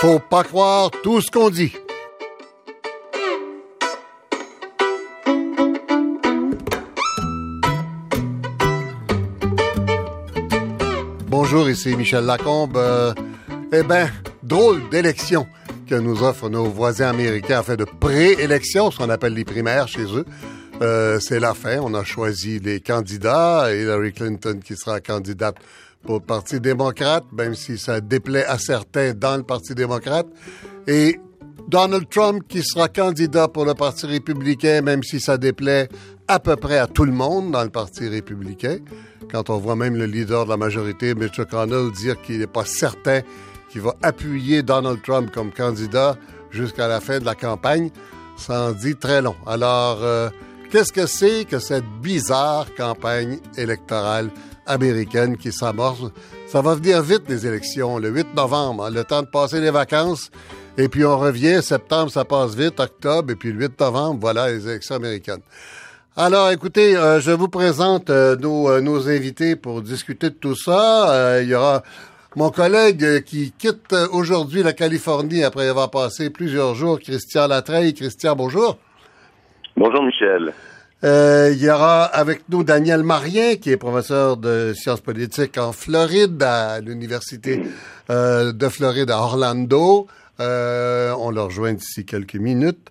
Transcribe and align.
Faut 0.00 0.18
pas 0.18 0.44
croire 0.44 0.90
tout 1.02 1.20
ce 1.20 1.30
qu'on 1.30 1.50
dit. 1.50 1.74
Bonjour, 11.26 11.68
ici 11.68 11.94
Michel 11.96 12.24
Lacombe. 12.24 12.78
Euh, 12.78 13.12
eh 13.74 13.82
bien, 13.82 14.10
drôle 14.42 14.88
d'élection 14.88 15.46
que 15.86 15.96
nous 15.96 16.22
offrent 16.22 16.48
nos 16.48 16.64
voisins 16.64 17.08
américains, 17.08 17.60
en 17.60 17.62
fait 17.62 17.76
de 17.76 17.84
pré-élection, 17.84 18.90
ce 18.90 18.96
qu'on 18.96 19.10
appelle 19.10 19.34
les 19.34 19.44
primaires 19.44 19.86
chez 19.86 20.04
eux. 20.04 20.24
Euh, 20.80 21.20
c'est 21.20 21.40
la 21.40 21.52
fin. 21.52 21.76
On 21.76 21.92
a 21.92 22.04
choisi 22.04 22.58
les 22.58 22.80
candidats. 22.80 23.68
Hillary 23.70 24.14
Clinton 24.14 24.60
qui 24.64 24.76
sera 24.76 25.00
candidate 25.00 25.56
pour 26.02 26.16
le 26.16 26.20
Parti 26.20 26.60
démocrate, 26.60 27.24
même 27.32 27.54
si 27.54 27.78
ça 27.78 28.00
déplaît 28.00 28.44
à 28.44 28.58
certains 28.58 29.12
dans 29.12 29.36
le 29.36 29.42
Parti 29.42 29.74
démocrate. 29.74 30.26
Et 30.86 31.20
Donald 31.68 32.08
Trump 32.08 32.42
qui 32.48 32.62
sera 32.62 32.88
candidat 32.88 33.48
pour 33.48 33.64
le 33.64 33.74
Parti 33.74 34.06
républicain, 34.06 34.82
même 34.82 35.02
si 35.02 35.20
ça 35.20 35.38
déplaît 35.38 35.88
à 36.26 36.38
peu 36.38 36.56
près 36.56 36.78
à 36.78 36.86
tout 36.86 37.04
le 37.04 37.12
monde 37.12 37.52
dans 37.52 37.62
le 37.62 37.70
Parti 37.70 38.08
républicain. 38.08 38.78
Quand 39.30 39.50
on 39.50 39.58
voit 39.58 39.76
même 39.76 39.96
le 39.96 40.06
leader 40.06 40.44
de 40.44 40.50
la 40.50 40.56
majorité, 40.56 41.14
Mitch 41.14 41.38
McConnell, 41.38 41.92
dire 41.92 42.20
qu'il 42.20 42.38
n'est 42.38 42.46
pas 42.46 42.64
certain 42.64 43.20
qu'il 43.70 43.82
va 43.82 43.94
appuyer 44.02 44.62
Donald 44.62 45.00
Trump 45.02 45.30
comme 45.32 45.52
candidat 45.52 46.16
jusqu'à 46.50 46.88
la 46.88 47.00
fin 47.00 47.20
de 47.20 47.24
la 47.24 47.34
campagne, 47.34 47.90
ça 48.36 48.68
en 48.68 48.72
dit 48.72 48.96
très 48.96 49.22
long. 49.22 49.36
Alors, 49.46 50.02
euh, 50.02 50.28
qu'est-ce 50.70 50.92
que 50.92 51.06
c'est 51.06 51.44
que 51.44 51.58
cette 51.58 51.84
bizarre 52.02 52.66
campagne 52.74 53.38
électorale 53.56 54.30
américaine 54.70 55.36
qui 55.36 55.52
s'amorce? 55.52 56.02
Ça 56.46 56.62
va 56.62 56.74
venir 56.74 57.02
vite, 57.02 57.22
les 57.28 57.46
élections, 57.46 57.98
le 57.98 58.08
8 58.08 58.34
novembre, 58.34 58.88
le 58.90 59.04
temps 59.04 59.22
de 59.22 59.26
passer 59.26 59.60
les 59.60 59.70
vacances. 59.70 60.30
Et 60.78 60.88
puis 60.88 61.04
on 61.04 61.18
revient, 61.18 61.62
septembre, 61.62 62.10
ça 62.10 62.24
passe 62.24 62.54
vite, 62.54 62.80
octobre, 62.80 63.32
et 63.32 63.36
puis 63.36 63.52
le 63.52 63.60
8 63.60 63.80
novembre, 63.80 64.18
voilà 64.20 64.48
les 64.48 64.66
élections 64.68 64.96
américaines. 64.96 65.42
Alors, 66.16 66.50
écoutez, 66.50 66.96
euh, 66.96 67.20
je 67.20 67.30
vous 67.30 67.48
présente 67.48 68.10
euh, 68.10 68.36
nos, 68.36 68.80
nos, 68.80 69.08
invités 69.08 69.56
pour 69.56 69.82
discuter 69.82 70.30
de 70.30 70.34
tout 70.34 70.56
ça. 70.56 71.40
il 71.40 71.48
y 71.48 71.54
aura 71.54 71.82
mon 72.36 72.50
collègue 72.50 73.24
qui 73.24 73.52
quitte 73.58 73.92
aujourd'hui 74.12 74.62
la 74.62 74.72
Californie 74.72 75.42
après 75.42 75.68
avoir 75.68 75.90
passé 75.90 76.30
plusieurs 76.30 76.74
jours, 76.74 77.00
Christian 77.00 77.48
Latreille. 77.48 77.92
Christian, 77.92 78.36
bonjour. 78.36 78.78
Bonjour, 79.76 80.02
Michel. 80.02 80.52
Euh, 81.02 81.50
il 81.54 81.62
y 81.62 81.70
aura 81.70 82.04
avec 82.04 82.42
nous 82.50 82.62
Daniel 82.62 83.02
Marien, 83.02 83.56
qui 83.56 83.70
est 83.70 83.78
professeur 83.78 84.36
de 84.36 84.74
sciences 84.74 85.00
politiques 85.00 85.56
en 85.56 85.72
Floride, 85.72 86.42
à 86.42 86.80
l'Université 86.80 87.62
euh, 88.10 88.52
de 88.52 88.68
Floride 88.68 89.10
à 89.10 89.18
Orlando. 89.18 90.06
Euh, 90.40 91.14
on 91.18 91.30
le 91.30 91.40
rejoint 91.42 91.72
d'ici 91.72 92.04
quelques 92.04 92.36
minutes. 92.36 92.88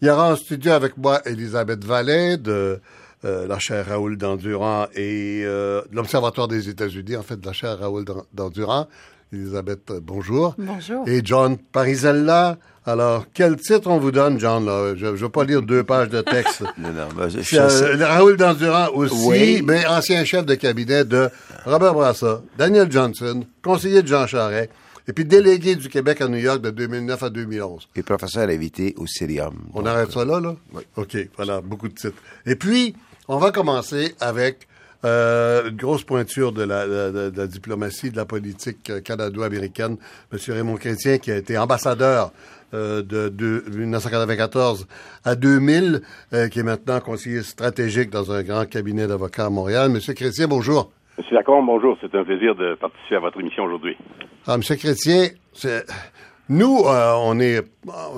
Il 0.00 0.08
y 0.08 0.10
aura 0.10 0.32
en 0.32 0.36
studio 0.36 0.72
avec 0.72 0.96
moi 0.96 1.20
Elisabeth 1.24 1.84
Vallée 1.84 2.36
de 2.36 2.80
euh, 3.24 3.46
la 3.46 3.60
chaire 3.60 3.86
Raoul 3.86 4.16
Dandurand 4.16 4.86
et 4.96 5.42
euh, 5.44 5.82
l'Observatoire 5.92 6.48
des 6.48 6.68
États-Unis, 6.68 7.14
en 7.14 7.22
fait, 7.22 7.38
de 7.38 7.46
la 7.46 7.52
chaire 7.52 7.78
Raoul 7.78 8.04
Dandurand. 8.32 8.88
Elisabeth, 9.32 9.90
euh, 9.90 10.00
bonjour. 10.02 10.54
Bonjour. 10.58 11.08
Et 11.08 11.22
John 11.24 11.56
Parisella. 11.56 12.58
Alors, 12.84 13.26
quel 13.32 13.56
titre 13.56 13.88
on 13.88 13.98
vous 13.98 14.10
donne, 14.10 14.38
John? 14.38 14.64
Je 14.96 15.06
ne 15.06 15.12
vais 15.12 15.28
pas 15.28 15.44
lire 15.44 15.62
deux 15.62 15.84
pages 15.84 16.10
de 16.10 16.20
texte. 16.20 16.62
non, 16.78 16.92
non, 16.92 17.08
ben, 17.16 17.28
je, 17.28 18.02
Raoul 18.04 18.36
Dandurand 18.36 18.88
aussi, 18.92 19.62
mais 19.64 19.86
ancien 19.86 20.24
chef 20.24 20.44
de 20.44 20.54
cabinet 20.54 21.04
de 21.04 21.30
Robert 21.64 21.94
Brassard, 21.94 22.42
Daniel 22.58 22.90
Johnson, 22.90 23.44
conseiller 23.62 24.02
de 24.02 24.08
Jean 24.08 24.26
Charest, 24.26 24.68
et 25.08 25.12
puis 25.12 25.24
délégué 25.24 25.76
du 25.76 25.88
Québec 25.88 26.20
à 26.20 26.28
New 26.28 26.38
York 26.38 26.60
de 26.60 26.70
2009 26.70 27.22
à 27.22 27.30
2011. 27.30 27.88
Et 27.96 28.02
professeur 28.02 28.48
invité 28.48 28.94
au 28.98 29.06
Cirium. 29.06 29.54
On 29.74 29.86
arrête 29.86 30.12
ça 30.12 30.24
là, 30.24 30.40
là? 30.40 30.56
Oui. 30.74 30.82
OK, 30.96 31.16
voilà, 31.36 31.60
beaucoup 31.60 31.88
de 31.88 31.94
titres. 31.94 32.20
Et 32.46 32.56
puis, 32.56 32.94
on 33.28 33.38
va 33.38 33.50
commencer 33.50 34.14
avec 34.20 34.66
euh, 35.04 35.68
une 35.68 35.76
grosse 35.76 36.04
pointure 36.04 36.52
de 36.52 36.62
la, 36.62 36.86
de, 36.86 37.32
la, 37.36 37.46
diplomatie, 37.46 38.10
de 38.10 38.16
la 38.16 38.24
politique 38.24 38.90
euh, 38.90 39.00
canado-américaine, 39.00 39.96
M. 40.32 40.38
Raymond 40.48 40.76
Chrétien, 40.76 41.18
qui 41.18 41.30
a 41.30 41.36
été 41.36 41.58
ambassadeur 41.58 42.32
euh, 42.74 43.02
de, 43.02 43.28
de, 43.28 43.64
1994 43.68 44.86
à 45.24 45.34
2000, 45.34 46.00
euh, 46.32 46.48
qui 46.48 46.60
est 46.60 46.62
maintenant 46.62 47.00
conseiller 47.00 47.42
stratégique 47.42 48.10
dans 48.10 48.32
un 48.32 48.42
grand 48.42 48.64
cabinet 48.64 49.06
d'avocats 49.06 49.46
à 49.46 49.50
Montréal. 49.50 49.90
Monsieur 49.90 50.14
Chrétien, 50.14 50.48
bonjour. 50.48 50.90
Monsieur 51.18 51.34
Lacombe, 51.34 51.66
bonjour. 51.66 51.98
C'est 52.00 52.14
un 52.14 52.24
plaisir 52.24 52.54
de 52.54 52.74
participer 52.74 53.16
à 53.16 53.20
votre 53.20 53.40
émission 53.40 53.64
aujourd'hui. 53.64 53.96
Ah, 54.46 54.56
Monsieur 54.56 54.76
Chrétien, 54.76 55.28
nous, 56.48 56.82
euh, 56.86 57.14
on 57.18 57.38
est, 57.40 57.62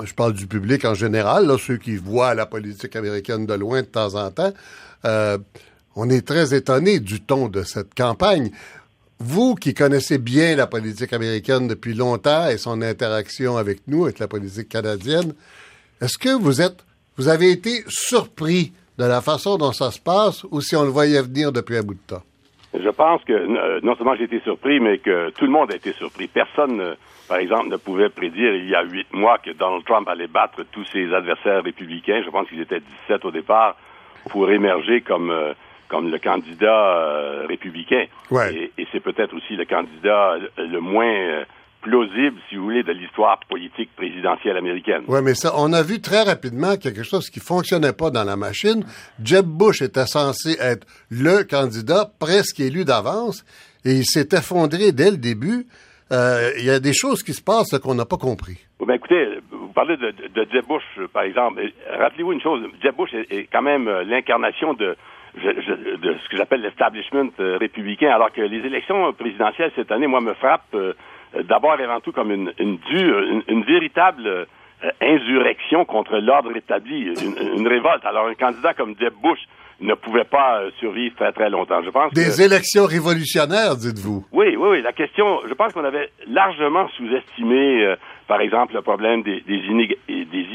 je 0.04 0.14
parle 0.14 0.32
du 0.32 0.46
public 0.46 0.84
en 0.84 0.94
général, 0.94 1.46
là, 1.46 1.58
ceux 1.58 1.76
qui 1.76 1.96
voient 1.96 2.34
la 2.34 2.46
politique 2.46 2.96
américaine 2.96 3.46
de 3.46 3.54
loin 3.54 3.82
de 3.82 3.86
temps 3.86 4.14
en 4.14 4.30
temps, 4.30 4.52
euh, 5.04 5.38
on 5.96 6.08
est 6.10 6.26
très 6.26 6.54
étonné 6.54 7.00
du 7.00 7.20
ton 7.20 7.48
de 7.48 7.62
cette 7.62 7.94
campagne. 7.94 8.50
Vous 9.20 9.54
qui 9.54 9.74
connaissez 9.74 10.18
bien 10.18 10.56
la 10.56 10.66
politique 10.66 11.12
américaine 11.12 11.68
depuis 11.68 11.94
longtemps 11.94 12.48
et 12.48 12.58
son 12.58 12.82
interaction 12.82 13.56
avec 13.56 13.86
nous, 13.86 14.04
avec 14.04 14.18
la 14.18 14.28
politique 14.28 14.68
canadienne, 14.68 15.34
est-ce 16.00 16.18
que 16.18 16.36
vous 16.36 16.60
êtes, 16.60 16.84
vous 17.16 17.28
avez 17.28 17.50
été 17.50 17.84
surpris 17.86 18.72
de 18.98 19.04
la 19.04 19.20
façon 19.20 19.56
dont 19.56 19.72
ça 19.72 19.90
se 19.90 20.00
passe 20.00 20.44
ou 20.50 20.60
si 20.60 20.76
on 20.76 20.82
le 20.82 20.90
voyait 20.90 21.22
venir 21.22 21.52
depuis 21.52 21.76
un 21.76 21.82
bout 21.82 21.94
de 21.94 22.06
temps? 22.06 22.22
Je 22.74 22.88
pense 22.88 23.22
que 23.22 23.80
non 23.84 23.94
seulement 23.94 24.16
j'ai 24.16 24.24
été 24.24 24.40
surpris, 24.40 24.80
mais 24.80 24.98
que 24.98 25.30
tout 25.30 25.44
le 25.44 25.52
monde 25.52 25.70
a 25.70 25.76
été 25.76 25.92
surpris. 25.92 26.26
Personne, 26.26 26.96
par 27.28 27.38
exemple, 27.38 27.68
ne 27.68 27.76
pouvait 27.76 28.08
prédire 28.08 28.52
il 28.52 28.68
y 28.68 28.74
a 28.74 28.82
huit 28.82 29.06
mois 29.12 29.38
que 29.38 29.52
Donald 29.52 29.84
Trump 29.84 30.08
allait 30.08 30.26
battre 30.26 30.64
tous 30.72 30.84
ses 30.86 31.14
adversaires 31.14 31.62
républicains. 31.62 32.22
Je 32.24 32.30
pense 32.30 32.48
qu'ils 32.48 32.60
étaient 32.60 32.80
17 33.06 33.24
au 33.26 33.30
départ 33.30 33.76
pour 34.28 34.50
émerger 34.50 35.02
comme 35.02 35.30
euh, 35.30 35.52
comme 35.94 36.10
le 36.10 36.18
candidat 36.18 36.96
euh, 36.96 37.46
républicain. 37.46 38.06
Ouais. 38.28 38.72
Et, 38.76 38.86
c'est 38.90 38.98
peut-être 38.98 39.32
aussi 39.32 39.54
le 39.54 39.64
candidat 39.64 40.38
le 40.58 40.80
moins 40.80 41.06
euh, 41.06 41.44
plausible, 41.82 42.36
si 42.48 42.56
vous 42.56 42.64
voulez, 42.64 42.82
de 42.82 42.90
l'histoire 42.90 43.38
politique 43.48 43.90
présidentielle 43.94 44.56
américaine. 44.56 45.02
Oui, 45.06 45.20
mais 45.22 45.34
ça, 45.34 45.52
on 45.56 45.72
a 45.72 45.82
vu 45.82 46.00
très 46.00 46.22
rapidement 46.22 46.76
quelque 46.76 47.04
chose 47.04 47.30
qui 47.30 47.38
fonctionnait 47.38 47.92
pas 47.92 48.10
dans 48.10 48.24
la 48.24 48.34
machine. 48.34 48.84
Jeb 49.22 49.46
Bush 49.46 49.82
était 49.82 50.06
censé 50.06 50.56
être 50.60 50.84
le 51.10 51.44
candidat 51.44 52.10
presque 52.18 52.58
élu 52.58 52.84
d'avance 52.84 53.44
et 53.84 53.92
il 53.92 54.04
s'est 54.04 54.30
effondré 54.32 54.90
dès 54.90 55.12
le 55.12 55.18
début. 55.18 55.66
Il 56.10 56.64
y 56.64 56.70
a 56.70 56.78
des 56.78 56.92
choses 56.92 57.22
qui 57.24 57.34
se 57.34 57.42
passent 57.42 57.76
qu'on 57.78 57.94
n'a 57.94 58.04
pas 58.04 58.18
compris. 58.18 58.58
Ben, 58.86 58.94
écoutez, 58.94 59.26
vous 59.50 59.72
parlez 59.74 59.96
de, 59.96 60.10
de, 60.10 60.46
Jeb 60.52 60.64
Bush, 60.66 60.84
par 61.12 61.22
exemple. 61.22 61.60
Rappelez-vous 61.98 62.32
une 62.32 62.40
chose, 62.40 62.62
Jeb 62.82 62.94
Bush 62.96 63.10
est, 63.14 63.48
quand 63.52 63.62
même 63.62 63.88
l'incarnation 64.06 64.74
de, 64.74 64.96
de 65.36 66.16
ce 66.22 66.28
que 66.28 66.36
j'appelle 66.36 66.62
l'establishment 66.62 67.30
républicain, 67.38 68.10
alors 68.10 68.32
que 68.32 68.40
les 68.40 68.58
élections 68.66 69.12
présidentielles 69.12 69.72
cette 69.74 69.90
année, 69.90 70.06
moi, 70.06 70.20
me 70.20 70.34
frappent 70.34 70.76
d'abord 71.44 71.78
et 71.80 71.84
avant 71.84 72.00
tout 72.00 72.12
comme 72.12 72.30
une, 72.30 72.52
une 72.58 72.78
dure, 72.78 73.42
une, 73.48 73.64
véritable 73.64 74.46
insurrection 75.00 75.84
contre 75.84 76.18
l'ordre 76.18 76.56
établi, 76.56 77.02
une, 77.02 77.58
une, 77.58 77.68
révolte. 77.68 78.04
Alors, 78.04 78.28
un 78.28 78.34
candidat 78.34 78.74
comme 78.74 78.94
Jeb 78.98 79.14
Bush 79.22 79.40
ne 79.80 79.94
pouvait 79.94 80.24
pas 80.24 80.62
survivre 80.78 81.16
très, 81.16 81.32
très 81.32 81.50
longtemps. 81.50 81.82
Je 81.82 81.90
pense 81.90 82.12
Des 82.12 82.42
élections 82.42 82.86
révolutionnaires, 82.86 83.76
dites-vous? 83.76 84.24
Oui, 84.32 84.56
oui, 84.56 84.68
oui. 84.70 84.82
La 84.82 84.92
question, 84.92 85.40
je 85.48 85.54
pense 85.54 85.72
qu'on 85.72 85.84
avait 85.84 86.10
largement 86.28 86.88
sous-estimé 86.96 87.96
par 88.26 88.40
exemple, 88.40 88.74
le 88.74 88.82
problème 88.82 89.22
des, 89.22 89.40
des, 89.42 89.60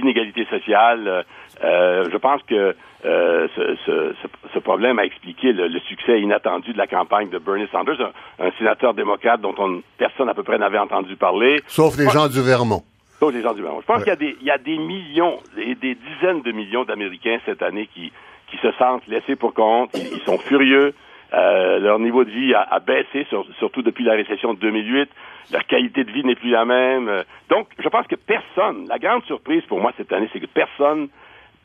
inégalités 0.01 0.45
sociales. 0.45 1.25
Euh, 1.63 2.09
je 2.11 2.17
pense 2.17 2.41
que 2.43 2.75
euh, 3.05 3.47
ce, 3.55 3.75
ce, 3.85 4.13
ce, 4.53 4.59
problème 4.59 4.97
a 4.99 5.05
expliqué 5.05 5.51
le, 5.51 5.79
succès 5.81 6.21
inattendu 6.21 6.73
de 6.73 6.77
la 6.77 6.87
campagne 6.87 7.29
de 7.29 7.37
Bernie 7.37 7.67
Sanders, 7.71 8.11
un, 8.39 8.51
sénateur 8.57 8.93
démocrate 8.93 9.41
dont 9.41 9.55
on, 9.57 9.81
personne 9.97 10.29
à 10.29 10.33
peu 10.33 10.43
près 10.43 10.57
n'avait 10.57 10.79
entendu 10.79 11.15
parler. 11.15 11.61
Sauf 11.67 11.97
les 11.97 12.09
gens 12.09 12.27
du 12.27 12.41
Vermont. 12.41 12.83
Sauf 13.19 13.33
les 13.33 13.41
gens 13.41 13.53
du 13.53 13.61
Vermont. 13.61 13.81
Je 13.81 13.85
pense 13.85 14.03
qu'il 14.03 14.09
y 14.09 14.11
a 14.11 14.15
des, 14.15 14.37
il 14.39 14.47
y 14.47 14.51
a 14.51 14.57
des 14.57 14.77
millions, 14.77 15.39
des, 15.55 15.75
des 15.75 15.95
dizaines 15.95 16.41
de 16.41 16.51
millions 16.51 16.85
d'Américains 16.85 17.39
cette 17.45 17.61
année 17.61 17.89
qui, 17.93 18.11
qui 18.49 18.57
se 18.57 18.71
sentent 18.73 19.05
laissés 19.07 19.35
pour 19.35 19.53
compte, 19.53 19.91
ils 19.93 20.21
sont 20.25 20.37
furieux. 20.37 20.93
Euh, 21.31 21.77
leur 21.79 21.99
niveau 21.99 22.23
de 22.23 22.31
vie 22.31 22.53
a, 22.55 22.79
baissé, 22.79 23.27
surtout 23.59 23.83
depuis 23.83 24.03
la 24.03 24.13
récession 24.13 24.53
de 24.53 24.59
2008. 24.59 25.09
Leur 25.51 25.65
qualité 25.65 26.03
de 26.03 26.11
vie 26.11 26.23
n'est 26.23 26.35
plus 26.35 26.49
la 26.49 26.65
même. 26.65 27.07
Euh, 27.07 27.23
donc, 27.49 27.67
je 27.77 27.87
pense 27.87 28.07
que 28.07 28.15
personne, 28.15 28.87
la 28.87 28.97
grande 28.97 29.23
surprise 29.25 29.63
pour 29.67 29.79
moi 29.79 29.91
cette 29.97 30.11
année, 30.11 30.29
c'est 30.33 30.39
que 30.39 30.47
personne 30.47 31.09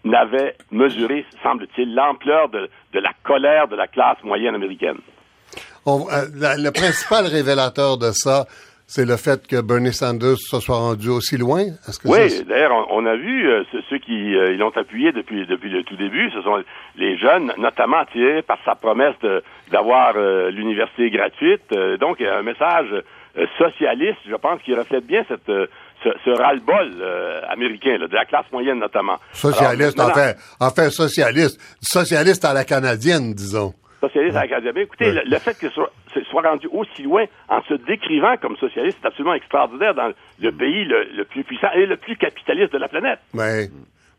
n'avait 0.04 0.54
mesuré, 0.70 1.24
semble-t-il, 1.42 1.94
l'ampleur 1.94 2.50
de, 2.50 2.68
la 2.92 3.12
colère 3.22 3.68
de 3.68 3.76
la 3.76 3.86
classe 3.86 4.22
moyenne 4.22 4.54
américaine. 4.54 4.98
Euh, 5.86 6.00
le 6.30 6.70
principal 6.70 7.26
révélateur 7.32 7.96
de 7.96 8.10
ça, 8.12 8.44
c'est 8.86 9.06
le 9.06 9.16
fait 9.16 9.46
que 9.46 9.60
Bernie 9.60 9.92
Sanders 9.92 10.36
se 10.36 10.60
soit 10.60 10.76
rendu 10.76 11.08
aussi 11.08 11.36
loin? 11.36 11.64
oui, 12.04 12.44
d'ailleurs, 12.44 12.86
on, 12.90 13.06
a 13.06 13.16
vu 13.16 13.48
euh, 13.48 13.62
ceux 13.88 13.98
qui 13.98 14.34
euh, 14.34 14.56
l'ont 14.56 14.76
appuyé 14.76 15.12
depuis, 15.12 15.46
depuis 15.46 15.70
le 15.70 15.82
tout 15.84 15.96
début, 15.96 16.30
ce 16.30 16.42
sont 16.42 16.62
les 16.96 17.16
jeunes, 17.18 17.52
notamment 17.58 17.98
attirés 17.98 18.42
par 18.42 18.58
sa 18.64 18.74
promesse 18.74 19.16
d'avoir 19.70 20.14
euh, 20.16 20.50
l'université 20.50 21.10
gratuite. 21.10 21.72
donc, 21.98 22.20
un 22.20 22.42
message 22.42 23.02
socialiste, 23.58 24.20
je 24.28 24.36
pense, 24.36 24.60
qui 24.62 24.74
reflète 24.74 25.06
bien 25.06 25.24
cette, 25.28 25.50
ce, 26.04 26.30
ras-le-bol 26.30 26.92
américain, 27.48 27.98
de 27.98 28.14
la 28.14 28.24
classe 28.24 28.46
moyenne 28.52 28.78
notamment. 28.78 29.18
Socialiste, 29.32 29.98
enfin, 29.98 30.32
enfin 30.60 30.90
socialiste, 30.90 31.58
socialiste 31.80 32.44
à 32.44 32.52
la 32.52 32.64
canadienne, 32.64 33.32
disons 33.34 33.72
socialiste 34.08 34.36
la 34.36 34.82
Écoutez, 34.82 35.12
le, 35.12 35.38
fait 35.38 35.58
que 35.58 35.68
soit, 35.70 35.90
rendu 36.32 36.68
aussi 36.72 37.02
loin 37.02 37.24
en 37.48 37.62
se 37.62 37.74
décrivant 37.74 38.36
comme 38.36 38.56
socialiste, 38.56 38.98
c'est 39.00 39.08
absolument 39.08 39.34
extraordinaire 39.34 39.94
dans 39.94 40.12
le 40.40 40.52
pays 40.52 40.84
le, 40.84 41.24
plus 41.24 41.44
puissant 41.44 41.70
et 41.74 41.86
le 41.86 41.96
plus 41.96 42.16
capitaliste 42.16 42.72
de 42.72 42.78
la 42.78 42.88
planète. 42.88 43.18
Oui. 43.32 43.70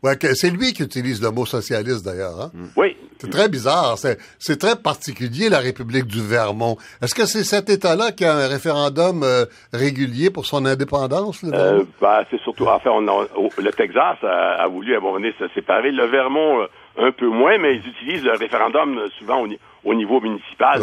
Ouais, 0.02 0.14
c'est 0.34 0.50
lui 0.50 0.72
qui 0.72 0.82
utilise 0.82 1.22
le 1.22 1.30
mot 1.30 1.46
socialiste 1.46 2.04
d'ailleurs. 2.04 2.40
Hein? 2.40 2.50
Oui. 2.76 2.96
C'est 3.18 3.30
très 3.30 3.48
bizarre. 3.48 3.96
C'est 3.98 4.58
très 4.58 4.76
particulier 4.76 5.48
la 5.48 5.58
République 5.58 6.06
du 6.06 6.20
Vermont. 6.20 6.76
Est-ce 7.02 7.14
que 7.14 7.24
c'est 7.24 7.44
cet 7.44 7.70
État-là 7.70 8.12
qui 8.12 8.24
a 8.24 8.34
un 8.34 8.46
référendum 8.46 9.22
euh, 9.22 9.46
régulier 9.72 10.30
pour 10.30 10.44
son 10.46 10.66
indépendance? 10.66 11.42
Euh, 11.44 11.84
bah, 12.00 12.24
c'est 12.30 12.40
surtout, 12.42 12.66
enfin, 12.66 12.90
on 12.90 13.00
le 13.00 13.72
Texas 13.72 14.18
a, 14.22 14.66
voulu 14.68 14.94
à 14.94 14.98
un 14.98 15.00
moment 15.00 15.14
donné 15.14 15.32
se 15.38 15.48
séparer. 15.54 15.90
Le 15.90 16.06
Vermont 16.06 16.60
euh, 16.60 16.66
un 16.98 17.12
peu 17.12 17.28
moins, 17.28 17.58
mais 17.58 17.76
ils 17.76 17.88
utilisent 17.88 18.24
le 18.24 18.32
référendum 18.32 18.98
souvent 19.18 19.46
au, 19.84 19.94
niveau 19.94 20.20
municipal 20.20 20.80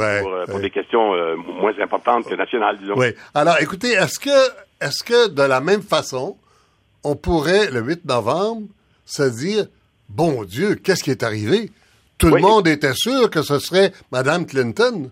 pour, 0.50 0.60
des 0.60 0.70
questions 0.70 1.14
moins 1.38 1.74
importantes 1.82 2.28
que 2.28 2.36
nationales, 2.36 2.78
disons. 2.78 2.96
Oui. 2.96 3.08
Alors, 3.34 3.56
écoutez, 3.62 3.92
est-ce 3.94 4.20
que, 4.20 4.30
est-ce 4.82 5.04
que 5.04 5.30
de 5.30 5.44
la 5.44 5.60
même 5.60 5.82
façon, 5.82 6.38
on 7.04 7.16
pourrait 7.16 7.70
le 7.72 7.82
8 7.82 8.06
novembre 8.06 8.68
se 9.06 9.24
dire, 9.24 9.66
bon 10.10 10.44
Dieu, 10.44 10.76
qu'est-ce 10.76 11.04
qui 11.04 11.12
est 11.12 11.24
arrivé? 11.24 11.70
Tout 12.18 12.34
le 12.34 12.42
monde 12.42 12.68
était 12.68 12.94
sûr 12.94 13.30
que 13.30 13.42
ce 13.42 13.60
serait 13.60 13.92
Mme 14.12 14.46
Clinton. 14.46 15.12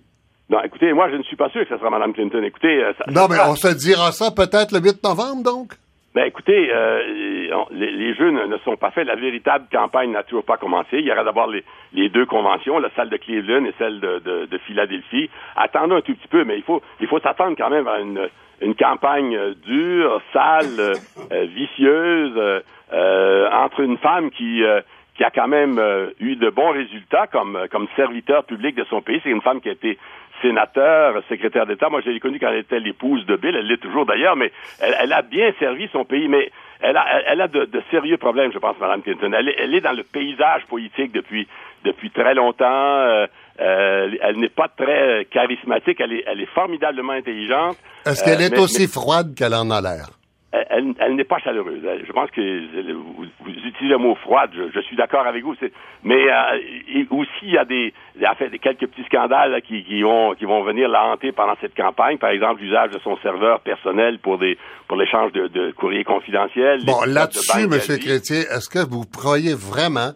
Non, 0.50 0.62
écoutez, 0.64 0.94
moi, 0.94 1.10
je 1.10 1.16
ne 1.16 1.24
suis 1.24 1.36
pas 1.36 1.50
sûr 1.50 1.64
que 1.64 1.70
ce 1.70 1.78
sera 1.78 1.90
Mme 1.90 2.14
Clinton. 2.14 2.44
Écoutez, 2.44 2.84
euh, 2.84 2.92
non, 3.08 3.28
mais 3.30 3.38
on 3.48 3.56
se 3.56 3.74
dira 3.74 4.12
ça 4.12 4.32
peut-être 4.32 4.72
le 4.72 4.80
8 4.80 5.04
novembre, 5.04 5.44
donc? 5.44 5.74
Ben, 6.14 6.26
écoutez, 6.26 6.70
euh, 6.74 7.41
les, 7.72 8.14
jeux 8.16 8.32
ne, 8.32 8.58
sont 8.60 8.78
pas 8.78 8.92
faits. 8.92 9.08
La 9.08 9.16
véritable 9.16 9.66
campagne 9.72 10.12
n'a 10.12 10.24
toujours 10.24 10.46
pas 10.46 10.58
commencé. 10.58 11.00
Il 11.00 11.06
y 11.06 11.12
aura 11.12 11.24
d'abord 11.24 11.48
les, 11.48 12.10
deux 12.10 12.26
conventions, 12.26 12.80
la 12.80 12.90
salle 12.92 13.10
de 13.10 13.18
Cleveland 13.18 13.66
et 13.66 13.74
celle 13.78 14.00
de, 14.00 14.58
Philadelphie. 14.66 15.30
Attendons 15.56 15.96
un 15.96 16.02
tout 16.02 16.14
petit 16.16 16.28
peu, 16.28 16.44
mais 16.44 16.58
il 16.58 16.64
faut, 16.64 16.82
il 17.00 17.08
faut 17.08 17.20
s'attendre 17.20 17.56
quand 17.58 17.70
même 17.70 17.88
à 17.88 18.00
une, 18.00 18.76
campagne 18.76 19.38
dure, 19.66 20.22
sale, 20.34 20.96
euh, 21.32 21.46
vicieuse. 21.46 22.64
Euh, 22.94 23.50
entre 23.52 23.80
une 23.82 23.98
femme 23.98 24.32
qui 24.32 24.64
euh, 24.64 24.82
a 25.22 25.30
quand 25.30 25.48
même 25.48 25.80
euh, 25.80 26.10
eu 26.20 26.36
de 26.36 26.50
bons 26.50 26.72
résultats 26.72 27.28
comme 27.28 27.58
comme 27.72 27.88
serviteur 27.96 28.44
public 28.44 28.76
de 28.76 28.84
son 28.90 29.02
pays. 29.02 29.22
C'est 29.24 29.30
une 29.30 29.42
femme 29.42 29.62
qui 29.62 29.70
a 29.70 29.74
été 29.74 29.98
sénateur, 30.42 31.22
secrétaire 31.30 31.66
d'État. 31.66 31.90
Moi, 31.90 32.02
je 32.06 32.10
l'ai 32.10 32.20
connue 32.20 32.40
quand 32.40 32.50
elle 32.50 32.60
était 32.60 32.80
l'épouse 32.80 33.26
de 33.26 33.36
Bill. 33.36 33.56
Elle 33.56 33.68
l'est 33.68 33.82
toujours 33.82 34.06
d'ailleurs, 34.06 34.36
mais 34.36 34.52
elle, 34.80 35.14
a 35.14 35.22
bien 35.22 35.52
servi 35.60 35.90
son 35.92 36.06
pays. 36.06 36.28
Mais 36.28 36.52
elle 36.80 36.98
a, 36.98 37.06
elle 37.28 37.42
a 37.42 37.48
de, 37.48 37.68
sérieux 37.92 38.18
problèmes, 38.18 38.52
je 38.52 38.60
pense, 38.60 38.76
Mme 38.80 39.02
Clinton. 39.02 39.32
Elle, 39.34 39.54
elle, 39.58 39.76
est 39.76 39.82
dans 39.82 39.96
le 39.96 40.04
paysage 40.04 40.66
politique 40.68 41.12
depuis 41.12 41.48
depuis 41.84 42.12
très 42.12 42.36
longtemps. 42.36 43.26
elle 43.58 44.38
n'est 44.38 44.50
pas 44.50 44.68
très 44.68 45.26
charismatique. 45.26 46.00
Elle 46.00 46.14
est, 46.14 46.24
elle 46.28 46.42
est 46.42 46.54
formidablement 46.54 47.14
intelligente. 47.14 47.78
Est-ce 48.06 48.24
qu'elle 48.24 48.42
est 48.42 48.58
aussi 48.58 48.88
froide 48.88 49.34
qu'elle 49.36 49.56
en 49.56 49.70
a 49.72 49.82
l'air? 49.82 50.21
Elle, 50.52 50.94
elle 51.00 51.16
n'est 51.16 51.24
pas 51.24 51.40
chaleureuse. 51.40 51.82
Je 52.06 52.12
pense 52.12 52.30
que 52.32 52.42
vous, 52.42 53.26
utilisez 53.46 53.88
le 53.88 53.98
mot 53.98 54.16
froide, 54.16 54.52
je, 54.54 54.80
suis 54.82 54.98
d'accord 54.98 55.26
avec 55.26 55.44
vous. 55.44 55.56
Mais 56.04 56.30
euh, 56.30 57.06
aussi, 57.10 57.30
il 57.44 57.54
y 57.54 57.58
a 57.58 57.64
des, 57.64 57.94
des 58.16 58.60
quelques 58.60 58.88
petits 58.88 59.06
scandales 59.06 59.62
qui, 59.62 59.84
qui, 59.84 60.02
vont, 60.02 60.36
qui 60.36 60.44
vont 60.46 60.64
venir 60.64 60.90
la 60.90 61.06
hanter 61.06 61.32
pendant 61.32 61.56
cette 61.62 61.76
campagne. 61.76 62.18
Par 62.18 62.32
exemple, 62.32 62.62
l'usage 62.62 62.92
de 62.92 63.00
son 63.00 63.18
serveur 63.18 63.62
personnel 63.62 64.20
pour 64.20 64.38
des 64.38 64.58
pour 64.88 64.98
l'échange 64.98 65.32
de, 65.32 65.48
de 65.48 65.72
courriers 65.72 66.04
confidentiels. 66.04 66.84
Bon, 66.86 67.02
là-dessus, 67.08 67.64
M. 67.64 67.70
Chrétien, 68.00 68.42
est-ce 68.42 68.70
que 68.70 68.86
vous 68.86 69.06
croyez 69.06 69.54
vraiment 69.54 70.12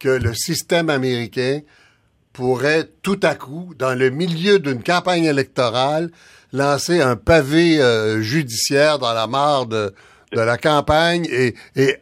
que 0.00 0.08
le 0.08 0.34
système 0.34 0.90
américain 0.90 1.60
pourrait 2.36 2.84
tout 3.02 3.18
à 3.22 3.34
coup, 3.34 3.72
dans 3.78 3.98
le 3.98 4.10
milieu 4.10 4.58
d'une 4.58 4.82
campagne 4.82 5.24
électorale, 5.24 6.10
lancer 6.52 7.00
un 7.00 7.16
pavé 7.16 7.80
euh, 7.80 8.20
judiciaire 8.20 8.98
dans 8.98 9.14
la 9.14 9.26
mare 9.26 9.66
de, 9.66 9.90
la 10.32 10.58
campagne 10.58 11.24
et, 11.24 11.54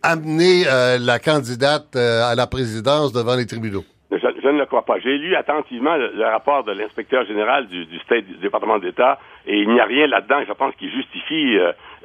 amener 0.02 0.66
euh, 0.66 0.98
la 0.98 1.20
candidate 1.20 1.94
euh, 1.94 2.24
à 2.24 2.34
la 2.34 2.48
présidence 2.48 3.12
devant 3.12 3.36
les 3.36 3.46
tribunaux? 3.46 3.84
Je, 4.10 4.48
ne 4.48 4.58
le 4.58 4.66
crois 4.66 4.84
pas. 4.84 4.98
J'ai 4.98 5.16
lu 5.18 5.36
attentivement 5.36 5.96
le, 5.96 6.24
rapport 6.24 6.64
de 6.64 6.72
l'inspecteur 6.72 7.24
général 7.26 7.68
du, 7.68 7.86
du, 7.86 7.98
State, 8.00 8.26
du 8.26 8.36
département 8.36 8.78
d'État 8.78 9.18
et 9.46 9.56
il 9.60 9.68
n'y 9.70 9.80
a 9.80 9.84
rien 9.84 10.06
là-dedans, 10.08 10.42
je 10.46 10.52
pense, 10.52 10.74
qui 10.76 10.90
justifie 10.90 11.56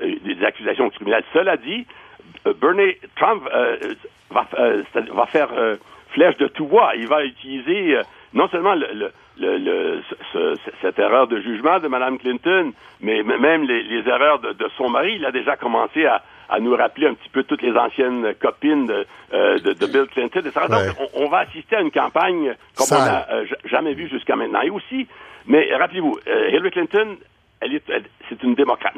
des 0.02 0.46
accusations 0.46 0.90
criminelles. 0.90 1.24
Cela 1.34 1.58
dit, 1.58 1.86
Bernie 2.62 2.96
Trump 3.16 3.44
va, 4.32 4.48
va, 5.14 5.26
faire 5.28 5.50
flèche 6.14 6.38
de 6.38 6.48
tout 6.48 6.66
bois. 6.66 6.94
Il 6.96 7.08
va 7.08 7.24
utiliser 7.26 7.98
non 8.34 8.48
seulement 8.50 8.76
le, 8.76 9.12
le, 9.38 10.02
cette 10.82 11.00
erreur 11.00 11.28
de 11.28 11.40
jugement 11.42 11.80
de 11.80 11.88
Mme 11.88 12.18
Clinton, 12.20 12.74
mais 13.02 13.24
même 13.24 13.64
les, 13.64 14.08
erreurs 14.08 14.40
de, 14.40 14.70
son 14.78 14.90
mari. 14.90 15.16
Il 15.16 15.26
a 15.26 15.32
déjà 15.32 15.56
commencé 15.56 16.06
à, 16.06 16.22
nous 16.60 16.76
rappeler 16.76 17.08
un 17.08 17.14
petit 17.14 17.30
peu 17.30 17.44
toutes 17.44 17.62
les 17.62 17.76
anciennes 17.78 18.34
copines 18.42 18.88
de, 18.88 19.06
euh, 19.34 19.58
Bill 19.64 20.08
Clinton. 20.12 20.42
Donc, 20.42 21.10
on, 21.14 21.30
va 21.30 21.40
assister 21.40 21.76
à 21.76 21.82
une 21.82 21.92
campagne 21.92 22.56
comme 22.76 22.88
on 22.92 23.06
n'a 23.06 23.28
euh, 23.32 23.46
jamais 23.66 23.94
vu 23.94 24.10
jusqu'à 24.10 24.36
maintenant. 24.36 24.62
Et 24.62 24.70
aussi, 24.70 25.08
mais 25.46 25.74
rappelez-vous, 25.76 26.18
euh, 26.28 26.50
Hillary 26.50 26.72
Clinton, 26.72 27.18
elle 27.62 27.76
est, 27.76 27.84
c'est 28.30 28.42
une 28.44 28.56
démocrate. 28.56 28.96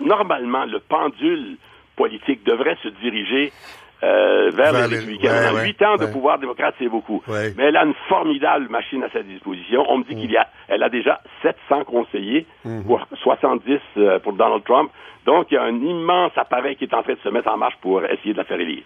normalement, 0.00 0.64
le 0.64 0.78
pendule 0.80 1.56
politique 1.96 2.44
devrait 2.44 2.78
se 2.82 2.88
diriger 2.88 3.52
euh, 4.02 4.50
vers, 4.50 4.72
les 4.72 4.96
républicains. 4.96 5.62
huit 5.62 5.82
ans 5.82 5.96
de 5.96 6.06
pouvoir 6.06 6.38
démocrate, 6.38 6.74
c'est 6.78 6.88
beaucoup. 6.88 7.22
Mais 7.28 7.52
elle 7.58 7.76
a 7.76 7.84
une 7.84 7.94
formidable 8.08 8.68
machine 8.70 9.02
à 9.02 9.10
sa 9.10 9.22
disposition. 9.22 9.84
On 9.88 9.98
me 9.98 10.04
dit 10.04 10.14
mm. 10.14 10.20
qu'il 10.20 10.30
y 10.30 10.36
a, 10.36 10.46
elle 10.68 10.82
a 10.82 10.88
déjà 10.88 11.20
700 11.42 11.84
conseillers 11.84 12.46
mm-hmm. 12.66 12.84
pour 12.84 13.06
70 13.22 13.78
euh, 13.98 14.18
pour 14.20 14.32
Donald 14.32 14.64
Trump. 14.64 14.90
Donc, 15.26 15.48
il 15.50 15.54
y 15.54 15.58
a 15.58 15.62
un 15.62 15.76
immense 15.76 16.32
appareil 16.36 16.76
qui 16.76 16.84
est 16.84 16.94
en 16.94 17.02
train 17.02 17.12
de 17.12 17.18
se 17.22 17.28
mettre 17.28 17.48
en 17.48 17.58
marche 17.58 17.76
pour 17.82 18.02
essayer 18.04 18.32
de 18.32 18.38
la 18.38 18.44
faire 18.44 18.58
élire. 18.58 18.84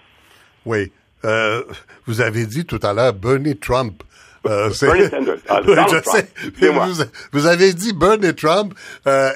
Oui. 0.65 0.91
Euh, 1.25 1.63
vous 2.07 2.21
avez 2.21 2.47
dit 2.47 2.67
tout 2.67 2.81
à 2.83 2.93
l'heure 2.93 3.13
Bernie 3.13 3.57
Trump. 3.57 4.03
Euh, 4.47 4.71
Bernie 4.81 5.09
Sanders. 5.09 5.39
Ah, 5.49 5.61
je 5.65 6.03
sais. 6.03 6.29
Vous, 6.61 7.05
vous, 7.33 7.47
avez 7.47 7.73
dit 7.73 7.93
Bernie 7.95 8.35
Trump. 8.35 8.75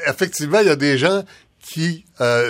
Effectivement, 0.06 0.58
il 0.61 0.66
y 0.66 0.70
a 0.70 0.76
des 0.76 0.99
gens 0.99 1.23
qui 1.61 2.04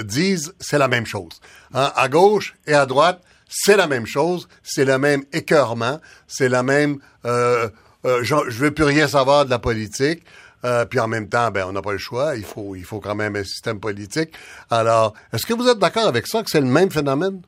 disent 0.05 0.55
c'est 0.59 0.79
la 0.79 0.89
même 0.89 1.07
chose. 1.07 1.41
Hein, 1.75 1.91
à 1.95 2.09
gauche 2.09 2.55
et 2.67 2.75
à 2.75 2.87
droite, 2.87 3.21
c'est 3.49 3.77
la 3.77 3.87
même 3.87 4.07
chose, 4.07 4.49
c'est 4.63 4.85
le 4.85 4.99
même 4.99 5.23
écœurement, 5.33 5.99
c'est 6.27 6.49
la 6.49 6.63
même 6.63 6.99
euh, 7.25 7.69
euh, 8.05 8.23
je, 8.23 8.63
veux 8.63 8.73
plus 8.73 8.85
rien 8.85 9.07
savoir 9.07 9.45
de 9.45 9.51
la 9.51 9.59
politique. 9.59 10.23
Euh, 10.65 10.85
puis 10.85 10.99
en 10.99 11.07
même 11.07 11.29
temps, 11.29 11.51
ben 11.53 11.65
on 11.69 11.73
n'a 11.73 11.83
pas 11.83 11.93
le 11.93 11.99
choix. 11.99 12.35
Il 12.37 12.45
faut, 12.45 12.75
il 12.75 12.85
faut 12.85 13.01
quand 13.01 13.15
même 13.15 13.37
un 13.37 13.45
système 13.45 13.81
politique. 13.81 14.31
Alors, 14.71 15.15
est-ce 15.33 15.47
que 15.47 15.55
vous 15.55 15.69
êtes 15.69 15.79
d'accord 15.79 16.09
avec 16.09 16.27
ça 16.27 16.43
que 16.43 16.51
c'est 16.51 16.61
le 16.61 16.67
même 16.67 16.91
phénomène? 16.91 17.43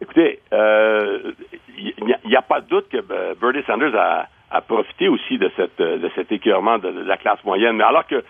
Écoutez, 0.00 0.40
il 0.50 1.94
n'y 2.26 2.36
a, 2.36 2.42
pas 2.42 2.60
de 2.60 2.66
doute 2.68 2.88
que 2.90 2.98
Bernie 3.40 3.62
Sanders 3.66 3.94
a, 3.94 4.26
a 4.50 4.60
profité 4.60 5.08
aussi 5.08 5.38
de 5.38 5.50
cette 5.56 5.78
de 5.78 6.10
cet 6.14 6.32
écœurement 6.32 6.78
de, 6.78 6.88
la 6.88 7.16
classe 7.16 7.42
moyenne. 7.44 7.76
Mais 7.76 7.84
alors 7.84 8.06
que 8.06 8.24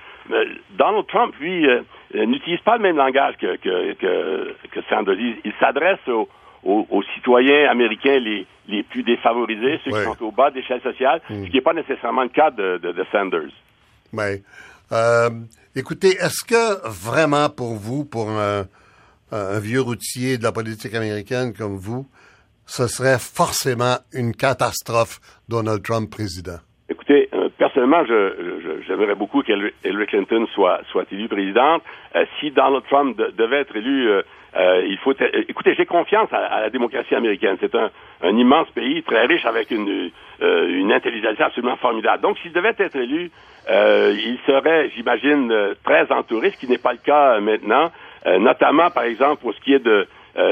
Donald 0.76 1.06
Trump, 1.06 1.34
lui, 1.40 1.66
euh, 1.66 1.82
n'utilise 2.14 2.60
pas 2.60 2.76
le 2.76 2.82
même 2.82 2.96
langage 2.96 3.36
que, 3.38 3.56
que, 3.56 3.92
que, 3.94 4.54
que 4.70 4.80
Sanders. 4.88 5.18
Il, 5.44 5.52
s'adresse 5.60 5.98
aux, 6.08 6.28
aux, 6.64 7.02
citoyens 7.14 7.68
américains 7.70 8.18
les, 8.18 8.46
les 8.68 8.82
plus 8.82 9.02
défavorisés, 9.02 9.80
ceux 9.84 9.90
qui 9.90 10.04
sont 10.04 10.24
au 10.24 10.32
bas 10.32 10.50
d'échelle 10.50 10.80
sociale, 10.82 11.20
hmm. 11.28 11.44
ce 11.44 11.50
qui 11.50 11.56
n'est 11.56 11.62
pas 11.62 11.74
nécessairement 11.74 12.22
le 12.22 12.28
cas 12.28 12.50
de, 12.50 12.78
de, 12.78 13.04
Sanders. 13.12 13.52
Oui. 14.12 14.42
Euh, 14.92 15.30
écoutez, 15.76 16.16
est-ce 16.16 16.44
que 16.44 16.88
vraiment 16.88 17.50
pour 17.50 17.74
vous, 17.74 18.04
pour 18.04 18.30
un, 18.30 18.64
un, 19.32 19.60
vieux 19.60 19.82
routier 19.82 20.38
de 20.38 20.44
la 20.44 20.52
politique 20.52 20.94
américaine 20.94 21.52
comme 21.52 21.76
vous, 21.76 22.06
ce 22.66 22.86
serait 22.86 23.18
forcément 23.18 23.96
une 24.12 24.34
catastrophe 24.34 25.20
Donald 25.48 25.82
Trump 25.82 26.10
président? 26.10 26.58
Écoutez, 26.88 27.27
personnellement, 27.58 28.04
je, 28.06 28.82
j'aimerais 28.86 29.14
beaucoup 29.14 29.42
qu'Hillary 29.42 30.06
Clinton 30.06 30.46
soit, 30.54 30.80
soit 30.90 31.04
élue 31.12 31.28
présidente. 31.28 31.82
Euh, 32.16 32.24
si 32.38 32.50
Donald 32.52 32.84
Trump 32.88 33.20
devait 33.36 33.60
être 33.60 33.76
élu, 33.76 34.08
euh, 34.08 34.22
euh, 34.56 34.82
il 34.88 34.96
faut. 34.98 35.12
écoutez, 35.48 35.74
j'ai 35.74 35.84
confiance 35.84 36.32
à, 36.32 36.62
la 36.62 36.70
démocratie 36.70 37.14
américaine. 37.14 37.56
C'est 37.60 37.74
un, 37.74 37.90
immense 38.22 38.70
pays, 38.70 39.02
très 39.02 39.26
riche, 39.26 39.44
avec 39.44 39.70
une, 39.70 40.10
une 40.40 40.92
intelligence 40.92 41.38
absolument 41.38 41.76
formidable. 41.76 42.22
Donc, 42.22 42.38
s'il 42.38 42.52
devait 42.52 42.74
être 42.78 42.96
élu, 42.96 43.30
il 43.68 44.38
serait, 44.46 44.90
j'imagine, 44.96 45.52
très 45.84 46.10
entouré, 46.10 46.50
ce 46.52 46.56
qui 46.56 46.68
n'est 46.68 46.78
pas 46.78 46.92
le 46.92 46.98
cas 46.98 47.38
maintenant. 47.40 47.90
notamment, 48.38 48.90
par 48.90 49.04
exemple, 49.04 49.42
pour 49.42 49.52
ce 49.54 49.60
qui 49.60 49.74
est 49.74 49.84
de 49.84 50.06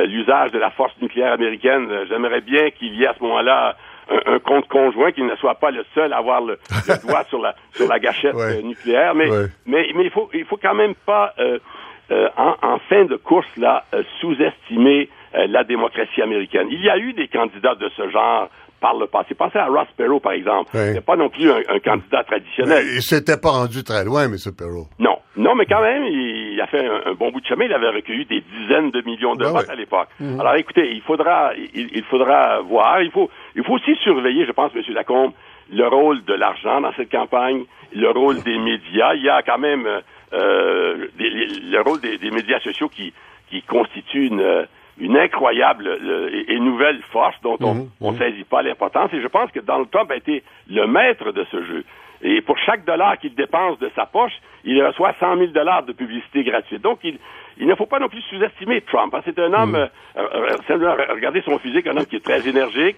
l'usage 0.07 0.53
de 0.53 0.59
la 0.59 0.71
force 0.71 0.93
nucléaire 1.01 1.33
américaine. 1.33 1.89
J'aimerais 2.09 2.43
bien 2.43 2.71
qu'il 2.71 2.95
y 2.95 3.05
ait 3.05 3.09
à 3.09 3.15
ce 3.15 3.23
moment-là 3.23 3.77
un, 4.09 4.39
compte 4.39 4.69
conjoint, 4.69 5.13
qu'il 5.13 5.27
ne 5.27 5.37
soit 5.37 5.57
pas 5.57 5.71
le 5.71 5.85
seul 5.95 6.13
à 6.13 6.19
avoir 6.19 6.41
le, 6.41 6.59
doigt 7.07 7.25
sur 7.29 7.41
la 7.41 7.55
sur 7.73 7.89
la 7.89 7.99
gâchette 7.99 8.35
euh, 8.35 8.63
nucléaire. 8.63 9.15
Mais 9.15 9.29
mais 9.67 9.89
mais 9.95 10.05
il 10.05 10.11
faut 10.11 10.29
il 10.33 10.45
faut 10.45 10.59
quand 10.59 10.75
même 10.75 10.95
pas 10.95 11.35
euh, 11.39 11.59
en, 12.37 12.55
en, 12.63 12.79
fin 12.89 13.05
de 13.05 13.17
course, 13.17 13.49
là, 13.57 13.85
sous-estimer 14.21 15.09
la 15.35 15.65
démocratie 15.65 16.23
américaine. 16.23 16.69
Il 16.71 16.81
y 16.81 16.89
a 16.89 16.97
eu 16.99 17.13
des 17.15 17.27
candidats 17.27 17.75
de 17.75 17.89
ce 17.97 18.09
genre 18.11 18.49
par 18.87 18.97
le 18.97 19.07
passé. 19.07 19.35
Pensez 19.35 19.59
à 19.59 19.67
Ross 19.67 19.89
Perot, 19.97 20.21
par 20.21 20.33
exemple. 20.33 20.71
Oui. 20.75 20.93
n'est 20.93 21.01
pas 21.01 21.17
non 21.17 21.29
plus 21.29 21.51
un, 21.51 21.79
candidat 21.85 22.23
traditionnel. 22.23 22.85
Il 22.95 23.03
s'était 23.03 23.37
pas 23.37 23.51
rendu 23.51 23.83
très 23.83 24.05
loin, 24.05 24.25
M. 24.25 24.37
Perot. 24.57 24.87
Non. 25.01 25.17
Non, 25.37 25.55
mais 25.57 25.67
quand 25.67 25.83
même, 25.83 26.05
il, 26.05 26.61
a 26.61 26.67
fait 26.67 26.87
un, 26.87 27.15
bon 27.15 27.33
bout 27.33 27.41
de 27.41 27.47
chemin. 27.47 27.65
Il 27.65 27.73
avait 27.73 27.91
recueilli 27.91 28.25
des 28.27 28.43
dizaines 28.43 28.91
de 28.93 29.03
millions 29.03 29.35
de 29.35 29.45
ben 29.45 29.51
votes 29.51 29.69
à 29.69 29.75
l'époque. 29.75 30.09
Mhm. 30.21 30.41
Alors, 30.41 30.55
écoutez, 30.55 30.93
il 30.93 31.03
faudra, 31.03 31.51
il, 31.75 32.05
faudra 32.05 32.61
voir. 32.61 33.03
Il 33.03 33.11
faut, 33.11 33.29
il 33.57 33.65
faut 33.65 33.75
aussi 33.75 33.97
surveiller, 34.05 34.47
je 34.47 34.53
pense, 34.53 34.71
M. 34.75 34.83
Lacombe, 34.95 35.33
le 35.73 35.89
rôle 35.89 36.25
de 36.25 36.35
l'argent 36.35 36.81
dans 36.81 36.93
cette 36.97 37.11
campagne, 37.11 37.65
le 37.93 38.11
rôle 38.11 38.41
des 38.45 38.59
médias. 38.59 39.15
Il 39.15 39.25
y 39.25 39.29
a 39.29 39.43
quand 39.43 39.59
même 39.59 39.87
euh, 40.33 41.09
le 41.19 41.81
rôle 41.83 42.01
des, 42.01 42.19
des, 42.19 42.31
médias 42.31 42.61
sociaux 42.61 42.89
qui, 42.89 43.13
qui 43.51 43.63
constitue 43.63 44.27
une 44.27 44.67
une 44.99 45.17
incroyable 45.17 45.89
et, 46.49 46.59
nouvelle 46.59 47.01
force 47.13 47.37
dont 47.43 47.59
on 47.61 47.75
mhm, 47.75 47.89
ne 48.01 48.11
mhm. 48.11 48.19
saisit 48.19 48.45
pas 48.45 48.63
l'importance. 48.63 49.13
Et 49.13 49.21
je 49.21 49.29
pense 49.29 49.51
que 49.51 49.61
Donald 49.61 49.91
Trump 49.91 50.11
a 50.11 50.17
été 50.17 50.43
le 50.69 50.87
maître 50.87 51.33
de 51.33 51.45
ce 51.51 51.63
jeu. 51.65 51.85
Et 52.23 52.41
pour 52.41 52.57
chaque 52.59 52.85
dollar 52.87 53.19
qu'il 53.19 53.35
dépense 53.35 53.79
de 53.79 53.91
sa 53.95 54.07
poche, 54.07 54.33
il 54.65 54.83
reçoit 54.83 55.15
100 55.21 55.37
000 55.37 55.51
dollars 55.53 55.83
de 55.83 55.93
publicité 55.93 56.45
gratuite. 56.45 56.81
Donc, 56.81 57.01
il, 57.05 57.19
il 57.59 57.67
ne 57.67 57.75
faut 57.75 57.85
pas 57.85 57.99
non 57.99 58.09
plus 58.09 58.23
sous-estimer 58.23 58.81
Trump. 58.83 59.15
Hein. 59.15 59.21
C'est 59.25 59.39
un 59.39 59.53
homme, 59.53 59.73
mhm. 59.73 59.89
euh, 60.17 60.57
euh, 60.71 61.13
regardez 61.15 61.43
son 61.43 61.59
physique, 61.59 61.87
un 61.87 61.97
homme 61.97 62.07
qui 62.07 62.17
est 62.17 62.25
très 62.25 62.49
énergique, 62.49 62.97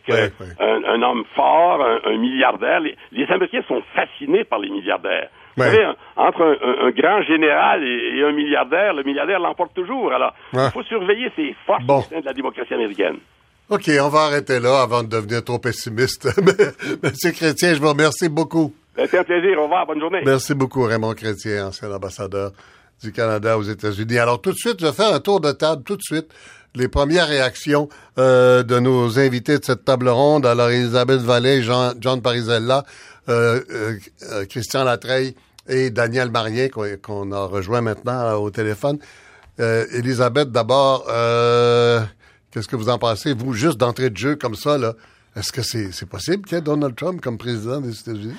Un, 0.60 1.02
homme 1.02 1.24
fort, 1.34 1.84
un, 2.04 2.16
milliardaire. 2.16 2.80
les 2.80 3.26
Américains 3.30 3.62
sont 3.66 3.82
fascinés 3.94 4.44
par 4.44 4.60
les 4.60 4.70
milliardaires. 4.70 5.28
Vous 5.64 5.70
savez, 5.70 5.86
entre 6.16 6.42
un, 6.42 6.90
grand 6.90 7.22
général 7.22 7.82
et, 7.84 8.22
un 8.22 8.32
milliardaire, 8.32 8.94
le 8.94 9.02
milliardaire 9.02 9.38
l'emporte 9.40 9.74
toujours. 9.74 10.12
Alors, 10.12 10.34
il 10.52 10.70
faut 10.72 10.82
surveiller 10.84 11.30
ces 11.36 11.54
forces 11.66 11.84
de 11.86 12.24
la 12.24 12.32
démocratie 12.32 12.74
américaine. 12.74 13.18
OK, 13.70 13.90
on 14.00 14.08
va 14.08 14.20
arrêter 14.20 14.60
là 14.60 14.80
avant 14.80 15.02
de 15.02 15.08
devenir 15.08 15.44
trop 15.44 15.58
pessimiste. 15.58 16.24
Monsieur 17.02 17.32
Chrétien, 17.32 17.74
je 17.74 17.80
vous 17.80 17.90
remercie 17.90 18.30
beaucoup. 18.30 18.74
C'était 18.96 19.18
un 19.18 19.24
plaisir. 19.24 19.58
Au 19.58 19.64
revoir. 19.64 19.86
Bonne 19.86 20.00
journée. 20.00 20.22
Merci 20.24 20.54
beaucoup, 20.54 20.84
Raymond 20.84 21.12
Chrétien, 21.12 21.66
ancien 21.66 21.92
ambassadeur 21.92 22.52
du 23.02 23.12
Canada 23.12 23.58
aux 23.58 23.62
États-Unis. 23.62 24.18
Alors, 24.18 24.40
tout 24.40 24.52
de 24.52 24.56
suite, 24.56 24.76
je 24.80 24.86
vais 24.86 24.92
faire 24.92 25.12
un 25.14 25.20
tour 25.20 25.40
de 25.40 25.52
table, 25.52 25.82
tout 25.84 25.96
de 25.96 26.02
suite. 26.02 26.28
Les 26.74 26.88
premières 26.88 27.28
réactions 27.28 27.88
euh, 28.18 28.62
de 28.62 28.78
nos 28.78 29.18
invités 29.18 29.58
de 29.58 29.64
cette 29.64 29.84
table 29.84 30.08
ronde. 30.08 30.46
Alors, 30.46 30.70
Elisabeth 30.70 31.20
Vallée, 31.20 31.62
Jean, 31.62 31.92
John 32.00 32.22
Parisella, 32.22 32.84
euh, 33.28 33.60
euh, 34.32 34.46
Christian 34.46 34.84
Latreille, 34.84 35.34
et 35.68 35.90
Daniel 35.90 36.30
Marien 36.30 36.68
qu'on 36.68 37.32
a 37.32 37.44
rejoint 37.46 37.80
maintenant 37.80 38.20
euh, 38.20 38.34
au 38.34 38.50
téléphone. 38.50 38.98
Euh, 39.60 39.86
Elisabeth, 39.92 40.50
d'abord, 40.50 41.06
euh, 41.08 42.00
qu'est-ce 42.50 42.68
que 42.68 42.76
vous 42.76 42.88
en 42.88 42.98
pensez, 42.98 43.34
vous, 43.34 43.52
juste 43.52 43.78
d'entrée 43.78 44.10
de 44.10 44.16
jeu 44.16 44.36
comme 44.36 44.54
ça, 44.54 44.78
là? 44.78 44.94
Est-ce 45.38 45.52
que 45.52 45.62
c'est 45.62 46.06
possible 46.06 46.44
qu'il 46.44 46.56
y 46.56 46.58
ait 46.58 46.62
Donald 46.62 46.96
Trump 46.96 47.20
comme 47.20 47.38
président 47.38 47.80
des 47.80 47.96
États-Unis? 47.96 48.34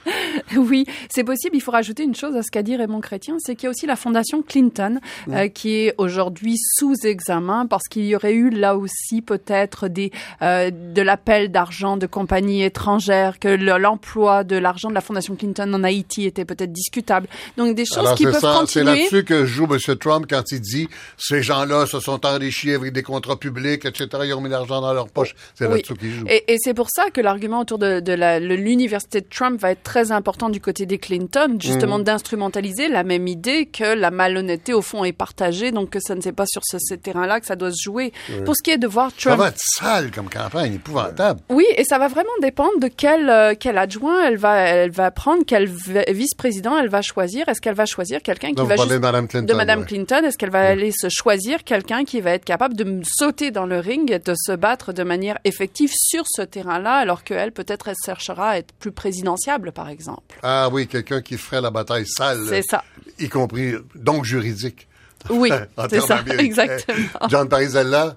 oui, 0.56 0.86
c'est 1.10 1.24
possible. 1.24 1.56
Il 1.56 1.60
faut 1.60 1.72
rajouter 1.72 2.04
une 2.04 2.14
chose 2.14 2.34
à 2.36 2.42
ce 2.42 2.50
qu'a 2.50 2.62
dit 2.62 2.74
Raymond 2.74 3.00
Chrétien, 3.00 3.36
c'est 3.38 3.54
qu'il 3.54 3.64
y 3.64 3.66
a 3.66 3.70
aussi 3.70 3.84
la 3.84 3.96
fondation 3.96 4.42
Clinton 4.42 4.98
euh, 5.28 5.48
qui 5.48 5.74
est 5.74 5.94
aujourd'hui 5.98 6.56
sous 6.56 6.94
examen 7.04 7.66
parce 7.66 7.84
qu'il 7.88 8.06
y 8.06 8.16
aurait 8.16 8.32
eu 8.32 8.48
là 8.48 8.76
aussi 8.76 9.20
peut-être 9.20 9.88
des 9.88 10.10
euh, 10.40 10.70
de 10.70 11.02
l'appel 11.02 11.50
d'argent 11.50 11.98
de 11.98 12.06
compagnies 12.06 12.62
étrangères, 12.62 13.38
que 13.38 13.48
l'emploi 13.48 14.42
de 14.42 14.56
l'argent 14.56 14.88
de 14.88 14.94
la 14.94 15.02
fondation 15.02 15.36
Clinton 15.36 15.72
en 15.74 15.84
Haïti 15.84 16.24
était 16.24 16.46
peut-être 16.46 16.72
discutable. 16.72 17.28
Donc 17.58 17.74
des 17.74 17.84
choses 17.84 18.14
qui 18.14 18.24
peuvent 18.24 18.40
continuer. 18.40 18.66
C'est 18.66 18.84
là-dessus 18.84 19.24
que 19.24 19.44
joue 19.44 19.66
M. 19.70 19.96
Trump 19.96 20.26
quand 20.28 20.50
il 20.50 20.60
dit 20.60 20.88
ces 21.18 21.42
gens-là 21.42 21.84
se 21.84 22.00
sont 22.00 22.24
enrichis 22.24 22.72
avec 22.72 22.94
des 22.94 23.02
contrats 23.02 23.38
publics, 23.38 23.84
etc. 23.84 24.08
Ils 24.24 24.32
ont 24.32 24.40
mis 24.40 24.48
l'argent 24.48 24.80
dans 24.80 24.94
leur 24.94 25.08
poche. 25.08 25.34
C'est 25.54 25.68
là-dessus 25.68 25.94
qu'il 25.94 26.12
joue. 26.12 26.26
Et, 26.28 26.37
et 26.46 26.56
c'est 26.58 26.74
pour 26.74 26.88
ça 26.90 27.10
que 27.10 27.20
l'argument 27.20 27.60
autour 27.60 27.78
de, 27.78 28.00
de 28.00 28.54
l'université 28.54 29.20
de 29.20 29.26
Trump 29.28 29.60
va 29.60 29.72
être 29.72 29.82
très 29.82 30.12
important 30.12 30.48
du 30.48 30.60
côté 30.60 30.86
des 30.86 30.98
Clinton, 30.98 31.56
justement 31.58 31.98
mm. 31.98 32.04
d'instrumentaliser 32.04 32.88
la 32.88 33.04
même 33.04 33.26
idée 33.26 33.66
que 33.66 33.94
la 33.94 34.10
malhonnêteté 34.10 34.74
au 34.74 34.82
fond 34.82 35.04
est 35.04 35.12
partagée, 35.12 35.70
donc 35.70 35.90
que 35.90 36.00
ça 36.00 36.14
ne 36.14 36.20
c'est 36.20 36.32
pas 36.32 36.46
sur 36.46 36.62
ce, 36.64 36.94
terrain-là 36.94 37.40
que 37.40 37.46
ça 37.46 37.56
doit 37.56 37.70
se 37.70 37.82
jouer. 37.82 38.12
Pour 38.44 38.54
ce 38.56 38.62
qui 38.62 38.70
est 38.70 38.78
de 38.78 38.86
voir 38.86 39.12
Trump, 39.12 39.36
ça 39.36 39.42
va 39.42 39.48
être 39.48 39.58
sale 39.58 40.10
comme 40.10 40.28
campagne, 40.28 40.74
épouvantable. 40.74 41.40
Oui, 41.48 41.64
et 41.76 41.84
ça 41.84 41.98
va 41.98 42.08
vraiment 42.08 42.28
dépendre 42.42 42.78
de 42.80 42.88
quel 42.88 43.28
euh, 43.28 43.54
quel 43.58 43.78
adjoint 43.78 44.24
elle 44.24 44.36
va 44.36 44.58
elle 44.58 44.90
va 44.90 45.10
prendre, 45.10 45.42
quel 45.46 45.66
vice-président 45.66 46.76
elle 46.78 46.88
va 46.88 47.02
choisir. 47.02 47.48
Est-ce 47.48 47.60
qu'elle 47.60 47.74
va 47.74 47.86
choisir 47.86 48.22
quelqu'un 48.22 48.52
qui 48.52 48.66
va 48.66 48.76
juste, 48.76 48.88
de 48.88 48.98
Madame 48.98 49.28
Clinton, 49.28 49.46
de 49.46 49.56
Madame 49.56 49.84
Clinton 49.84 50.24
Est-ce 50.24 50.36
qu'elle 50.36 50.50
va 50.50 50.62
aller 50.68 50.92
se 50.92 51.08
choisir 51.08 51.64
quelqu'un 51.64 52.04
qui 52.04 52.20
va 52.20 52.32
être 52.32 52.44
capable 52.44 52.74
de 52.74 53.00
sauter 53.04 53.50
dans 53.50 53.66
le 53.66 53.78
ring 53.78 54.10
et 54.10 54.18
de 54.18 54.34
se 54.36 54.52
battre 54.52 54.92
de 54.92 55.02
manière 55.02 55.38
effective 55.44 55.90
sur 55.94 56.17
ce 56.26 56.42
terrain-là, 56.42 56.94
alors 56.94 57.24
qu'elle 57.24 57.52
peut-être 57.52 57.88
elle 57.88 57.96
cherchera 58.04 58.50
à 58.50 58.58
être 58.58 58.72
plus 58.72 58.92
présidentiable, 58.92 59.72
par 59.72 59.88
exemple. 59.88 60.38
Ah 60.42 60.68
oui, 60.70 60.86
quelqu'un 60.86 61.22
qui 61.22 61.36
ferait 61.36 61.60
la 61.60 61.70
bataille 61.70 62.06
sale. 62.06 62.46
C'est 62.48 62.62
ça. 62.62 62.84
Y 63.18 63.28
compris, 63.28 63.74
donc 63.94 64.24
juridique. 64.24 64.88
Oui, 65.30 65.50
c'est 65.90 66.00
ça, 66.00 66.22
exactement. 66.38 67.28
John 67.28 67.48
Parizella, 67.48 68.16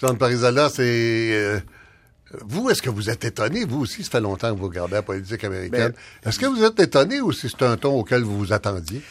John 0.00 0.18
Parizella, 0.18 0.68
c'est... 0.68 0.82
Euh, 1.32 1.60
vous, 2.46 2.68
est-ce 2.70 2.82
que 2.82 2.90
vous 2.90 3.10
êtes 3.10 3.24
étonné? 3.24 3.64
Vous 3.64 3.80
aussi, 3.80 4.02
ça 4.02 4.10
fait 4.10 4.20
longtemps 4.20 4.52
que 4.52 4.58
vous 4.58 4.66
regardez 4.66 4.94
la 4.94 5.02
politique 5.02 5.44
américaine. 5.44 5.92
Ben, 5.92 6.28
est-ce 6.28 6.38
que 6.38 6.46
vous 6.46 6.64
êtes 6.64 6.80
étonné 6.80 7.20
ou 7.20 7.32
si 7.32 7.48
c'est 7.48 7.62
un 7.62 7.76
ton 7.76 7.98
auquel 8.00 8.22
vous 8.22 8.38
vous 8.38 8.52
attendiez? 8.52 9.02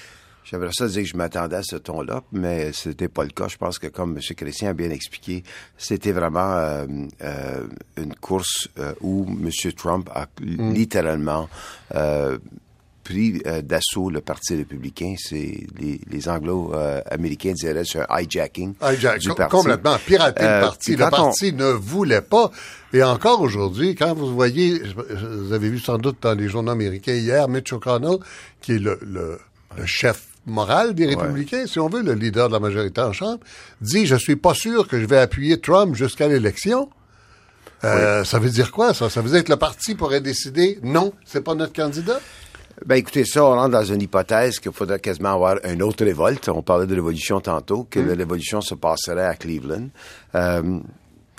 J'aimerais 0.46 0.72
ça 0.74 0.88
dire 0.88 1.04
que 1.04 1.08
je 1.08 1.16
m'attendais 1.18 1.56
à 1.56 1.64
ce 1.64 1.78
ton-là, 1.78 2.22
mais 2.32 2.74
ce 2.74 2.90
n'était 2.90 3.08
pas 3.08 3.24
le 3.24 3.30
cas. 3.30 3.48
Je 3.48 3.58
pense 3.58 3.80
que, 3.80 3.88
comme 3.88 4.18
M. 4.18 4.36
Chrétien 4.36 4.72
a 4.72 4.74
bien 4.74 4.90
expliqué, 4.90 5.44
c'était 5.78 6.12
vraiment 6.12 6.54
euh, 6.54 6.86
euh, 7.22 7.64
une 7.98 8.14
course 8.16 8.68
euh, 8.78 8.94
où 9.02 9.26
M. 9.28 9.50
Trump 9.74 10.10
a 10.14 10.28
mm. 10.42 10.74
littéralement 10.74 11.50
pris 13.04 13.42
d'assaut 13.64 14.10
le 14.10 14.22
Parti 14.22 14.56
républicain. 14.56 15.16
C'est 15.18 15.68
les, 15.78 16.00
les 16.10 16.30
Anglo-Américains 16.30 17.52
diraient 17.52 17.84
c'est 17.86 18.00
un 18.00 18.20
hijacking 18.20 18.74
du 19.20 19.30
parti. 19.34 19.50
Complètement 19.50 19.98
pirater 20.06 20.44
le 20.44 20.62
parti. 20.62 20.96
Le 20.96 21.10
parti 21.10 21.54
ne 21.54 21.72
voulait 21.72 22.22
pas. 22.22 22.50
Et 22.94 23.04
encore 23.04 23.42
aujourd'hui, 23.42 23.96
quand 23.96 24.14
vous 24.14 24.34
voyez, 24.34 24.80
vous 24.80 25.52
avez 25.52 25.70
vu 25.70 25.80
sans 25.80 25.98
doute 25.98 26.18
dans 26.22 26.34
les 26.34 26.48
journaux 26.48 26.72
américains 26.72 27.14
hier, 27.16 27.48
Mitch 27.50 27.74
McConnell, 27.74 28.20
qui 28.62 28.74
est 28.74 28.80
le, 28.80 28.98
le, 29.02 29.38
le 29.78 29.86
chef 29.86 30.28
morale 30.46 30.94
des 30.94 31.06
républicains, 31.06 31.66
si 31.68 31.80
on 31.80 31.90
veut, 31.90 32.02
le 32.02 32.14
leader 32.14 32.48
de 32.48 32.54
la 32.54 32.60
majorité 32.60 33.02
en 33.02 33.14
Chambre, 33.14 33.40
dit 33.82 34.06
je 34.06 34.16
suis 34.16 34.36
pas 34.36 34.54
sûr 34.54 34.88
que 34.88 35.00
je 35.00 35.06
vais 35.06 35.20
appuyer 35.20 35.60
Trump 35.60 35.96
jusqu'à 35.96 36.28
l'élection. 36.28 36.90
Euh, 37.84 38.24
ça 38.24 38.40
veut 38.40 38.50
dire 38.50 38.72
quoi, 38.72 38.94
ça? 38.94 39.10
Ça 39.10 39.22
veut 39.22 39.30
dire 39.30 39.44
que 39.44 39.52
le 39.52 39.58
parti 39.58 39.94
pourrait 39.96 40.22
décider 40.22 40.80
non, 40.84 41.14
c'est 41.26 41.44
pas 41.44 41.54
notre 41.54 41.74
candidat? 41.74 42.20
Ben 42.86 42.96
écoutez, 42.96 43.24
ça, 43.24 43.46
on 43.46 43.52
rentre 43.56 43.72
dans 43.72 43.84
une 43.84 44.02
hypothèse 44.02 44.60
qu'il 44.60 44.72
faudrait 44.72 45.00
quasiment 45.00 45.34
avoir 45.34 45.58
une 45.64 45.84
autre 45.84 46.04
révolte. 46.04 46.50
On 46.50 46.64
parlait 46.64 46.88
de 46.88 46.96
révolution 46.96 47.40
tantôt, 47.40 47.88
que 47.90 48.00
la 48.00 48.16
révolution 48.16 48.62
se 48.62 48.74
passerait 48.74 49.26
à 49.26 49.36
Cleveland. 49.36 49.90
Euh, 50.36 50.80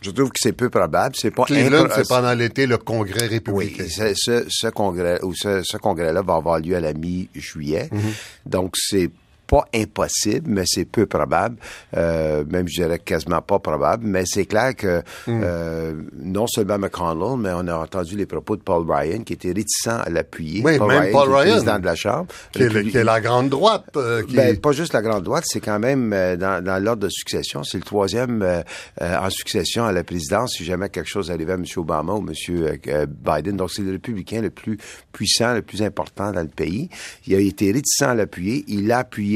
je 0.05 0.11
trouve 0.11 0.29
que 0.29 0.39
c'est 0.39 0.53
peu 0.53 0.69
probable. 0.69 1.15
C'est 1.19 1.31
pas 1.31 1.45
Cleveland, 1.45 1.89
c'est 1.95 2.07
pendant 2.07 2.35
l'été 2.35 2.67
le 2.67 2.77
congrès 2.77 3.27
républicain. 3.27 3.85
Oui, 3.85 4.15
ce, 4.15 4.45
ce, 4.49 4.67
congrès 4.69 5.19
ou 5.23 5.35
ce, 5.35 5.63
ce 5.63 5.77
congrès-là 5.79 6.23
va 6.23 6.35
avoir 6.35 6.59
lieu 6.59 6.77
à 6.77 6.81
la 6.81 6.93
mi-juillet. 6.93 7.89
Mhm. 7.91 8.13
Donc 8.47 8.75
c'est 8.77 9.11
pas 9.47 9.65
impossible, 9.75 10.49
mais 10.51 10.65
c'est 10.67 10.85
peu 10.85 11.07
probable. 11.07 11.57
Euh, 11.97 12.45
même, 12.49 12.67
je 12.69 12.83
dirais 12.83 12.99
quasiment 12.99 13.43
pas 13.43 13.59
probable. 13.59 14.07
Mais 14.07 14.25
c'est 14.27 14.47
clair 14.47 14.75
que 14.75 15.01
hmm. 15.27 15.41
euh, 15.43 15.93
non 16.19 16.47
seulement 16.47 16.79
McConnell, 16.79 17.39
mais 17.39 17.51
on 17.53 17.67
a 17.69 17.77
entendu 17.77 18.17
les 18.17 18.27
propos 18.27 18.57
de 18.57 18.63
Paul 18.63 18.85
Ryan 18.91 19.23
qui 19.23 19.35
était 19.35 19.53
réticent 19.53 19.87
à 19.87 20.09
l'appuyer. 20.11 20.63
Oui, 20.65 20.79
Paul 20.79 20.89
même 20.89 21.03
Ryan, 21.03 21.13
Paul 21.13 21.35
Ryan, 21.35 21.53
président 21.53 21.79
de 21.79 21.85
la 21.85 21.95
Chambre. 21.95 22.27
Qui 22.53 22.63
est, 22.63 23.05
la 23.05 23.21
grande 23.21 23.49
droite. 23.49 23.85
Euh, 23.97 24.23
qui... 24.23 24.37
Ben, 24.37 24.59
pas 24.59 24.73
juste 24.73 24.93
la 24.93 25.03
grande 25.03 25.25
droite, 25.25 25.45
c'est 25.47 25.61
quand 25.61 25.79
même 25.79 26.13
euh, 26.13 26.37
dans, 26.37 26.63
dans 26.65 26.83
l'ordre 26.83 27.03
de 27.03 27.09
succession. 27.09 27.63
C'est 27.65 27.79
le 27.79 27.85
troisième 27.85 28.43
euh, 28.43 28.63
en 29.01 29.31
succession 29.31 29.85
à 29.85 29.93
la 29.93 30.05
présidence 30.05 30.55
si 30.57 30.65
jamais 30.65 30.89
quelque 30.89 31.09
chose 31.09 31.31
arrivait 31.31 31.53
à 31.53 31.57
M. 31.57 31.65
Obama 31.77 32.15
ou 32.15 32.27
M. 32.27 33.07
Biden. 33.09 33.57
Donc, 33.57 33.71
c'est 33.71 33.83
le 33.83 33.93
républicain 33.93 34.41
le 34.41 34.51
plus 34.51 34.79
puissant, 35.13 35.55
le 35.55 35.63
plus 35.63 35.83
important 35.83 36.33
dans 36.33 36.43
le 36.43 36.49
pays. 36.49 36.89
Il 37.27 37.35
a 37.35 37.39
été 37.39 37.73
réticent 37.73 38.03
à 38.03 38.15
l'appuyer. 38.15 38.65
Il 38.69 38.87
l'a 38.87 38.99
appuyé 38.99 39.34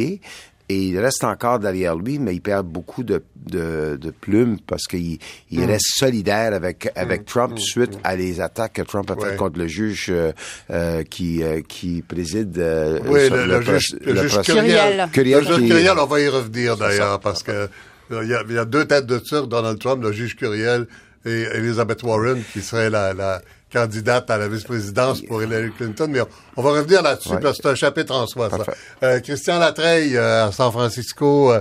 et 0.71 0.77
il 0.77 0.99
reste 0.99 1.25
encore 1.25 1.59
derrière 1.59 1.97
lui, 1.97 2.19
mais 2.19 2.35
il 2.35 2.43
perd 2.43 2.67
beaucoup 2.67 3.03
de, 3.03 3.23
de, 3.37 3.97
de 3.97 4.11
plumes 4.11 4.59
parce 4.67 4.85
qu'il 4.85 5.19
il 5.51 5.61
mm. 5.61 5.65
reste 5.65 5.87
solidaire 5.97 6.53
avec, 6.53 6.91
avec 6.95 7.23
mm. 7.23 7.25
Trump 7.25 7.53
mm. 7.55 7.59
suite 7.59 7.99
à 8.05 8.17
les 8.17 8.41
attaques 8.41 8.75
que 8.75 8.83
Trump 8.83 9.11
a 9.11 9.17
faites 9.17 9.37
contre 9.37 9.59
le 9.59 9.67
juge 9.67 10.07
euh, 10.11 10.33
euh 10.71 11.05
qui, 11.05 11.43
euh, 11.43 11.63
qui 11.67 12.03
préside 12.03 12.59
euh, 12.59 13.01
oui, 13.07 13.31
le, 13.31 13.47
le, 13.47 13.63
juge, 13.63 13.97
le, 14.05 14.29
juge 14.29 14.43
Curiel. 14.43 15.09
Curiel. 15.11 15.41
Le 15.41 15.57
juge 15.57 15.69
Curiel, 15.69 15.99
on 15.99 16.07
va 16.07 16.21
y 16.21 16.29
revenir 16.29 16.77
d'ailleurs 16.77 17.19
parce 17.21 17.43
que 17.43 17.69
il 18.11 18.29
y, 18.29 18.35
a, 18.35 18.43
il 18.49 18.55
y, 18.55 18.59
a, 18.59 18.65
deux 18.65 18.87
têtes 18.87 19.05
de 19.05 19.19
turc, 19.19 19.49
Donald 19.49 19.79
Trump, 19.79 20.03
le 20.03 20.13
juge 20.13 20.35
Curiel 20.35 20.87
et 21.27 21.43
Elizabeth 21.55 22.03
Warren, 22.03 22.43
qui 22.55 22.63
serait 22.63 22.89
la, 22.89 23.13
la 23.13 23.43
candidate 23.73 24.31
à 24.31 24.39
la 24.39 24.49
vice-présidence 24.49 25.23
pour 25.23 25.43
Hillary 25.43 25.71
Clinton, 25.73 26.09
mais 26.09 26.21
on, 26.57 26.63
va 26.63 26.71
revenir 26.71 27.03
là-dessus 27.03 27.37
parce 27.43 27.59
que 27.59 27.63
c'est 27.63 27.69
un 27.69 27.75
chapitre 27.75 28.15
en 28.15 28.27
soi, 28.27 28.49
ça. 28.51 28.65
Euh, 29.03 29.21
Christian 29.21 29.59
Latreille, 29.59 30.17
euh, 30.17 30.47
à 30.47 30.53
San 30.53 30.71
Francisco. 30.73 31.53
Euh, 31.53 31.61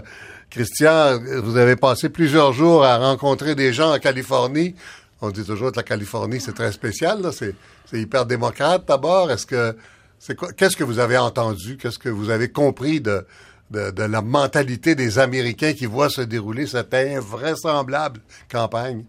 Christian, 0.50 1.20
vous 1.44 1.58
avez 1.58 1.76
passé 1.76 2.08
plusieurs 2.08 2.54
jours 2.54 2.86
à 2.86 2.98
rencontrer 2.98 3.54
des 3.54 3.74
gens 3.74 3.94
en 3.94 4.00
Californie. 4.00 4.76
On 5.22 5.30
dit 5.30 5.44
toujours 5.44 5.72
que 5.72 5.78
la 5.78 5.84
Californie, 5.84 6.40
c'est 6.40 6.54
très 6.54 6.72
spécial, 6.72 7.20
c'est, 7.34 7.54
hyper 7.92 8.26
démocrate 8.26 8.86
d'abord. 8.88 9.30
Est-ce 9.30 9.46
que 9.46 9.76
c'est 10.20 10.36
quoi, 10.36 10.54
qu'est-ce 10.54 10.78
que 10.78 10.86
vous 10.86 11.00
avez 11.00 11.18
entendu? 11.18 11.78
Qu'est-ce 11.78 12.00
que 12.00 12.10
vous 12.10 12.30
avez 12.30 12.50
compris 12.50 13.02
de, 13.02 13.26
de, 13.72 13.92
de 13.92 14.04
la 14.04 14.22
mentalité 14.22 14.96
des 14.96 15.20
Américains 15.20 15.74
qui 15.74 15.86
voient 15.86 16.10
se 16.10 16.22
dérouler 16.22 16.66
cette 16.66 16.94
invraisemblable 16.94 18.22
campagne? 18.50 19.04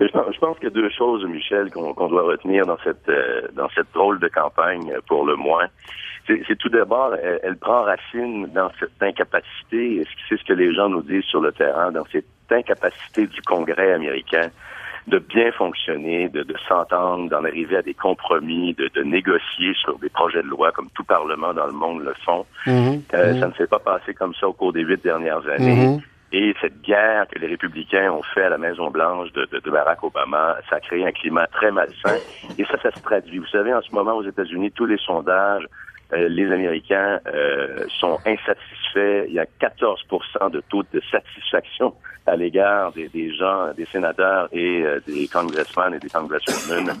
Je 0.00 0.38
pense, 0.38 0.56
qu'il 0.56 0.64
y 0.64 0.66
a 0.66 0.70
deux 0.70 0.90
choses, 0.90 1.24
Michel, 1.24 1.70
qu'on 1.70 2.08
doit 2.08 2.22
retenir 2.22 2.66
dans 2.66 2.78
cette 2.84 3.08
euh, 3.08 3.42
dans 3.54 3.68
cette 3.70 3.92
drôle 3.92 4.18
de 4.20 4.28
campagne, 4.28 4.92
pour 5.08 5.24
le 5.24 5.36
moins. 5.36 5.66
C'est 6.26 6.56
tout 6.56 6.70
d'abord, 6.70 7.14
elle, 7.42 7.56
prend 7.58 7.82
racine 7.82 8.46
dans 8.54 8.70
cette 8.80 9.02
incapacité, 9.02 10.02
c'est 10.26 10.38
ce 10.38 10.44
que 10.44 10.54
les 10.54 10.72
gens 10.74 10.88
nous 10.88 11.02
disent 11.02 11.24
sur 11.24 11.42
le 11.42 11.52
terrain, 11.52 11.92
dans 11.92 12.06
cette 12.10 12.24
incapacité 12.50 13.26
du 13.26 13.42
Congrès 13.42 13.92
américain 13.92 14.48
de 15.06 15.18
bien 15.18 15.52
fonctionner, 15.52 16.28
de, 16.28 16.46
s'entendre, 16.66 17.28
d'en 17.28 17.44
arriver 17.44 17.76
à 17.76 17.82
des 17.82 17.94
compromis, 17.94 18.74
de, 18.74 19.02
négocier 19.02 19.74
sur 19.74 19.98
des 19.98 20.08
projets 20.08 20.42
de 20.42 20.48
loi 20.48 20.72
comme 20.72 20.88
tout 20.94 21.04
Parlement 21.04 21.52
dans 21.52 21.66
le 21.66 21.72
monde 21.72 22.02
le 22.02 22.14
font. 22.24 22.46
Mm-hmm. 22.66 23.00
Euh, 23.12 23.32
mm-hmm. 23.32 23.40
Ça 23.40 23.48
ne 23.48 23.52
s'est 23.54 23.66
pas 23.66 23.78
passé 23.78 24.14
comme 24.14 24.34
ça 24.34 24.48
au 24.48 24.54
cours 24.54 24.72
des 24.72 24.82
huit 24.82 25.02
dernières 25.02 25.46
années. 25.48 25.86
Mm-hmm. 25.86 26.02
Et 26.36 26.52
cette 26.60 26.82
guerre 26.82 27.28
que 27.28 27.38
les 27.38 27.46
républicains 27.46 28.10
ont 28.10 28.24
fait 28.34 28.42
à 28.42 28.48
la 28.48 28.58
Maison-Blanche 28.58 29.30
de, 29.34 29.70
Barack 29.70 30.02
Obama, 30.02 30.56
ça 30.68 30.76
a 30.76 30.80
créé 30.80 31.06
un 31.06 31.12
climat 31.12 31.46
très 31.46 31.70
malsain. 31.70 32.16
Et 32.58 32.64
ça, 32.64 32.76
ça 32.82 32.90
se 32.90 33.00
traduit. 33.00 33.38
Vous 33.38 33.46
savez, 33.46 33.72
en 33.72 33.80
ce 33.82 33.94
moment, 33.94 34.14
aux 34.14 34.24
États-Unis, 34.24 34.72
tous 34.72 34.86
les 34.86 34.98
sondages, 34.98 35.64
euh, 36.12 36.28
les 36.28 36.50
Américains 36.50 37.20
euh, 37.28 37.86
sont 38.00 38.18
insatisfaits. 38.26 39.26
Il 39.28 39.34
y 39.34 39.38
a 39.38 39.46
14% 39.60 40.50
de 40.50 40.60
taux 40.68 40.82
de 40.92 41.00
satisfaction 41.08 41.94
à 42.26 42.34
l'égard 42.34 42.90
des, 42.90 43.32
gens, 43.32 43.72
des 43.76 43.84
sénateurs 43.84 44.48
et 44.50 44.82
euh, 44.82 44.98
des 45.06 45.28
congressmen 45.28 45.94
et 45.94 46.00
des 46.00 46.08
congresswomen. 46.08 46.94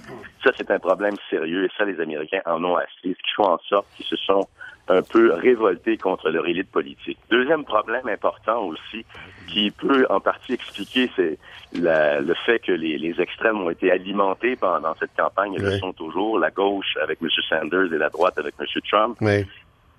Ça, 0.44 0.52
c'est 0.56 0.70
un 0.70 0.78
problème 0.78 1.16
sérieux 1.28 1.64
et 1.64 1.70
ça, 1.76 1.84
les 1.84 2.00
Américains 2.00 2.42
en 2.46 2.62
ont 2.62 2.76
assez. 2.76 2.88
Ce 3.02 3.08
qui 3.08 3.34
font 3.34 3.48
en 3.48 3.58
sorte 3.68 3.88
qu'ils 3.96 4.06
se 4.06 4.16
sont 4.16 4.46
un 4.88 5.02
peu 5.02 5.32
révolté 5.32 5.96
contre 5.96 6.30
leur 6.30 6.46
élite 6.46 6.70
politique. 6.70 7.18
Deuxième 7.30 7.64
problème 7.64 8.06
important 8.08 8.64
aussi, 8.64 9.04
qui 9.48 9.70
peut 9.70 10.06
en 10.10 10.20
partie 10.20 10.54
expliquer 10.54 11.10
c'est 11.16 11.38
le 11.72 12.34
fait 12.46 12.60
que 12.60 12.72
les, 12.72 12.98
les, 12.98 13.20
extrêmes 13.20 13.60
ont 13.60 13.70
été 13.70 13.90
alimentés 13.90 14.56
pendant 14.56 14.94
cette 15.00 15.14
campagne 15.16 15.54
et 15.54 15.58
le 15.58 15.78
sont 15.78 15.92
toujours, 15.92 16.38
la 16.38 16.50
gauche 16.50 16.96
avec 17.02 17.18
M. 17.22 17.28
Sanders 17.48 17.92
et 17.92 17.98
la 17.98 18.10
droite 18.10 18.38
avec 18.38 18.54
M. 18.60 18.66
Trump. 18.88 19.16
Oui. 19.20 19.44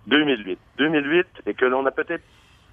2008. 0.07 0.59
2008, 0.77 1.27
et 1.47 1.53
que 1.53 1.65
l'on 1.65 1.85
a 1.85 1.91
peut-être 1.91 2.23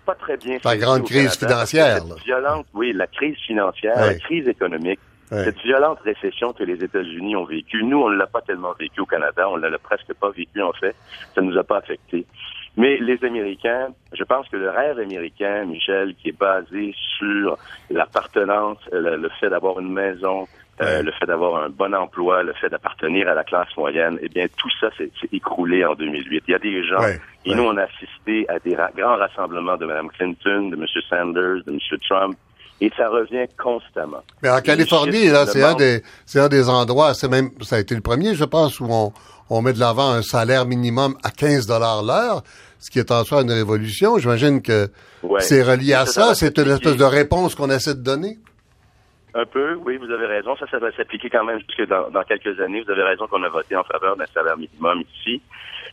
pas 0.04 0.14
très 0.14 0.36
bien 0.36 0.58
La 0.64 0.76
grande 0.76 1.04
crise 1.04 1.36
financière. 1.36 2.04
Violente, 2.24 2.66
oui, 2.74 2.92
la 2.92 3.06
crise 3.06 3.36
financière, 3.46 3.96
la 3.96 4.14
crise 4.14 4.48
économique 4.48 5.00
cette 5.32 5.58
violente 5.60 6.00
récession 6.00 6.52
que 6.52 6.64
les 6.64 6.82
États-Unis 6.84 7.36
ont 7.36 7.44
vécue, 7.44 7.82
nous, 7.82 7.98
on 7.98 8.10
ne 8.10 8.16
l'a 8.16 8.26
pas 8.26 8.42
tellement 8.42 8.72
vécu 8.78 9.00
au 9.00 9.06
Canada, 9.06 9.48
on 9.48 9.56
ne 9.56 9.68
l'a 9.68 9.78
presque 9.78 10.12
pas 10.14 10.30
vécu 10.30 10.60
en 10.62 10.72
fait, 10.72 10.94
ça 11.34 11.40
ne 11.40 11.50
nous 11.50 11.58
a 11.58 11.64
pas 11.64 11.78
affecté. 11.78 12.26
Mais 12.76 12.96
les 12.98 13.22
Américains, 13.24 13.88
je 14.12 14.24
pense 14.24 14.48
que 14.48 14.56
le 14.56 14.70
rêve 14.70 14.98
américain, 14.98 15.64
Michel, 15.66 16.14
qui 16.14 16.30
est 16.30 16.38
basé 16.38 16.94
sur 17.18 17.58
l'appartenance, 17.90 18.78
le, 18.90 19.28
fait 19.40 19.50
d'avoir 19.50 19.78
une 19.78 19.92
maison, 19.92 20.46
euh, 20.80 21.02
le 21.02 21.12
fait 21.12 21.26
d'avoir 21.26 21.64
un 21.64 21.68
bon 21.68 21.94
emploi, 21.94 22.42
le 22.42 22.54
fait 22.54 22.70
d'appartenir 22.70 23.28
à 23.28 23.34
la 23.34 23.44
classe 23.44 23.76
moyenne, 23.76 24.18
eh 24.22 24.28
bien, 24.30 24.46
tout 24.56 24.70
ça 24.80 24.88
s'est 24.96 25.10
écroulé 25.32 25.84
en 25.84 25.94
2008. 25.94 26.44
Il 26.48 26.50
y 26.50 26.54
a 26.54 26.58
des 26.58 26.82
gens, 26.86 27.02
et 27.44 27.54
nous, 27.54 27.62
on 27.62 27.76
a 27.76 27.82
assisté 27.82 28.48
à 28.48 28.58
des 28.58 28.74
grands 28.96 29.16
rassemblements 29.16 29.76
de 29.76 29.84
Mme 29.84 30.08
Clinton, 30.08 30.70
de 30.70 30.76
M. 30.76 30.86
Sanders, 31.10 31.64
de 31.66 31.72
M. 31.72 31.78
Trump, 32.08 32.38
et 32.82 32.90
ça 32.96 33.08
revient 33.08 33.46
constamment. 33.62 34.22
Mais 34.42 34.50
en 34.50 34.60
Californie, 34.60 35.28
là, 35.28 35.46
c'est 35.46 35.62
un 35.62 35.74
des, 35.74 36.02
c'est 36.26 36.40
un 36.40 36.48
des 36.48 36.68
endroits, 36.68 37.14
c'est 37.14 37.28
même, 37.28 37.50
ça 37.60 37.76
a 37.76 37.78
été 37.78 37.94
le 37.94 38.00
premier, 38.00 38.34
je 38.34 38.44
pense, 38.44 38.80
où 38.80 38.86
on, 38.90 39.12
on 39.50 39.62
met 39.62 39.72
de 39.72 39.78
l'avant 39.78 40.10
un 40.10 40.22
salaire 40.22 40.66
minimum 40.66 41.16
à 41.22 41.30
15 41.30 41.68
dollars 41.68 42.02
l'heure, 42.02 42.42
ce 42.80 42.90
qui 42.90 42.98
est 42.98 43.12
en 43.12 43.22
soi 43.22 43.42
une 43.42 43.52
révolution. 43.52 44.18
J'imagine 44.18 44.62
que 44.62 44.88
c'est 45.38 45.62
relié 45.62 45.94
à 45.94 46.06
ça. 46.06 46.34
C'est 46.34 46.58
une 46.58 46.70
espèce 46.70 46.96
de 46.96 47.04
réponse 47.04 47.54
qu'on 47.54 47.70
essaie 47.70 47.94
de 47.94 48.02
donner. 48.02 48.38
Un 49.34 49.46
peu, 49.46 49.74
oui, 49.86 49.96
vous 49.96 50.10
avez 50.10 50.26
raison. 50.26 50.56
Ça, 50.56 50.66
ça 50.68 50.78
va 50.80 50.90
s'appliquer 50.92 51.30
quand 51.30 51.44
même 51.44 51.60
jusque 51.60 51.88
dans, 51.88 52.10
dans 52.10 52.22
quelques 52.24 52.60
années. 52.60 52.82
Vous 52.84 52.90
avez 52.90 53.04
raison 53.04 53.28
qu'on 53.28 53.42
a 53.44 53.48
voté 53.48 53.76
en 53.76 53.84
faveur 53.84 54.16
d'un 54.16 54.26
salaire 54.34 54.56
minimum 54.58 55.04
ici. 55.14 55.40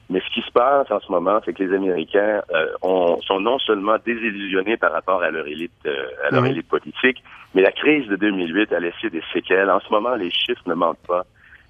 Mais 0.10 0.22
ce 0.22 0.34
qui 0.34 0.42
se 0.42 0.52
passe 0.52 0.90
en 0.90 1.00
ce 1.00 1.12
moment, 1.12 1.40
c'est 1.46 1.54
que 1.54 1.64
les 1.64 1.76
Américains 1.76 2.42
euh, 2.52 2.66
ont, 2.82 3.22
sont 3.22 3.40
non 3.40 3.60
seulement 3.60 3.98
désillusionnés 4.04 4.76
par 4.76 4.92
rapport 4.92 5.22
à 5.22 5.30
leur 5.30 5.46
élite, 5.48 5.72
euh, 5.86 6.08
à 6.28 6.32
leur 6.32 6.46
élite 6.48 6.68
politique, 6.68 7.24
mais 7.54 7.62
la 7.62 7.72
crise 7.72 8.08
de 8.08 8.16
2008 8.16 8.74
a 8.74 8.80
laissé 8.80 9.10
des 9.12 9.22
séquelles. 9.32 9.70
En 9.70 9.80
ce 9.80 9.90
moment, 9.92 10.16
les 10.16 10.32
chiffres 10.32 10.64
ne 10.66 10.74
mentent 10.74 11.06
pas. 11.08 11.26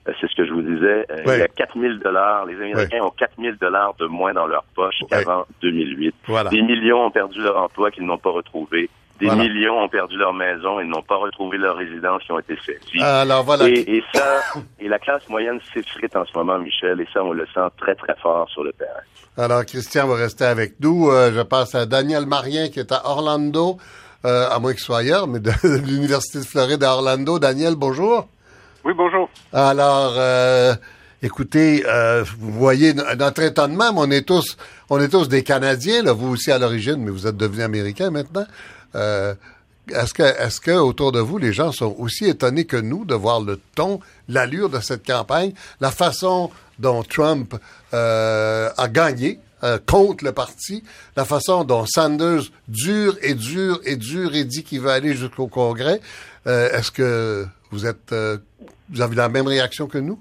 Euh, 0.07 0.13
c'est 0.21 0.29
ce 0.29 0.35
que 0.35 0.45
je 0.45 0.53
vous 0.53 0.61
disais. 0.61 1.05
Il 1.25 1.27
y 1.27 1.41
a 1.41 1.47
4000 1.49 1.99
dollars. 1.99 2.45
Les 2.45 2.55
Américains 2.55 3.01
ont 3.01 3.11
4000 3.11 3.57
dollars 3.57 3.93
de 3.99 4.05
moins 4.05 4.33
dans 4.33 4.47
leur 4.47 4.63
poche 4.73 4.95
qu'avant 5.09 5.45
2008. 5.61 6.15
Des 6.49 6.61
millions 6.61 7.05
ont 7.05 7.11
perdu 7.11 7.41
leur 7.41 7.57
emploi 7.57 7.91
qu'ils 7.91 8.05
n'ont 8.05 8.17
pas 8.17 8.31
retrouvé. 8.31 8.89
Des 9.19 9.29
millions 9.29 9.83
ont 9.83 9.89
perdu 9.89 10.15
leur 10.17 10.33
maison 10.33 10.79
et 10.79 10.85
n'ont 10.85 11.01
pas 11.01 11.17
retrouvé 11.17 11.57
leur 11.57 11.75
résidence 11.75 12.23
qui 12.23 12.31
ont 12.31 12.39
été 12.39 12.55
saisies. 12.65 13.01
Alors 13.01 13.43
voilà. 13.43 13.67
Et, 13.67 14.01
ça, 14.13 14.39
et 14.79 14.87
la 14.87 14.97
classe 14.97 15.27
moyenne 15.27 15.59
s'effrite 15.73 16.15
en 16.15 16.25
ce 16.25 16.37
moment, 16.37 16.57
Michel, 16.57 17.01
et 17.01 17.07
ça, 17.13 17.23
on 17.23 17.33
le 17.33 17.45
sent 17.53 17.67
très, 17.77 17.95
très 17.95 18.15
fort 18.21 18.49
sur 18.49 18.63
le 18.63 18.71
terrain. 18.73 19.01
Alors, 19.37 19.65
Christian 19.65 20.07
va 20.07 20.15
rester 20.15 20.45
avec 20.45 20.79
nous. 20.79 21.09
Euh, 21.09 21.31
je 21.33 21.41
passe 21.41 21.75
à 21.75 21.85
Daniel 21.85 22.25
Marien 22.25 22.69
qui 22.69 22.79
est 22.79 22.91
à 22.91 23.05
Orlando, 23.05 23.77
euh, 24.25 24.49
à 24.49 24.59
moins 24.59 24.71
qu'il 24.71 24.81
soit 24.81 24.99
ailleurs, 24.99 25.27
mais 25.27 25.39
de, 25.39 25.51
l'Université 25.85 26.39
de 26.39 26.45
Floride 26.45 26.83
à 26.83 26.93
Orlando. 26.93 27.39
Daniel, 27.39 27.75
bonjour. 27.75 28.27
Oui, 28.85 28.93
bonjour. 28.95 29.29
Alors, 29.51 30.13
euh, 30.17 30.73
écoutez, 31.21 31.83
vous 32.37 32.51
voyez 32.51 32.93
notre 32.93 33.41
étonnement, 33.41 33.91
mais 33.93 33.99
on 33.99 34.11
est 34.11 34.27
tous, 34.27 34.57
on 34.89 34.99
est 34.99 35.09
tous 35.09 35.27
des 35.27 35.43
Canadiens, 35.43 36.03
là, 36.03 36.13
vous 36.13 36.31
aussi 36.33 36.51
à 36.51 36.57
l'origine, 36.57 36.97
mais 36.97 37.11
vous 37.11 37.27
êtes 37.27 37.35
devenus 37.35 37.65
Américains 37.65 38.11
maintenant. 38.11 38.45
Euh, 38.95 39.33
est-ce 39.89 40.13
que, 40.13 40.23
est-ce 40.23 40.61
que 40.61 40.71
autour 40.71 41.11
de 41.11 41.19
vous, 41.19 41.37
les 41.37 41.53
gens 41.53 41.71
sont 41.71 41.95
aussi 41.97 42.25
étonnés 42.25 42.65
que 42.65 42.77
nous 42.77 43.05
de 43.05 43.15
voir 43.15 43.41
le 43.41 43.59
ton, 43.75 43.99
l'allure 44.27 44.69
de 44.69 44.79
cette 44.79 45.05
campagne, 45.05 45.53
la 45.81 45.91
façon 45.91 46.51
dont 46.77 47.03
Trump 47.03 47.55
euh, 47.93 48.69
a 48.77 48.87
gagné 48.87 49.39
euh, 49.63 49.79
contre 49.85 50.23
le 50.23 50.31
parti, 50.31 50.83
la 51.17 51.25
façon 51.25 51.63
dont 51.63 51.85
Sanders 51.87 52.43
dure 52.67 53.15
et 53.21 53.33
dure 53.33 53.79
et 53.83 53.95
dure 53.95 54.35
et 54.35 54.43
dit 54.43 54.63
qu'il 54.63 54.81
va 54.81 54.93
aller 54.93 55.13
jusqu'au 55.15 55.47
Congrès? 55.47 56.01
est-ce 56.45 56.89
que 56.89 57.45
vous 57.69 57.85
êtes, 57.85 58.15
vous 58.89 59.01
avez 59.01 59.15
la 59.15 59.29
même 59.29 59.45
réaction 59.45 59.85
que 59.85 59.99
nous? 59.99 60.19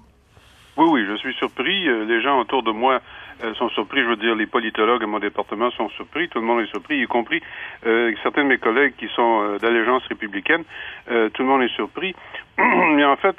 Oui, 0.77 0.87
oui, 0.91 1.07
je 1.09 1.17
suis 1.17 1.33
surpris. 1.35 1.85
Les 2.07 2.21
gens 2.21 2.39
autour 2.39 2.63
de 2.63 2.71
moi 2.71 3.01
euh, 3.43 3.55
sont 3.55 3.69
surpris, 3.71 4.01
je 4.03 4.07
veux 4.07 4.17
dire, 4.17 4.35
les 4.35 4.47
politologues 4.47 5.03
à 5.03 5.07
mon 5.07 5.19
département 5.19 5.71
sont 5.71 5.89
surpris, 5.91 6.29
tout 6.29 6.41
le 6.41 6.45
monde 6.45 6.61
est 6.61 6.71
surpris, 6.71 7.01
y 7.01 7.07
compris 7.07 7.43
euh, 7.87 8.13
certains 8.23 8.45
de 8.45 8.49
mes 8.49 8.59
collègues 8.59 8.95
qui 8.97 9.09
sont 9.09 9.43
euh, 9.43 9.59
d'allégeance 9.59 10.03
républicaine, 10.09 10.65
euh, 11.11 11.29
tout 11.31 11.43
le 11.43 11.49
monde 11.49 11.63
est 11.63 11.75
surpris. 11.75 12.15
Mais 12.59 13.05
en 13.05 13.17
fait, 13.17 13.37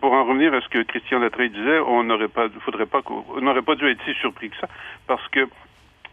pour 0.00 0.12
en 0.12 0.24
revenir 0.24 0.52
à 0.52 0.60
ce 0.60 0.68
que 0.68 0.82
Christian 0.82 1.20
Latreille 1.20 1.50
disait, 1.50 1.78
on 1.78 2.04
n'aurait 2.04 2.28
pas, 2.28 2.48
faudrait 2.60 2.86
pas, 2.86 3.00
on 3.06 3.40
n'aurait 3.40 3.62
pas 3.62 3.74
dû 3.74 3.88
être 3.88 4.02
si 4.04 4.12
surpris 4.14 4.50
que 4.50 4.56
ça, 4.58 4.68
parce 5.06 5.26
que 5.28 5.48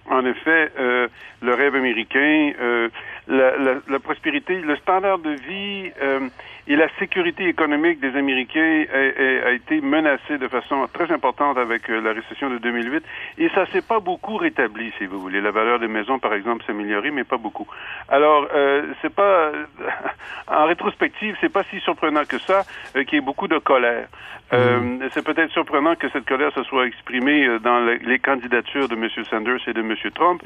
en 0.10 0.24
effet, 0.26 0.72
euh, 0.78 1.08
le 1.42 1.54
rêve 1.54 1.76
américain, 1.76 2.52
euh, 2.60 2.90
la, 3.28 3.58
la, 3.58 3.74
la, 3.88 4.00
prospérité, 4.00 4.60
le 4.60 4.76
standard 4.78 5.20
de 5.20 5.32
vie 5.32 5.92
euh, 6.02 6.28
et 6.68 6.76
la 6.76 6.88
sécurité 7.00 7.48
économique 7.48 8.00
des 8.00 8.16
Américains 8.16 8.86
a, 8.94 9.48
a, 9.48 9.52
été 9.52 9.82
menacé 9.82 10.38
de 10.38 10.48
façon 10.48 10.88
très 10.94 11.12
importante 11.12 11.58
avec 11.58 11.90
euh, 11.90 12.02
la 12.02 12.14
récession 12.14 12.50
de 12.50 12.60
2008 12.60 13.04
et 13.40 13.50
ça 13.50 13.66
s'est 13.68 13.82
pas 13.82 14.00
beaucoup 14.00 14.38
rétabli, 14.38 14.92
si 14.98 15.06
vous 15.06 15.20
voulez. 15.20 15.42
La 15.42 15.52
valeur 15.52 15.80
des 15.80 15.88
maisons, 15.88 16.20
par 16.20 16.34
exemple, 16.34 16.64
s'est 16.66 16.72
améliorée, 16.72 17.12
mais 17.12 17.24
pas 17.24 17.38
beaucoup. 17.38 17.68
Alors, 18.10 18.48
euh, 18.54 18.94
c'est 19.02 19.14
pas 19.14 19.52
en 20.48 20.66
rétrospective, 20.66 21.36
c'est 21.42 21.52
pas 21.52 21.64
si 21.72 21.80
surprenant 21.80 22.26
que 22.26 22.38
ça 22.40 22.64
qu'il 22.94 23.14
y 23.14 23.18
ait 23.18 23.22
beaucoup 23.22 23.48
de 23.48 23.58
colère. 23.58 24.08
Mmh. 24.52 25.10
c'est 25.12 25.26
peut-être 25.26 25.52
surprenant 25.52 25.96
que 25.96 26.08
cette 26.10 26.26
colère 26.26 26.54
se 26.54 26.62
soit 26.64 26.86
exprimée 26.86 27.48
dans 27.64 27.80
les 27.80 28.20
candidatures 28.20 28.88
de 28.88 28.94
M. 28.94 29.10
Sanders 29.28 29.58
et 29.68 29.74
de 29.74 29.82
M. 29.82 29.96
M. 30.04 30.12
Trump. 30.12 30.42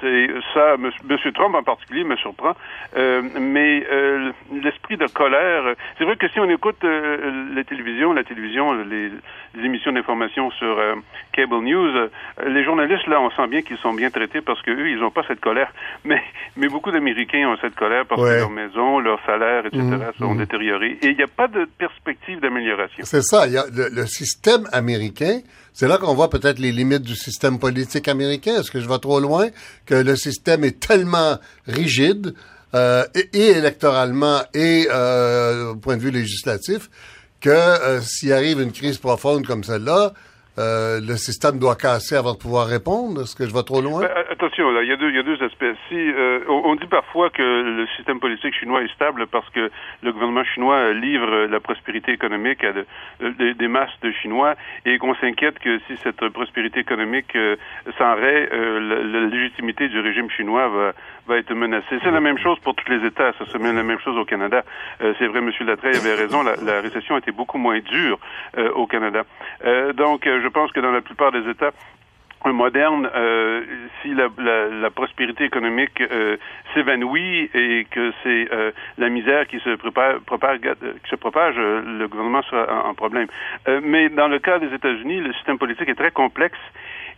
C'est 0.00 0.28
ça, 0.52 0.74
M. 0.74 0.90
Trump 1.34 1.54
en 1.54 1.62
particulier 1.62 2.04
me 2.04 2.16
surprend. 2.24 2.54
Euh, 2.96 3.22
mais 3.38 3.84
euh, 3.90 4.32
l'esprit 4.62 4.96
de 4.96 5.06
colère. 5.06 5.74
C'est 5.98 6.04
vrai 6.04 6.16
que 6.16 6.28
si 6.28 6.40
on 6.40 6.48
écoute 6.48 6.82
la 6.82 7.64
télévision, 7.64 8.12
la 8.12 8.24
télévision, 8.24 8.72
les, 8.72 9.10
émissions 9.62 9.92
d'information 9.92 10.50
sur 10.52 10.76
cable 11.32 11.60
news, 11.62 12.08
les 12.46 12.64
journalistes 12.64 13.06
là, 13.06 13.20
on 13.20 13.30
sent 13.30 13.46
bien 13.48 13.62
qu'ils 13.62 13.78
sont 13.78 13.92
bien 13.92 14.10
traités 14.10 14.40
parce 14.40 14.60
que 14.62 14.70
eux, 14.70 14.88
ils 14.88 14.98
n'ont 14.98 15.10
pas 15.10 15.22
cette 15.28 15.40
colère. 15.40 15.72
Mais 16.04 16.22
mais 16.56 16.68
beaucoup 16.68 16.90
d'Américains 16.90 17.48
ont 17.48 17.56
cette 17.60 17.74
colère 17.74 18.04
parce 18.06 18.20
que 18.20 18.38
leur 18.38 18.50
maison, 18.50 19.00
leur 19.00 19.18
salaire, 19.24 19.66
etc. 19.66 19.82
Mmh, 19.82 20.18
sont 20.18 20.34
mmh. 20.34 20.38
détériorés 20.38 20.98
et 21.02 21.08
il 21.08 21.16
n'y 21.16 21.22
a 21.22 21.28
pas 21.28 21.48
de 21.48 21.66
perspective 21.78 22.40
d'amélioration. 22.40 23.04
C'est 23.04 23.22
ça. 23.22 23.46
Il 23.46 23.52
y 23.54 23.58
a 23.58 23.64
le 23.70 24.06
système 24.06 24.66
américain 24.72 25.40
c'est 25.76 25.88
là 25.88 25.98
qu'on 25.98 26.14
voit 26.14 26.30
peut-être 26.30 26.60
les 26.60 26.70
limites 26.70 27.02
du 27.02 27.16
système 27.16 27.58
politique 27.58 28.06
américain. 28.06 28.60
Est-ce 28.60 28.70
que 28.70 28.78
je 28.78 28.88
vais 28.88 28.98
trop 29.00 29.18
loin? 29.18 29.48
Que 29.86 29.96
le 29.96 30.14
système 30.14 30.62
est 30.62 30.78
tellement 30.78 31.36
rigide, 31.66 32.13
euh, 32.74 33.04
et, 33.32 33.50
électoralement 33.50 34.40
et 34.52 34.86
euh, 34.92 35.72
au 35.72 35.76
point 35.76 35.96
de 35.96 36.02
vue 36.02 36.10
législatif, 36.10 36.88
que 37.40 37.50
euh, 37.50 38.00
s'il 38.00 38.32
arrive 38.32 38.60
une 38.60 38.72
crise 38.72 38.98
profonde 38.98 39.46
comme 39.46 39.62
celle-là, 39.62 40.12
euh, 40.56 41.00
le 41.00 41.16
système 41.16 41.58
doit 41.58 41.74
casser 41.76 42.16
avant 42.16 42.32
de 42.32 42.38
pouvoir 42.38 42.66
répondre? 42.66 43.22
Est-ce 43.22 43.36
que 43.36 43.46
je 43.46 43.54
vais 43.54 43.62
trop 43.62 43.80
loin? 43.80 44.00
Ben, 44.00 44.10
attention, 44.30 44.70
il 44.80 44.88
y, 44.88 44.92
a 44.92 44.96
deux, 44.96 45.42
aspects. 45.42 45.64
Si, 45.88 45.96
on, 46.48 46.74
dit 46.76 46.86
parfois 46.86 47.30
que 47.30 47.42
le 47.42 47.86
système 47.96 48.20
politique 48.20 48.54
chinois 48.54 48.82
est 48.82 48.92
stable 48.94 49.26
parce 49.26 49.48
que 49.50 49.70
le 50.02 50.12
gouvernement 50.12 50.44
chinois 50.44 50.92
livre 50.92 51.46
la 51.46 51.58
prospérité 51.58 52.12
économique 52.12 52.62
à 52.62 52.72
des 53.20 53.68
masses 53.68 53.98
de 54.02 54.12
Chinois 54.12 54.54
et 54.84 54.98
qu'on 54.98 55.16
s'inquiète 55.16 55.58
que 55.58 55.80
si 55.88 55.96
cette 55.96 56.28
prospérité 56.28 56.80
économique 56.80 57.36
s'enraie, 57.98 58.48
la, 58.52 59.02
la, 59.02 59.26
légitimité 59.26 59.88
du 59.88 59.98
régime 59.98 60.30
chinois 60.30 60.68
va, 60.68 60.92
va 61.26 61.38
être 61.38 61.52
menacée. 61.54 61.98
C'est 62.02 62.10
la 62.10 62.20
même 62.20 62.38
chose 62.38 62.58
pour 62.60 62.74
tous 62.74 62.90
les 62.90 63.06
États. 63.06 63.32
Ça 63.34 63.46
se 63.46 63.58
met 63.58 63.72
la 63.72 63.82
même 63.82 64.00
chose 64.00 64.16
au 64.16 64.24
Canada. 64.24 64.62
C'est 64.98 65.26
vrai, 65.26 65.38
M. 65.38 65.50
Latreille 65.66 65.96
avait 65.96 66.14
raison. 66.14 66.42
La, 66.42 66.56
la, 66.56 66.80
récession 66.80 67.16
était 67.16 67.32
beaucoup 67.32 67.58
moins 67.58 67.80
dure 67.80 68.18
au 68.74 68.86
Canada. 68.86 69.24
donc, 69.94 70.24
je 70.24 70.48
pense 70.48 70.72
que 70.72 70.80
dans 70.80 70.92
la 70.92 71.00
plupart 71.00 71.32
des 71.32 71.48
États 71.48 71.72
modernes, 72.52 73.08
euh, 73.14 73.62
si 74.02 74.12
la, 74.14 74.28
la, 74.38 74.90
prospérité 74.90 75.44
économique 75.44 76.00
euh, 76.00 76.36
s'évanouit 76.74 77.50
et 77.54 77.86
que 77.90 78.12
c'est 78.22 78.48
euh, 78.52 78.70
la 78.98 79.08
misère 79.08 79.46
qui 79.46 79.58
se 79.60 79.76
prépare, 79.76 80.20
propage, 80.20 80.60
qui 80.60 81.10
se 81.10 81.16
propage, 81.16 81.56
le 81.56 82.06
gouvernement 82.06 82.42
sera 82.42 82.84
en, 82.84 82.90
en 82.90 82.94
problème. 82.94 83.28
mais 83.82 84.08
dans 84.08 84.28
le 84.28 84.38
cas 84.38 84.58
des 84.58 84.72
États-Unis, 84.74 85.20
le 85.20 85.32
système 85.34 85.58
politique 85.58 85.88
est 85.88 85.94
très 85.94 86.10
complexe 86.10 86.58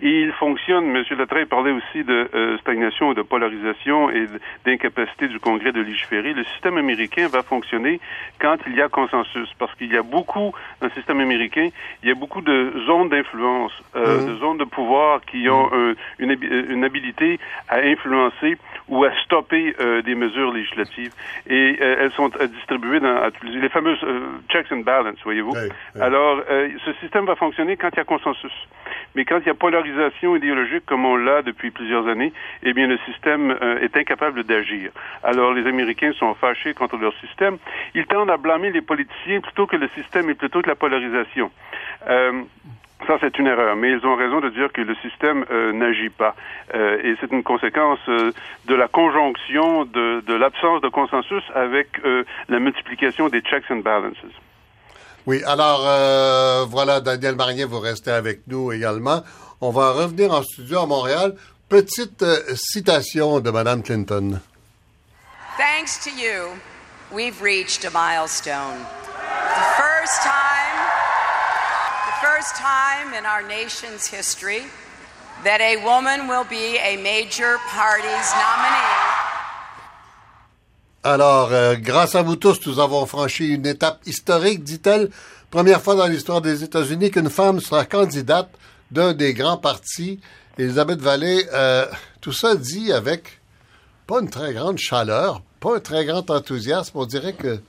il 0.00 0.32
fonctionne, 0.32 0.94
M. 0.94 1.04
Latreille 1.18 1.46
parlait 1.46 1.72
aussi 1.72 2.04
de 2.04 2.28
euh, 2.34 2.58
stagnation, 2.58 3.14
de 3.14 3.22
polarisation 3.22 4.10
et 4.10 4.26
d'incapacité 4.64 5.28
du 5.28 5.40
Congrès 5.40 5.72
de 5.72 5.80
légiférer. 5.80 6.34
Le 6.34 6.44
système 6.44 6.76
américain 6.76 7.28
va 7.28 7.42
fonctionner 7.42 8.00
quand 8.38 8.56
il 8.66 8.76
y 8.76 8.82
a 8.82 8.88
consensus, 8.88 9.48
parce 9.58 9.74
qu'il 9.76 9.92
y 9.92 9.96
a 9.96 10.02
beaucoup, 10.02 10.52
dans 10.80 10.88
le 10.88 10.90
système 10.90 11.20
américain, 11.20 11.68
il 12.02 12.08
y 12.08 12.12
a 12.12 12.14
beaucoup 12.14 12.42
de 12.42 12.72
zones 12.86 13.08
d'influence, 13.08 13.72
euh, 13.94 14.20
mmh. 14.20 14.26
de 14.26 14.36
zones 14.36 14.58
de 14.58 14.64
pouvoir 14.64 15.22
qui 15.22 15.48
ont 15.48 15.70
mmh. 15.70 15.94
une, 16.18 16.36
une, 16.70 16.84
habilité 16.84 17.40
à 17.68 17.78
influencer 17.78 18.58
ou 18.88 19.04
à 19.04 19.10
stopper 19.24 19.74
euh, 19.80 20.02
des 20.02 20.14
mesures 20.14 20.52
législatives. 20.52 21.12
Et 21.48 21.78
euh, 21.80 21.96
elles 22.00 22.12
sont 22.12 22.30
distribuées 22.52 23.00
dans 23.00 23.16
à, 23.16 23.30
les 23.42 23.68
fameuses 23.70 24.04
checks 24.50 24.70
and 24.70 24.80
balances, 24.80 25.22
voyez-vous. 25.24 25.54
Alors, 25.98 26.42
ce 26.84 26.92
système 27.00 27.24
va 27.24 27.34
fonctionner 27.34 27.76
quand 27.76 27.88
il 27.92 27.96
y 27.96 28.00
a 28.00 28.04
consensus. 28.04 28.52
Mais 29.16 29.24
quand 29.24 29.38
il 29.40 29.46
y 29.46 29.50
a 29.50 29.54
polarisation 29.54 30.36
idéologique 30.36 30.84
comme 30.84 31.06
on 31.06 31.16
l'a 31.16 31.40
depuis 31.40 31.70
plusieurs 31.70 32.06
années, 32.06 32.34
eh 32.62 32.74
bien 32.74 32.86
le 32.86 32.98
système 32.98 33.50
euh, 33.50 33.80
est 33.80 33.96
incapable 33.96 34.44
d'agir. 34.44 34.90
Alors 35.24 35.54
les 35.54 35.66
Américains 35.66 36.12
sont 36.12 36.34
fâchés 36.34 36.74
contre 36.74 36.98
leur 36.98 37.14
système. 37.20 37.56
Ils 37.94 38.06
tendent 38.06 38.30
à 38.30 38.36
blâmer 38.36 38.70
les 38.70 38.82
politiciens 38.82 39.40
plutôt 39.40 39.66
que 39.66 39.76
le 39.76 39.88
système 39.94 40.28
et 40.28 40.34
plutôt 40.34 40.60
que 40.60 40.68
la 40.68 40.74
polarisation. 40.74 41.50
Euh, 42.08 42.42
ça, 43.06 43.16
c'est 43.20 43.38
une 43.38 43.46
erreur, 43.46 43.74
mais 43.76 43.92
ils 43.92 44.06
ont 44.06 44.16
raison 44.16 44.40
de 44.40 44.50
dire 44.50 44.70
que 44.70 44.82
le 44.82 44.94
système 44.96 45.46
euh, 45.50 45.72
n'agit 45.72 46.10
pas. 46.10 46.34
Et 46.74 47.14
c'est 47.20 47.30
une 47.30 47.42
conséquence 47.42 48.00
de 48.08 48.74
la 48.74 48.88
conjonction 48.88 49.84
de 49.84 50.34
l'absence 50.34 50.80
de 50.80 50.88
consensus 50.88 51.44
avec 51.54 51.88
la 52.48 52.58
multiplication 52.58 53.28
des 53.28 53.40
checks 53.40 53.70
and 53.70 53.76
balances. 53.76 54.16
Oui, 55.26 55.42
alors 55.44 55.82
euh, 55.84 56.64
voilà, 56.68 57.00
Daniel 57.00 57.34
Marnier, 57.34 57.64
vous 57.64 57.80
restez 57.80 58.12
avec 58.12 58.46
nous 58.46 58.70
également. 58.70 59.24
On 59.60 59.70
va 59.70 59.90
revenir 59.90 60.32
en 60.32 60.42
studio 60.42 60.80
à 60.80 60.86
Montréal. 60.86 61.34
Petite 61.68 62.22
euh, 62.22 62.54
citation 62.54 63.40
de 63.40 63.50
Mme 63.50 63.82
Clinton. 63.82 64.40
Thanks 65.58 65.98
to 66.04 66.10
you, 66.10 66.60
we've 67.10 67.42
reached 67.42 67.84
a 67.84 67.90
milestone. 67.90 68.78
The 68.78 69.66
first 69.76 70.22
time, 70.22 70.78
the 72.06 72.26
first 72.26 72.54
time 72.54 73.12
in 73.18 73.26
our 73.26 73.42
nation's 73.42 74.06
history 74.06 74.62
that 75.42 75.60
a 75.60 75.82
woman 75.84 76.28
will 76.28 76.44
be 76.44 76.78
a 76.78 76.96
major 76.98 77.58
party's 77.68 78.32
nominee. 78.32 79.05
Alors, 81.08 81.52
euh, 81.52 81.76
grâce 81.76 82.16
à 82.16 82.22
vous 82.22 82.34
tous, 82.34 82.58
nous 82.66 82.80
avons 82.80 83.06
franchi 83.06 83.54
une 83.54 83.64
étape 83.64 84.00
historique, 84.06 84.64
dit-elle. 84.64 85.08
Première 85.52 85.80
fois 85.80 85.94
dans 85.94 86.08
l'histoire 86.08 86.40
des 86.40 86.64
États-Unis 86.64 87.12
qu'une 87.12 87.30
femme 87.30 87.60
sera 87.60 87.84
candidate 87.84 88.50
d'un 88.90 89.12
des 89.12 89.32
grands 89.32 89.56
partis. 89.56 90.18
Elisabeth 90.58 91.00
Vallée, 91.00 91.46
euh, 91.54 91.86
tout 92.20 92.32
ça 92.32 92.56
dit 92.56 92.92
avec 92.92 93.40
pas 94.08 94.20
une 94.20 94.30
très 94.30 94.52
grande 94.52 94.78
chaleur, 94.78 95.42
pas 95.60 95.76
un 95.76 95.78
très 95.78 96.04
grand 96.04 96.28
enthousiasme. 96.28 96.98
On 96.98 97.06
dirait 97.06 97.34
que 97.34 97.60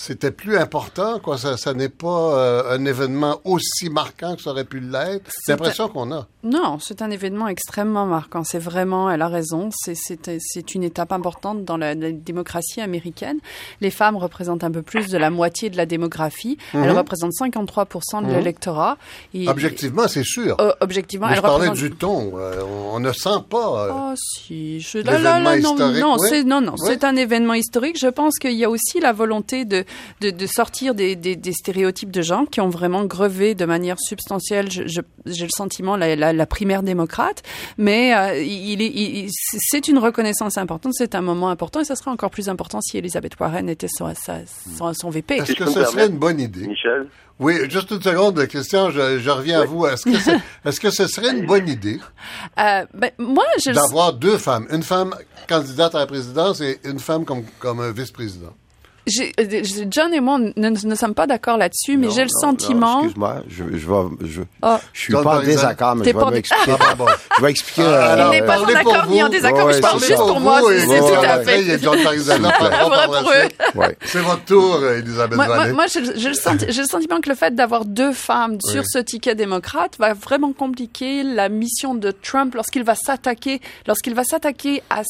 c'était 0.00 0.30
plus 0.30 0.56
important, 0.56 1.18
quoi. 1.18 1.36
Ça, 1.36 1.58
ça 1.58 1.74
n'est 1.74 1.90
pas 1.90 2.08
euh, 2.08 2.78
un 2.78 2.86
événement 2.86 3.38
aussi 3.44 3.90
marquant 3.90 4.34
que 4.34 4.40
ça 4.40 4.52
aurait 4.52 4.64
pu 4.64 4.80
l'être. 4.80 5.26
C'est 5.28 5.52
l'impression 5.52 5.88
qu'on 5.88 6.10
a. 6.10 6.26
Non, 6.42 6.78
c'est 6.80 7.02
un 7.02 7.10
événement 7.10 7.48
extrêmement 7.48 8.06
marquant. 8.06 8.42
C'est 8.42 8.58
vraiment, 8.58 9.10
elle 9.10 9.20
a 9.20 9.28
raison, 9.28 9.68
c'est 9.70 10.74
une 10.74 10.84
étape 10.84 11.12
importante 11.12 11.66
dans 11.66 11.76
la, 11.76 11.94
démocratie 11.94 12.80
américaine. 12.80 13.40
Les 13.82 13.90
femmes 13.90 14.16
représentent 14.16 14.64
un 14.64 14.70
peu 14.70 14.80
plus 14.80 15.08
de 15.08 15.18
la 15.18 15.28
moitié 15.28 15.68
de 15.68 15.76
la 15.76 15.84
démographie. 15.84 16.56
Elles 16.72 16.80
mhm. 16.80 16.96
représentent 16.96 17.34
53% 17.38 18.22
de 18.22 18.26
mhm. 18.26 18.32
l'électorat. 18.36 18.96
Objectivement, 19.48 20.08
c'est 20.08 20.24
sûr. 20.24 20.56
Euh, 20.62 20.72
objectivement, 20.80 21.28
Mais 21.28 21.36
je 21.36 21.42
parlais 21.42 21.70
du 21.70 21.90
ton. 21.90 22.38
Euh, 22.38 22.62
on 22.90 23.00
ne 23.00 23.12
sent 23.12 23.44
pas. 23.50 23.88
oh, 23.92 24.14
si. 24.16 24.80
Je... 24.80 24.96
Là, 24.96 25.18
là, 25.18 25.38
là, 25.40 25.58
non, 25.58 25.76
non, 25.76 26.60
non, 26.62 26.76
c'est 26.78 27.04
un 27.04 27.16
événement 27.16 27.52
historique. 27.54 27.98
Je 28.00 28.08
pense 28.08 28.38
qu'il 28.38 28.56
y 28.56 28.64
a 28.64 28.70
aussi 28.70 28.98
la 28.98 29.12
volonté 29.12 29.66
de 29.66 29.84
de, 30.20 30.30
de 30.30 30.46
sortir 30.46 30.94
des, 30.94 31.16
des, 31.16 31.36
des, 31.36 31.52
stéréotypes 31.52 32.10
de 32.10 32.22
gens 32.22 32.46
qui 32.46 32.60
ont 32.60 32.68
vraiment 32.68 33.04
grevé 33.04 33.54
de 33.54 33.64
manière 33.64 33.96
substantielle. 33.98 34.68
J'ai 34.70 35.02
le 35.44 35.50
sentiment 35.54 35.96
la, 35.96 36.16
la, 36.16 36.32
la, 36.32 36.46
primaire 36.46 36.82
démocrate, 36.82 37.42
mais 37.78 38.14
euh, 38.14 38.40
il, 38.40 38.80
il, 38.82 39.28
c'est 39.30 39.88
une 39.88 39.98
reconnaissance 39.98 40.58
importante, 40.58 40.92
c'est 40.94 41.14
un 41.14 41.22
moment 41.22 41.50
important, 41.50 41.80
et 41.80 41.84
ça 41.84 41.96
serait 41.96 42.10
encore 42.10 42.30
plus 42.30 42.48
important 42.48 42.80
si 42.80 42.98
Elisabeth 42.98 43.38
Warren 43.38 43.68
était 43.68 43.88
son, 43.88 44.12
son, 44.14 44.92
son 44.94 45.10
VP. 45.10 45.36
Est-ce 45.36 45.54
que 45.54 45.66
ce 45.66 45.84
serait 45.84 46.06
une 46.08 46.18
bonne 46.18 46.40
idée, 46.40 46.66
Michel? 46.66 47.06
Oui, 47.40 47.54
juste 47.70 47.90
une 47.90 48.02
seconde, 48.02 48.46
Christian, 48.48 48.90
je, 48.90 49.18
je 49.18 49.30
reviens 49.30 49.62
à 49.62 49.64
vous. 49.64 49.86
Est-ce 49.86 50.04
que, 50.04 50.10
est, 50.10 50.40
est-ce 50.66 50.78
que 50.78 50.90
ce 50.90 51.06
serait 51.06 51.30
une 51.30 51.46
bonne 51.46 51.66
idée 51.66 51.98
euh, 52.58 52.84
ben, 52.92 53.10
moi, 53.16 53.46
je 53.64 53.72
d'avoir 53.72 54.12
deux 54.12 54.36
femmes, 54.36 54.66
une 54.70 54.82
femme 54.82 55.14
candidate 55.48 55.94
à 55.94 56.00
la 56.00 56.06
présidence 56.06 56.60
et 56.60 56.78
une 56.84 56.98
femme 56.98 57.24
comme, 57.24 57.44
comme 57.58 57.90
vice-président? 57.92 58.54
John 59.90 60.14
et 60.14 60.20
moi 60.20 60.38
ne, 60.38 60.68
ne 60.68 60.94
sommes 60.94 61.14
pas 61.14 61.26
d'accord 61.26 61.56
là-dessus, 61.56 61.96
mais 61.96 62.10
j'ai 62.10 62.22
le 62.22 62.28
sentiment. 62.28 63.00
Excuse-moi, 63.00 63.42
je, 63.48 63.64
je, 63.76 63.86
vais, 63.86 64.28
je, 64.28 64.42
ah. 64.62 64.80
je 64.92 65.00
suis 65.00 65.12
pas 65.12 65.38
en 65.38 65.42
désaccord, 65.42 65.96
mais 65.96 66.04
je 66.04 66.16
vais 66.16 66.30
m'expliquer. 66.30 66.72
je 67.36 67.42
vais 67.42 67.50
expliquer. 67.50 67.82
Ah, 67.84 67.88
euh, 67.88 68.24
il 68.26 68.30
n'est 68.30 68.46
pas 68.46 68.60
en 68.60 68.66
accord 68.66 69.06
ni 69.08 69.22
en 69.22 69.28
désaccord, 69.28 69.66
mais 69.66 69.74
je 69.74 69.80
parle 69.80 70.00
juste 70.00 70.16
pour 70.16 70.40
moi. 70.40 70.60
C'est 70.78 70.98
tout 70.98 71.04
à 71.22 71.40
fait. 71.42 71.62
Il 71.62 71.68
y 71.68 71.72
a 71.72 71.78
John 71.78 72.02
Parizana 72.02 72.52
C'est 74.04 74.20
votre 74.20 74.44
tour, 74.44 74.84
Elisabeth 74.84 75.36
Moi, 75.36 75.72
moi 75.72 75.86
j'ai 75.86 76.28
le 76.28 76.86
sentiment 76.86 77.20
que 77.20 77.28
le 77.28 77.34
fait 77.34 77.54
d'avoir 77.54 77.84
deux 77.84 78.12
femmes 78.12 78.58
sur 78.60 78.84
ce 78.86 78.98
ticket 78.98 79.34
démocrate 79.34 79.96
va 79.98 80.14
vraiment 80.14 80.52
compliquer 80.52 81.22
la 81.22 81.48
mission 81.48 81.94
de 81.94 82.10
Trump 82.10 82.54
lorsqu'il 82.54 82.84
va 82.84 82.94
s'attaquer, 82.94 83.60
lorsqu'il 83.86 84.14
va 84.14 84.24
s'attaquer 84.24 84.82
à, 84.90 85.02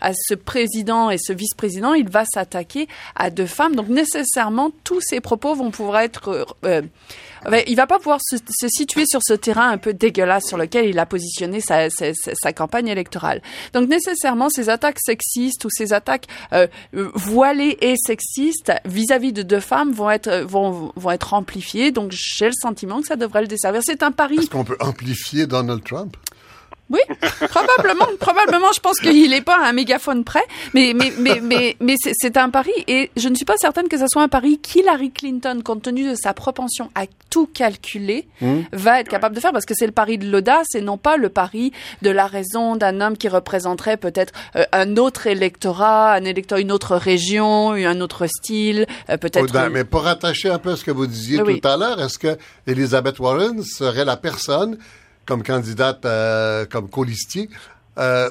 à 0.00 0.12
ce 0.14 0.34
président 0.34 1.10
et 1.10 1.18
ce 1.18 1.32
vice-président, 1.32 1.94
il 1.94 2.08
va 2.08 2.24
s'attaquer 2.24 2.88
à 3.16 3.30
de 3.34 3.46
femmes. 3.46 3.74
Donc 3.74 3.88
nécessairement, 3.88 4.70
tous 4.84 5.00
ces 5.00 5.20
propos 5.20 5.54
vont 5.54 5.70
pouvoir 5.70 6.00
être... 6.00 6.28
Euh, 6.28 6.44
euh 6.64 6.82
il 7.66 7.76
va 7.76 7.86
pas 7.86 7.98
pouvoir 7.98 8.20
se, 8.22 8.36
situer 8.68 9.04
sur 9.06 9.20
ce 9.22 9.34
terrain 9.34 9.68
un 9.68 9.76
peu 9.76 9.92
dégueulasse 9.92 10.46
sur 10.46 10.56
lequel 10.56 10.86
il 10.86 10.98
a 10.98 11.04
positionné 11.04 11.60
sa 11.60 12.52
campagne 12.54 12.88
électorale. 12.88 13.42
Donc 13.74 13.86
nécessairement, 13.86 14.48
ces 14.48 14.70
attaques 14.70 14.96
sexistes 14.98 15.62
ou 15.66 15.68
ces 15.70 15.92
attaques 15.92 16.26
euh, 16.54 16.66
voilées 16.94 17.76
et 17.82 17.96
sexistes 17.96 18.72
vis-à-vis 18.86 19.34
de 19.34 19.42
deux 19.42 19.60
femmes 19.60 19.92
vont 19.92 20.10
être 20.10 20.44
vont, 20.46 20.90
vont 20.96 21.10
être 21.10 21.34
amplifiées. 21.34 21.90
Donc 21.90 22.12
j'ai 22.12 22.46
le 22.46 22.54
sentiment 22.58 23.02
que 23.02 23.08
ça 23.08 23.16
devrait 23.16 23.42
le 23.42 23.48
desservir. 23.48 23.82
C'est 23.84 24.02
un 24.02 24.10
pari. 24.10 24.36
Est-ce 24.36 24.48
qu'on 24.48 24.64
peut 24.64 24.78
amplifier 24.80 25.46
Donald 25.46 25.84
Trump? 25.84 26.16
Oui, 26.90 27.00
probablement, 27.48 28.06
probablement. 28.20 28.72
Je 28.74 28.80
pense 28.80 28.98
qu'il 29.00 29.30
n'est 29.30 29.40
pas 29.40 29.56
à 29.64 29.68
un 29.68 29.72
mégaphone 29.72 30.22
près, 30.24 30.42
mais 30.74 30.92
mais 30.94 31.12
mais 31.18 31.40
mais, 31.42 31.76
mais 31.80 31.94
c'est 31.98 32.36
un 32.36 32.50
pari 32.50 32.72
et 32.86 33.10
je 33.16 33.28
ne 33.28 33.34
suis 33.34 33.44
pas 33.46 33.56
certaine 33.56 33.88
que 33.88 33.98
ce 33.98 34.06
soit 34.06 34.22
un 34.22 34.28
pari 34.28 34.58
qu'Hillary 34.58 35.10
Clinton, 35.10 35.60
compte 35.64 35.82
tenu 35.82 36.08
de 36.08 36.14
sa 36.14 36.34
propension 36.34 36.90
à 36.94 37.04
tout 37.30 37.46
calculer, 37.46 38.28
Hmm. 38.40 38.60
va 38.72 39.00
être 39.00 39.08
capable 39.08 39.34
de 39.34 39.40
faire 39.40 39.52
parce 39.52 39.64
que 39.64 39.74
c'est 39.74 39.86
le 39.86 39.92
pari 39.92 40.18
de 40.18 40.28
l'audace 40.28 40.74
et 40.74 40.80
non 40.80 40.98
pas 40.98 41.16
le 41.16 41.28
pari 41.28 41.72
de 42.02 42.10
la 42.10 42.26
raison 42.26 42.76
d'un 42.76 43.00
homme 43.00 43.16
qui 43.16 43.28
représenterait 43.28 43.96
peut-être 43.96 44.32
euh, 44.56 44.64
un 44.72 44.96
autre 44.96 45.26
électorat, 45.26 46.12
un 46.14 46.24
électorat, 46.24 46.60
une 46.60 46.72
autre 46.72 46.96
région, 46.96 47.70
un 47.72 48.00
autre 48.00 48.26
style, 48.26 48.86
euh, 49.08 49.16
peut-être. 49.16 49.68
Mais 49.70 49.84
pour 49.84 50.02
rattacher 50.02 50.50
un 50.50 50.58
peu 50.58 50.70
à 50.72 50.76
ce 50.76 50.84
que 50.84 50.90
vous 50.90 51.06
disiez 51.06 51.40
Oui. 51.42 51.60
tout 51.60 51.68
à 51.68 51.76
l'heure, 51.76 52.00
est-ce 52.02 52.18
que 52.18 52.36
Elizabeth 52.66 53.18
Warren 53.18 53.62
serait 53.62 54.04
la 54.04 54.16
personne, 54.16 54.78
comme 55.26 55.42
candidate, 55.42 56.04
euh, 56.04 56.66
comme 56.66 56.88
colistier, 56.88 57.48
euh, 57.98 58.30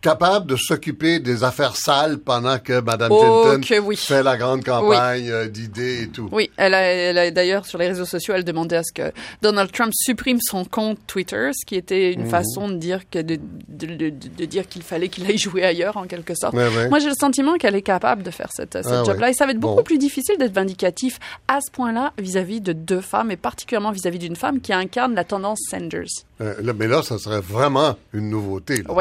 capable 0.00 0.46
de 0.46 0.56
s'occuper 0.56 1.18
des 1.18 1.42
affaires 1.44 1.74
sales 1.76 2.18
pendant 2.18 2.58
que 2.58 2.80
Mme 2.80 3.08
Oh, 3.10 3.42
Clinton 3.44 3.60
que 3.66 3.80
oui. 3.80 3.96
fait 3.96 4.22
la 4.22 4.36
grande 4.36 4.64
campagne 4.64 5.28
euh, 5.30 5.48
d'idées 5.48 6.02
et 6.04 6.08
tout? 6.08 6.28
Oui, 6.30 6.50
elle 6.56 6.74
a, 6.74 6.80
elle 6.82 7.18
a 7.18 7.30
d'ailleurs 7.30 7.66
sur 7.66 7.78
les 7.78 7.88
réseaux 7.88 8.04
sociaux, 8.04 8.34
elle 8.36 8.44
demandait 8.44 8.76
à 8.76 8.82
ce 8.84 8.92
que 8.92 9.12
Donald 9.42 9.72
Trump 9.72 9.92
supprime 9.94 10.38
son 10.40 10.64
compte 10.64 10.98
Twitter, 11.06 11.50
ce 11.52 11.66
qui 11.66 11.74
était 11.74 12.12
une 12.12 12.28
façon 12.28 12.68
de 12.68 12.76
dire 12.76 13.00
que 13.10 13.18
de, 13.18 13.38
de, 13.68 13.86
de- 13.86 14.10
de 14.10 14.44
dire 14.44 14.68
qu'il 14.68 14.82
fallait 14.82 15.08
qu'il 15.08 15.26
aille 15.26 15.38
jouer 15.38 15.64
ailleurs 15.64 15.96
en 15.96 16.04
quelque 16.04 16.34
sorte. 16.34 16.54
Moi, 16.54 16.98
j'ai 17.00 17.08
le 17.08 17.14
sentiment 17.18 17.56
qu'elle 17.56 17.74
est 17.74 17.82
capable 17.82 18.22
de 18.22 18.30
faire 18.30 18.50
cette, 18.52 18.74
cette 18.74 18.86
Ah, 18.86 19.02
job-là, 19.04 19.30
et 19.30 19.34
ça 19.34 19.46
va 19.46 19.52
être 19.52 19.58
beaucoup 19.60 19.76
Bon. 19.76 19.82
plus 19.82 19.98
difficile 19.98 20.36
d'être 20.38 20.54
vindicatif 20.54 21.18
à 21.48 21.58
ce 21.60 21.70
point-là 21.72 22.12
vis-à-vis 22.18 22.60
de 22.60 22.72
deux 22.72 23.00
femmes, 23.00 23.30
et 23.30 23.36
particulièrement 23.36 23.90
vis-à-vis 23.90 24.18
d'une 24.18 24.36
femme 24.36 24.60
qui 24.60 24.72
incarne 24.72 25.14
la 25.14 25.24
tendance 25.24 25.58
Sanders. 25.70 26.06
Euh, 26.40 26.54
là, 26.62 26.72
mais 26.72 26.86
là, 26.86 27.02
ça 27.02 27.18
serait 27.18 27.40
vraiment 27.40 27.96
une 28.12 28.30
nouveauté. 28.30 28.82
là. 28.82 28.94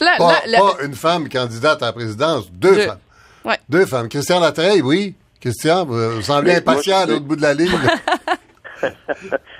Là, 0.00 0.14
Pas, 0.18 0.42
là, 0.46 0.58
pas 0.58 0.84
une 0.84 0.94
femme 0.94 1.28
candidate 1.28 1.82
à 1.82 1.86
la 1.86 1.92
présidence, 1.92 2.50
deux, 2.52 2.74
Deux. 2.74 2.80
femmes. 2.82 2.98
Ouais. 3.44 3.58
Deux 3.68 3.86
femmes. 3.86 4.08
Christian 4.08 4.40
Latreille, 4.40 4.82
oui. 4.82 5.14
Christian, 5.40 5.84
vous, 5.84 6.10
vous 6.16 6.22
semblez 6.22 6.54
impatient 6.54 6.94
moi, 6.96 7.02
à 7.02 7.06
l'autre 7.06 7.24
bout 7.24 7.36
de 7.36 7.42
la 7.42 7.54
ligne. 7.54 7.70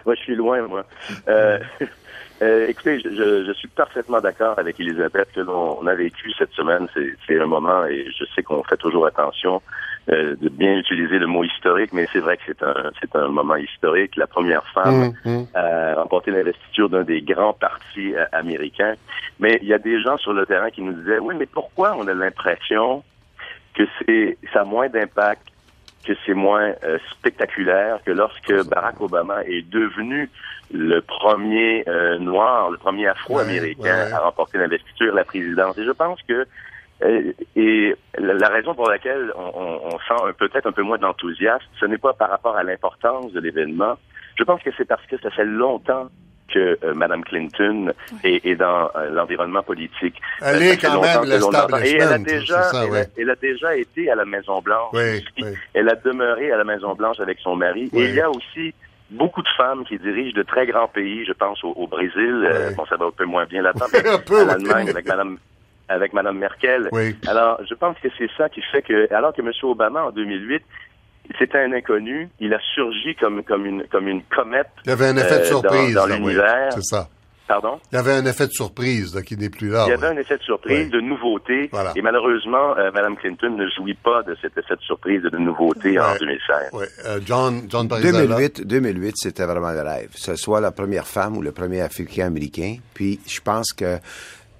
moi, 0.06 0.14
je 0.14 0.20
suis 0.20 0.36
loin, 0.36 0.62
moi. 0.68 0.84
Euh, 1.28 1.58
euh, 2.42 2.66
écoutez, 2.68 3.00
je, 3.00 3.08
je- 3.10 3.44
je 3.46 3.52
suis 3.54 3.68
parfaitement 3.68 4.20
d'accord 4.20 4.58
avec 4.58 4.78
Elisabeth 4.80 5.28
que 5.34 5.40
l'on 5.40 5.78
on 5.80 5.86
a 5.86 5.94
vécu 5.94 6.30
cette 6.38 6.52
semaine. 6.52 6.86
C'est 6.94 7.14
c'est 7.26 7.40
un 7.40 7.46
moment, 7.46 7.84
et 7.86 8.06
je 8.18 8.24
sais 8.34 8.42
qu'on 8.42 8.62
fait 8.64 8.76
toujours 8.76 9.06
attention 9.06 9.60
euh, 10.10 10.34
de 10.40 10.48
bien 10.48 10.76
utiliser 10.78 11.18
le 11.18 11.26
mot 11.26 11.44
historique, 11.44 11.92
mais 11.92 12.06
c'est 12.12 12.18
vrai 12.18 12.36
que 12.36 12.42
c'est 12.46 12.62
un, 12.62 12.90
c'est 13.00 13.14
un 13.14 13.28
moment 13.28 13.56
historique. 13.56 14.16
La 14.16 14.26
première 14.26 14.64
femme 14.74 15.12
Hum, 15.24 15.36
hum. 15.36 15.46
a 15.54 15.94
remporté 15.94 16.30
l'investiture 16.32 16.88
d'un 16.88 17.02
des 17.04 17.22
grands 17.22 17.52
partis 17.52 18.14
euh, 18.14 18.24
américains. 18.32 18.94
Mais 19.38 19.58
il 19.62 19.68
y 19.68 19.74
a 19.74 19.78
des 19.78 20.00
gens 20.02 20.16
sur 20.18 20.32
le 20.32 20.44
terrain 20.46 20.70
qui 20.70 20.82
nous 20.82 20.92
disaient, 20.92 21.18
oui, 21.20 21.34
mais 21.38 21.46
pourquoi 21.46 21.94
on 21.96 22.06
a 22.08 22.14
l'impression 22.14 23.04
que 23.74 23.84
c'est 24.06 24.38
ça 24.52 24.62
a 24.62 24.64
moins 24.64 24.88
d'impact 24.88 25.42
que 26.04 26.12
c'est 26.26 26.34
moins 26.34 26.72
euh, 26.82 26.98
spectaculaire 27.12 28.00
que 28.04 28.10
lorsque 28.10 28.52
Barack 28.68 29.00
Obama 29.00 29.44
est 29.44 29.62
devenu 29.70 30.28
le 30.74 31.00
premier 31.00 31.84
euh, 31.88 32.18
noir, 32.18 32.70
le 32.72 32.76
premier 32.78 33.06
afro-américain 33.06 33.82
Ouais, 33.82 34.04
ouais. 34.06 34.12
à 34.12 34.18
remporter 34.18 34.58
l'investiture, 34.58 35.14
la 35.14 35.24
présidence. 35.24 35.78
Et 35.78 35.84
je 35.84 35.92
pense 35.92 36.20
que 36.28 36.44
euh, 37.02 37.32
et 37.56 37.94
la, 38.18 38.34
la 38.34 38.48
raison 38.48 38.74
pour 38.74 38.88
laquelle 38.88 39.32
on, 39.36 39.50
on- 39.54 39.80
on 39.94 39.98
sent 39.98 40.32
peut-être 40.38 40.66
un 40.66 40.72
peu 40.72 40.82
moins 40.82 40.98
d'enthousiasme, 40.98 41.64
ce 41.80 41.86
n'est 41.86 41.98
pas 41.98 42.12
par 42.12 42.30
rapport 42.30 42.56
à 42.56 42.62
l'importance 42.62 43.32
de 43.32 43.40
l'événement. 43.40 43.94
Je 44.38 44.44
pense 44.44 44.62
que 44.62 44.70
c'est 44.76 44.86
parce 44.86 45.04
que 45.06 45.18
ça 45.20 45.30
fait 45.30 45.44
longtemps 45.44 46.08
que 46.52 46.78
euh, 46.84 46.94
Mme 46.94 47.24
Clinton 47.24 47.92
est, 48.24 48.44
est 48.44 48.56
dans 48.56 48.90
euh, 48.96 49.10
l'environnement 49.10 49.62
politique. 49.62 50.16
Elle 50.42 50.56
Euh, 50.56 50.60
est 50.60 50.80
ça 50.80 50.90
fait 50.90 50.96
quand 50.96 51.00
même 51.00 51.40
l'entend. 51.40 51.78
Et 51.78 51.96
elle 51.96 52.02
a 52.12 52.18
déjà, 52.18 52.62
ça, 52.64 52.84
elle, 52.86 52.94
a, 52.96 53.04
elle 53.16 53.30
a 53.30 53.36
déjà 53.36 53.74
été 53.76 54.10
à 54.10 54.14
la 54.14 54.24
Maison 54.26 54.60
Blanche. 54.60 54.90
Oui, 54.92 55.24
oui. 55.40 55.48
Elle 55.72 55.88
a 55.88 55.94
demeuré 55.94 56.52
à 56.52 56.56
la 56.58 56.64
Maison 56.64 56.94
Blanche 56.94 57.20
avec 57.20 57.38
son 57.38 57.56
mari. 57.56 57.88
Oui. 57.92 58.02
Et 58.02 58.08
il 58.10 58.14
y 58.14 58.20
a 58.20 58.28
aussi 58.30 58.74
beaucoup 59.10 59.40
de 59.42 59.48
femmes 59.56 59.84
qui 59.86 59.98
dirigent 59.98 60.34
de 60.36 60.42
très 60.42 60.66
grands 60.66 60.88
pays. 60.88 61.24
Je 61.26 61.32
pense 61.32 61.62
au, 61.64 61.70
au 61.70 61.86
Brésil. 61.86 62.46
euh, 62.50 62.70
bon, 62.76 62.84
ça 62.86 62.96
va 62.96 63.06
un 63.06 63.10
peu 63.10 63.24
moins 63.24 63.46
bien 63.46 63.62
là-dedans. 63.62 63.86
mais 63.92 64.06
Un 64.06 64.18
peu, 64.18 64.40
à 64.42 64.44
l'Allemagne 64.44 64.90
avec 64.90 65.06
Madame 65.08 65.38
avec 65.92 66.12
Madame 66.12 66.38
Merkel. 66.38 66.88
Oui. 66.92 67.16
Alors, 67.26 67.60
je 67.68 67.74
pense 67.74 67.96
que 68.02 68.08
c'est 68.18 68.30
ça 68.36 68.48
qui 68.48 68.60
fait 68.72 68.82
que, 68.82 69.12
alors 69.14 69.32
que 69.34 69.42
M. 69.42 69.50
Obama 69.62 70.04
en 70.04 70.10
2008 70.10 70.62
c'était 71.38 71.58
un 71.58 71.72
inconnu, 71.72 72.28
il 72.40 72.52
a 72.52 72.58
surgi 72.74 73.14
comme 73.14 73.44
comme 73.44 73.64
une 73.64 73.84
comme 73.86 74.08
une 74.08 74.22
comète. 74.24 74.66
Il 74.84 74.90
y 74.90 74.92
avait 74.92 75.06
un 75.06 75.16
effet 75.16 75.36
de 75.38 75.42
euh, 75.42 75.44
surprise. 75.44 75.94
dans, 75.94 76.06
dans 76.08 76.14
oui. 76.14 76.18
l'univers. 76.20 76.72
C'est 76.72 76.82
ça. 76.82 77.08
Pardon? 77.46 77.78
Il 77.92 77.96
y 77.96 77.98
avait 77.98 78.12
un 78.12 78.24
effet 78.26 78.46
de 78.46 78.52
surprise 78.52 79.14
là, 79.14 79.22
qui 79.22 79.36
n'est 79.36 79.50
plus 79.50 79.68
là. 79.68 79.84
Il 79.86 79.90
y 79.90 79.92
avait 79.92 80.06
un 80.06 80.16
effet 80.16 80.36
de 80.38 80.42
surprise, 80.42 80.88
de 80.90 81.00
nouveauté, 81.00 81.68
Voilà. 81.72 81.92
et 81.96 82.00
malheureusement, 82.02 82.76
euh, 82.78 82.90
Mme 82.92 83.16
Clinton 83.16 83.50
ne 83.50 83.68
jouit 83.68 83.94
pas 83.94 84.22
de 84.22 84.36
cet 84.40 84.56
effet 84.56 84.74
de 84.76 84.80
surprise 84.80 85.22
et 85.26 85.30
de 85.30 85.38
nouveauté 85.38 85.98
en 85.98 86.12
Ouais. 86.12 86.18
2016. 86.20 86.56
Oui. 86.72 86.84
Euh, 87.06 87.20
John, 87.26 87.62
John 87.68 87.88
Parizella. 87.88 88.26
2008, 88.26 88.66
2008 88.66 89.14
c'était 89.16 89.44
vraiment 89.44 89.72
le 89.72 89.80
rêve. 89.82 90.08
Que 90.12 90.20
ce 90.20 90.36
soit 90.36 90.60
la 90.60 90.70
première 90.72 91.06
femme 91.06 91.36
ou 91.36 91.42
le 91.42 91.52
premier 91.52 91.80
Africain-Américain. 91.82 92.76
Puis 92.94 93.20
je 93.26 93.40
pense 93.40 93.72
que 93.72 93.98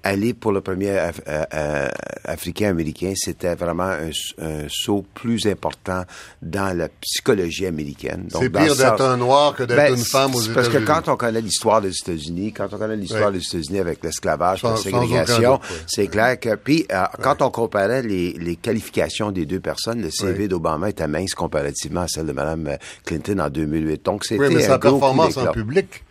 aller 0.03 0.33
pour 0.33 0.51
le 0.51 0.61
premier 0.61 0.91
Af- 0.91 1.21
euh, 1.27 1.43
euh, 1.53 1.89
Africain-Américain, 2.25 3.13
c'était 3.15 3.55
vraiment 3.55 3.83
un, 3.83 4.09
un 4.41 4.65
saut 4.69 5.05
plus 5.13 5.45
important 5.47 6.03
dans 6.41 6.75
la 6.77 6.89
psychologie 6.89 7.65
américaine. 7.65 8.27
C'est 8.29 8.49
pire 8.49 8.75
d'être 8.75 9.01
un 9.01 9.17
noir 9.17 9.55
que 9.55 9.63
d'être 9.63 9.77
Ben, 9.77 9.93
une 9.95 10.03
femme 10.03 10.35
aux 10.35 10.41
c'est 10.41 10.53
Parce 10.53 10.67
que 10.67 10.73
États-Unis. 10.77 11.01
quand 11.05 11.11
on 11.11 11.15
connaît 11.17 11.41
l'histoire 11.41 11.81
des 11.81 11.91
États-Unis, 11.91 12.51
quand 12.53 12.67
on 12.73 12.77
connaît 12.77 12.95
l'histoire 12.97 13.31
Oui. 13.31 13.39
des 13.39 13.45
États-Unis 13.45 13.79
avec 13.79 14.03
l'esclavage, 14.03 14.63
la 14.63 14.75
ségrégation, 14.75 15.59
oui. 15.61 15.77
c'est 15.87 16.07
clair 16.07 16.39
que... 16.39 16.55
Puis, 16.55 16.85
euh, 16.91 17.03
quand 17.21 17.41
on 17.41 17.49
comparait 17.49 18.01
les, 18.03 18.33
les 18.33 18.55
qualifications 18.55 19.31
des 19.31 19.45
deux 19.45 19.59
personnes, 19.59 20.01
le 20.01 20.11
CV 20.11 20.47
d'Obama 20.47 20.89
était 20.89 21.07
mince 21.07 21.33
comparativement 21.33 22.01
à 22.01 22.07
celle 22.07 22.25
de 22.25 22.33
Mme 22.33 22.77
Clinton 23.05 23.39
en 23.39 23.49
2008. 23.49 24.03
Donc, 24.05 24.25
c'était 24.25 24.47
Oui, 24.47 24.55
mais 24.55 24.65
un 24.65 24.67
sa 24.67 24.79
performance 24.79 25.37
en 25.37 25.51
public. 25.51 26.03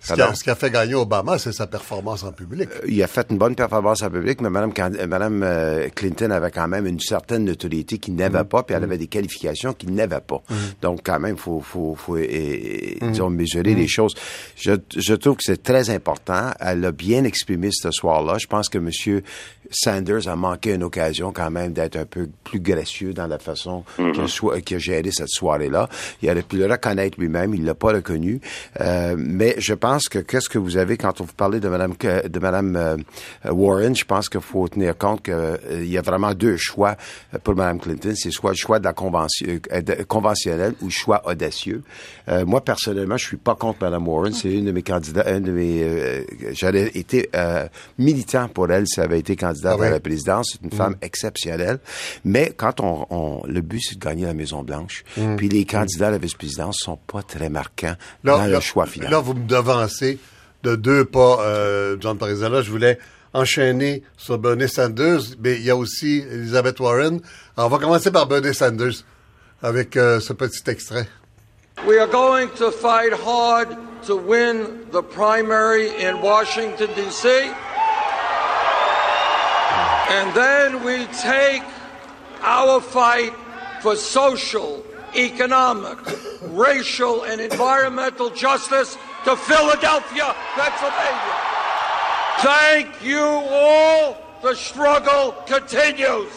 Ce 0.00 0.14
qui, 0.14 0.20
a, 0.20 0.24
Pardon? 0.24 0.34
ce 0.34 0.44
qui 0.44 0.50
a 0.50 0.54
fait 0.54 0.70
gagner 0.70 0.94
Obama, 0.94 1.38
c'est 1.38 1.52
sa 1.52 1.66
performance 1.66 2.24
en 2.24 2.32
public. 2.32 2.70
Il 2.88 3.02
a 3.02 3.06
fait 3.06 3.26
une 3.30 3.36
bonne 3.36 3.54
performance 3.54 4.02
en 4.02 4.10
public, 4.10 4.40
mais 4.40 4.48
Mme, 4.48 5.42
euh, 5.42 5.44
euh, 5.44 5.88
Clinton 5.94 6.30
avait 6.30 6.50
quand 6.50 6.68
même 6.68 6.86
une 6.86 7.00
certaine 7.00 7.44
notoriété 7.44 7.98
qu'il 7.98 8.14
n'avait 8.14 8.44
pas, 8.44 8.62
puis 8.62 8.74
elle 8.74 8.84
avait 8.84 8.96
des 8.96 9.08
qualifications 9.08 9.74
qu'il 9.74 9.92
n'avait 9.92 10.20
pas. 10.20 10.42
Donc, 10.80 11.00
quand 11.04 11.20
même, 11.20 11.36
faut, 11.36 11.60
faut, 11.60 11.94
faut 11.94 12.16
euh, 12.16 12.26
euh, 13.02 13.10
disons, 13.10 13.28
mesurer 13.28 13.74
les 13.74 13.88
choses. 13.88 14.14
Je, 14.56 14.72
je 14.96 15.14
trouve 15.14 15.36
que 15.36 15.42
c'est 15.44 15.62
très 15.62 15.90
important. 15.90 16.50
Elle 16.60 16.84
a 16.86 16.92
bien 16.92 17.24
exprimé 17.24 17.68
ce 17.70 17.90
soir-là. 17.90 18.38
Je 18.38 18.46
pense 18.46 18.70
que 18.70 18.78
M. 18.78 19.20
Sanders 19.70 20.28
a 20.28 20.36
manqué 20.36 20.74
une 20.74 20.82
occasion 20.82 21.32
quand 21.32 21.50
même 21.50 21.72
d'être 21.72 21.96
un 21.96 22.04
peu 22.04 22.28
plus 22.44 22.60
gracieux 22.60 23.12
dans 23.14 23.26
la 23.26 23.38
façon 23.38 23.84
qu'il 23.96 24.20
a, 24.20 24.28
so- 24.28 24.52
qu'il 24.64 24.76
a 24.76 24.80
géré 24.80 25.10
cette 25.12 25.28
soirée-là. 25.28 25.88
Il 26.22 26.30
aurait 26.30 26.42
pu 26.42 26.56
le 26.56 26.66
reconnaître 26.66 27.18
lui-même. 27.20 27.54
Il 27.54 27.64
l'a 27.64 27.74
pas 27.74 27.92
reconnu. 27.92 28.40
Euh, 28.80 29.14
mais 29.16 29.54
je 29.58 29.74
pense 29.74 30.08
que 30.08 30.18
qu'est-ce 30.18 30.48
que 30.48 30.58
vous 30.58 30.76
avez 30.76 30.96
quand 30.96 31.20
on 31.20 31.24
vous 31.24 31.32
parlez 31.34 31.60
de 31.60 31.68
Madame 31.68 31.94
de 32.00 32.38
Madame 32.40 32.76
euh, 32.76 32.96
Warren, 33.50 33.94
je 33.94 34.04
pense 34.04 34.28
qu'il 34.28 34.40
faut 34.40 34.68
tenir 34.68 34.98
compte 34.98 35.22
qu'il 35.22 35.86
y 35.86 35.96
a 35.98 36.02
vraiment 36.02 36.34
deux 36.34 36.56
choix 36.56 36.96
euh, 37.34 37.38
pour 37.38 37.54
Madame 37.54 37.78
Clinton. 37.78 38.12
C'est 38.16 38.30
soit 38.32 38.50
le 38.50 38.56
choix 38.56 38.78
de 38.80 38.84
la 38.84 38.92
convention, 38.92 39.46
euh, 39.72 39.80
conventionnelle 40.08 40.74
ou 40.82 40.86
le 40.86 40.90
choix 40.90 41.22
audacieux. 41.28 41.82
Euh, 42.28 42.44
moi 42.44 42.60
personnellement, 42.64 43.16
je 43.16 43.26
suis 43.26 43.36
pas 43.36 43.54
contre 43.54 43.78
Madame 43.82 44.06
Warren. 44.08 44.32
C'est 44.32 44.52
une 44.52 44.64
de 44.66 44.72
mes 44.72 44.82
candidats, 44.82 45.24
un 45.26 45.40
de 45.40 45.52
mes. 45.52 45.82
euh, 45.84 46.22
J'aurais 46.52 46.88
été 46.94 47.28
euh, 47.36 47.66
militant 47.98 48.48
pour 48.48 48.70
elle 48.70 48.86
si 48.86 48.98
elle 48.98 49.06
avait 49.06 49.20
été 49.20 49.36
candidate 49.36 49.59
Ah 49.68 49.76
oui. 49.78 49.86
à 49.86 49.90
la 49.90 50.00
présidence. 50.00 50.50
C'est 50.52 50.62
une 50.64 50.76
femme 50.76 50.96
exceptionnelle. 51.02 51.78
Mais 52.24 52.52
quand 52.56 52.80
on, 52.80 53.06
on- 53.10 53.42
le 53.46 53.60
but 53.60 53.80
c'est 53.80 53.98
de 53.98 54.04
gagner 54.04 54.26
la 54.26 54.34
Maison 54.34 54.62
Blanche, 54.62 55.04
puis 55.36 55.48
les 55.48 55.64
candidats 55.64 56.08
à 56.08 56.10
la 56.12 56.18
vice-présidence 56.18 56.78
sont 56.78 56.96
pas 56.96 57.22
très 57.22 57.48
marquants 57.48 57.94
dans 58.24 58.44
le 58.46 58.60
choix 58.60 58.86
final. 58.86 59.10
Là, 59.10 59.20
vous 59.20 59.34
me 59.34 59.46
devancez 59.46 60.18
de 60.62 60.76
deux 60.76 61.04
pas, 61.04 61.38
euh, 61.42 61.96
John 62.00 62.18
Parizella. 62.18 62.62
Je 62.62 62.70
voulais 62.70 62.98
enchaîner 63.32 64.02
sur 64.16 64.38
Bernie 64.38 64.68
Sanders, 64.68 65.20
mais 65.42 65.54
il 65.54 65.62
y 65.62 65.70
a 65.70 65.76
aussi 65.76 66.24
Elizabeth 66.30 66.80
Warren. 66.80 67.20
Alors, 67.56 67.70
on 67.70 67.76
va 67.76 67.78
commencer 67.78 68.10
par 68.10 68.26
Bernie 68.26 68.54
Sanders 68.54 69.04
avec 69.62 69.96
euh, 69.96 70.20
ce 70.20 70.32
petit 70.32 70.68
extrait. 70.68 71.06
We 71.86 71.98
are 71.98 72.08
going 72.08 72.48
to 72.58 72.70
fight 72.70 73.12
hard 73.12 73.68
to 74.06 74.16
win 74.16 74.66
the 74.92 75.00
primary 75.02 75.88
in 76.04 76.20
Washington, 76.20 76.88
D.C. 76.94 77.28
And 80.10 80.34
then 80.34 80.84
we 80.84 81.06
take 81.22 81.62
our 82.42 82.80
fight 82.80 83.32
for 83.80 83.94
social, 83.94 84.84
economic, 85.14 85.98
racial, 86.42 87.22
and 87.22 87.40
environmental 87.40 88.28
justice 88.30 88.98
to 89.24 89.36
Philadelphia, 89.36 90.34
Pennsylvania. 90.54 91.50
Thank 92.40 93.04
you 93.04 93.22
all. 93.22 94.16
The 94.42 94.54
struggle 94.56 95.32
continues. 95.46 96.32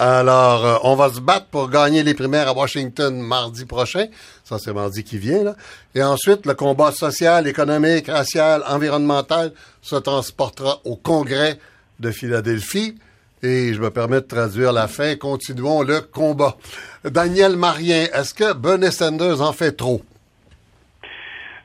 Alors, 0.00 0.66
euh, 0.66 0.76
on 0.82 0.96
va 0.96 1.08
se 1.08 1.20
battre 1.20 1.46
pour 1.46 1.70
gagner 1.70 2.02
les 2.02 2.14
primaires 2.14 2.48
à 2.48 2.52
Washington 2.52 3.16
mardi 3.20 3.64
prochain. 3.64 4.06
Ça, 4.42 4.58
c'est 4.58 4.72
mardi 4.72 5.04
qui 5.04 5.18
vient, 5.18 5.44
là. 5.44 5.54
Et 5.94 6.02
ensuite, 6.02 6.46
le 6.46 6.54
combat 6.54 6.90
social, 6.90 7.46
économique, 7.46 8.08
racial, 8.08 8.64
environnemental 8.66 9.52
se 9.82 9.94
transportera 9.94 10.80
au 10.84 10.96
Congrès 10.96 11.60
de 12.00 12.10
Philadelphie. 12.10 12.96
Et 13.44 13.72
je 13.72 13.80
me 13.80 13.90
permets 13.90 14.20
de 14.20 14.26
traduire 14.26 14.72
la 14.72 14.88
fin. 14.88 15.14
Continuons 15.14 15.82
le 15.82 16.00
combat. 16.00 16.56
Daniel 17.04 17.56
Marien, 17.56 18.06
est-ce 18.12 18.34
que 18.34 18.52
Bernie 18.52 18.90
Sanders 18.90 19.42
en 19.42 19.52
fait 19.52 19.72
trop? 19.72 20.02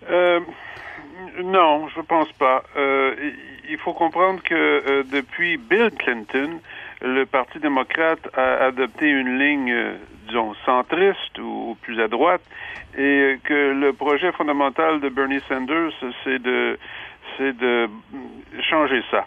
Euh, 0.07 0.39
non, 1.41 1.87
je 1.95 2.01
pense 2.01 2.31
pas. 2.33 2.63
Euh, 2.77 3.15
il 3.67 3.77
faut 3.79 3.93
comprendre 3.93 4.43
que 4.43 5.03
depuis 5.11 5.57
Bill 5.57 5.89
Clinton, 5.97 6.59
le 7.01 7.25
Parti 7.25 7.59
démocrate 7.59 8.27
a 8.35 8.65
adopté 8.65 9.09
une 9.09 9.39
ligne, 9.39 9.71
euh, 9.71 9.95
disons, 10.27 10.53
centriste 10.65 11.37
ou, 11.39 11.77
plus 11.81 12.01
à 12.01 12.07
droite, 12.07 12.41
et 12.97 13.37
que 13.43 13.73
le 13.73 13.93
projet 13.93 14.31
fondamental 14.33 14.99
de 14.99 15.09
Bernie 15.09 15.41
Sanders, 15.47 15.91
c'est 16.23 16.39
de, 16.39 16.77
c'est 17.37 17.55
de 17.55 17.89
changer 18.69 19.01
ça. 19.11 19.25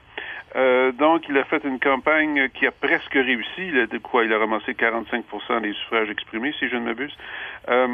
Euh, 0.55 0.93
donc, 0.93 1.23
il 1.29 1.39
a 1.39 1.45
fait 1.45 1.65
une 1.65 1.79
campagne 1.79 2.49
qui 2.51 2.67
a 2.67 2.71
presque 2.71 3.15
réussi. 3.15 3.69
Il 3.69 3.79
a, 3.79 3.87
de 3.87 3.99
quoi 3.99 4.25
Il 4.25 4.33
a 4.33 4.39
ramassé 4.39 4.73
45% 4.73 5.63
des 5.63 5.73
suffrages 5.73 6.11
exprimés, 6.11 6.53
si 6.59 6.69
je 6.69 6.77
ne 6.77 6.85
m'abuse. 6.85 7.17
Euh, 7.69 7.89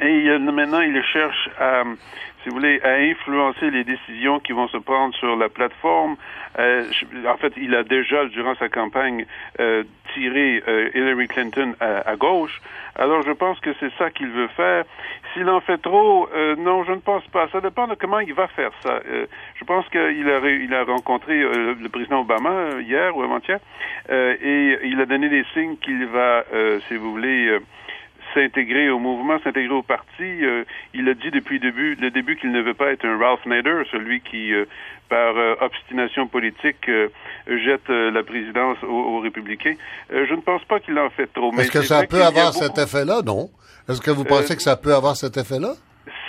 et 0.00 0.38
maintenant, 0.38 0.80
il 0.80 1.02
cherche 1.04 1.48
à 1.58 1.84
si 2.42 2.48
vous 2.48 2.54
voulez, 2.56 2.80
à 2.82 2.94
influencer 2.94 3.70
les 3.70 3.84
décisions 3.84 4.40
qui 4.40 4.52
vont 4.52 4.68
se 4.68 4.78
prendre 4.78 5.14
sur 5.16 5.36
la 5.36 5.48
plateforme. 5.48 6.16
Euh, 6.58 6.84
en 7.28 7.36
fait, 7.36 7.52
il 7.56 7.74
a 7.74 7.82
déjà, 7.82 8.24
durant 8.26 8.54
sa 8.54 8.68
campagne, 8.68 9.26
euh, 9.60 9.84
tiré 10.14 10.62
euh, 10.66 10.90
Hillary 10.94 11.28
Clinton 11.28 11.74
à, 11.80 12.16
gauche. 12.16 12.60
Alors, 12.96 13.22
je 13.22 13.32
pense 13.32 13.60
que 13.60 13.70
c'est 13.78 13.92
ça 13.98 14.10
qu'il 14.10 14.28
veut 14.28 14.48
faire. 14.48 14.84
S'il 15.32 15.48
en 15.48 15.60
fait 15.60 15.78
trop, 15.78 16.28
euh, 16.34 16.56
non, 16.56 16.82
je 16.84 16.92
ne 16.92 16.98
pense 16.98 17.26
pas. 17.28 17.46
Ça 17.48 17.60
dépend 17.60 17.86
de 17.86 17.94
comment 17.94 18.20
il 18.20 18.34
va 18.34 18.48
faire 18.48 18.72
ça. 18.82 19.00
Euh, 19.06 19.26
je 19.56 19.64
pense 19.64 19.86
qu'il 19.90 20.00
a, 20.00 20.40
il 20.48 20.74
a 20.74 20.84
rencontré 20.84 21.38
le 21.38 21.88
président 21.88 22.20
Obama 22.22 22.80
hier 22.80 23.16
ou 23.16 23.22
avant-hier, 23.22 23.58
et 24.10 24.78
il 24.84 25.00
a 25.00 25.06
donné 25.06 25.28
des 25.28 25.44
signes 25.52 25.76
qu'il 25.76 26.06
va, 26.06 26.44
si 26.88 26.96
vous 26.96 27.12
voulez, 27.12 27.58
s'intégrer 28.34 28.90
au 28.90 28.98
mouvement, 28.98 29.38
s'intégrer 29.42 29.74
au 29.74 29.82
parti. 29.82 30.22
Euh, 30.22 30.64
il 30.94 31.08
a 31.08 31.14
dit 31.14 31.30
depuis 31.30 31.58
le 31.58 31.70
début, 31.70 31.94
le 31.96 32.10
début 32.10 32.36
qu'il 32.36 32.52
ne 32.52 32.60
veut 32.60 32.74
pas 32.74 32.92
être 32.92 33.04
un 33.04 33.18
Ralph 33.18 33.44
Nader, 33.46 33.82
celui 33.90 34.20
qui, 34.20 34.52
euh, 34.52 34.64
par 35.08 35.36
euh, 35.36 35.54
obstination 35.60 36.26
politique, 36.26 36.90
jette 37.46 37.88
la 37.88 38.22
présidence 38.22 38.78
aux, 38.82 39.20
républicains. 39.20 39.74
je 40.10 40.34
ne 40.34 40.40
pense 40.40 40.64
pas 40.64 40.80
qu'il 40.80 40.98
en 40.98 41.10
fait 41.10 41.26
trop. 41.32 41.52
Est-ce 41.58 41.70
que 41.70 41.82
ça 41.82 42.06
peut 42.06 42.22
avoir 42.22 42.52
cet 42.52 42.78
effet-là, 42.78 43.22
non? 43.24 43.50
Est-ce 43.88 44.00
que 44.00 44.10
vous 44.10 44.24
pensez 44.24 44.56
que 44.56 44.62
ça 44.62 44.76
peut 44.76 44.94
avoir 44.94 45.16
cet 45.16 45.36
effet-là? 45.36 45.72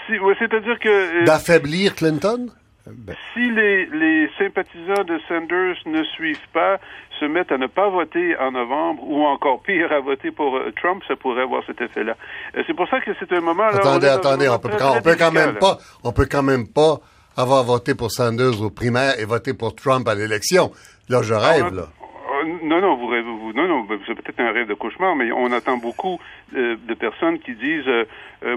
Si, 0.08 0.14
c'est-à-dire 0.40 0.80
que... 0.80 1.26
D'affaiblir 1.26 1.96
Clinton? 1.96 2.48
Ben. 2.88 3.16
Si 3.34 3.52
les, 3.52 3.86
les 3.86 4.30
sympathisants 4.38 5.04
de 5.04 5.20
Sanders 5.28 5.78
ne 5.86 6.04
suivent 6.04 6.50
pas, 6.54 6.80
se 7.20 7.26
mettent 7.26 7.52
à 7.52 7.58
ne 7.58 7.68
pas 7.68 7.90
voter 7.90 8.36
en 8.38 8.52
novembre 8.52 9.04
ou 9.04 9.24
encore 9.24 9.62
pire 9.62 9.92
à 9.92 10.00
voter 10.00 10.32
pour 10.32 10.58
euh, 10.58 10.72
Trump, 10.82 11.04
ça 11.08 11.16
pourrait 11.16 11.44
avoir 11.44 11.64
cet 11.66 11.80
effet-là. 11.80 12.16
Euh, 12.56 12.64
c'est 12.66 12.74
pour 12.74 12.88
ça 12.90 13.00
que 13.00 13.12
c'est 13.20 13.32
un 13.34 13.42
moment. 13.42 13.68
Là, 13.68 13.78
attendez, 13.78 14.08
attendez, 14.08 14.50
on 14.50 14.58
peut, 14.58 14.70
peut 15.04 15.16
quand 15.18 15.32
même 15.32 15.56
pas, 15.60 15.78
on 16.04 16.12
peut 16.12 16.28
quand 16.30 16.44
même 16.44 16.68
pas 16.68 17.00
avoir 17.38 17.64
voté 17.64 17.94
pour 17.94 18.12
Sanders 18.12 18.62
aux 18.62 18.72
primaires 18.72 19.20
et 19.20 19.26
voter 19.26 19.54
pour 19.54 19.76
Trump 19.76 20.08
à 20.08 20.16
l'élection. 20.16 20.72
Là, 21.10 21.22
je 21.22 21.34
rêve, 21.34 21.68
ah, 21.68 21.76
là. 21.76 21.88
Euh, 22.32 22.44
non, 22.64 22.82
non, 22.82 22.96
vous 22.96 23.08
rêvez, 23.08 23.24
vous, 23.24 23.54
non, 23.54 23.68
non, 23.68 23.88
c'est 24.08 24.16
peut-être 24.16 24.40
un 24.40 24.52
rêve 24.52 24.68
de 24.68 24.74
cauchemar, 24.74 25.16
mais 25.16 25.32
on 25.32 25.52
attend 25.52 25.78
beaucoup 25.78 26.20
de 26.54 26.94
personnes 26.94 27.40
qui 27.40 27.54
disent, 27.56 27.90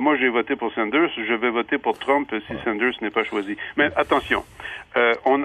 moi 0.01 0.17
j'ai 0.17 0.29
voté 0.29 0.57
pour 0.57 0.73
Sanders, 0.73 1.11
je 1.17 1.35
vais 1.35 1.51
voter 1.51 1.79
pour 1.79 1.99
Trump 1.99 2.33
si 2.47 2.55
Sanders 2.65 2.95
n'est 3.03 3.11
pas 3.11 3.25
choisi. 3.25 3.57
Mais 3.77 3.91
attention, 3.97 4.45
on, 5.25 5.45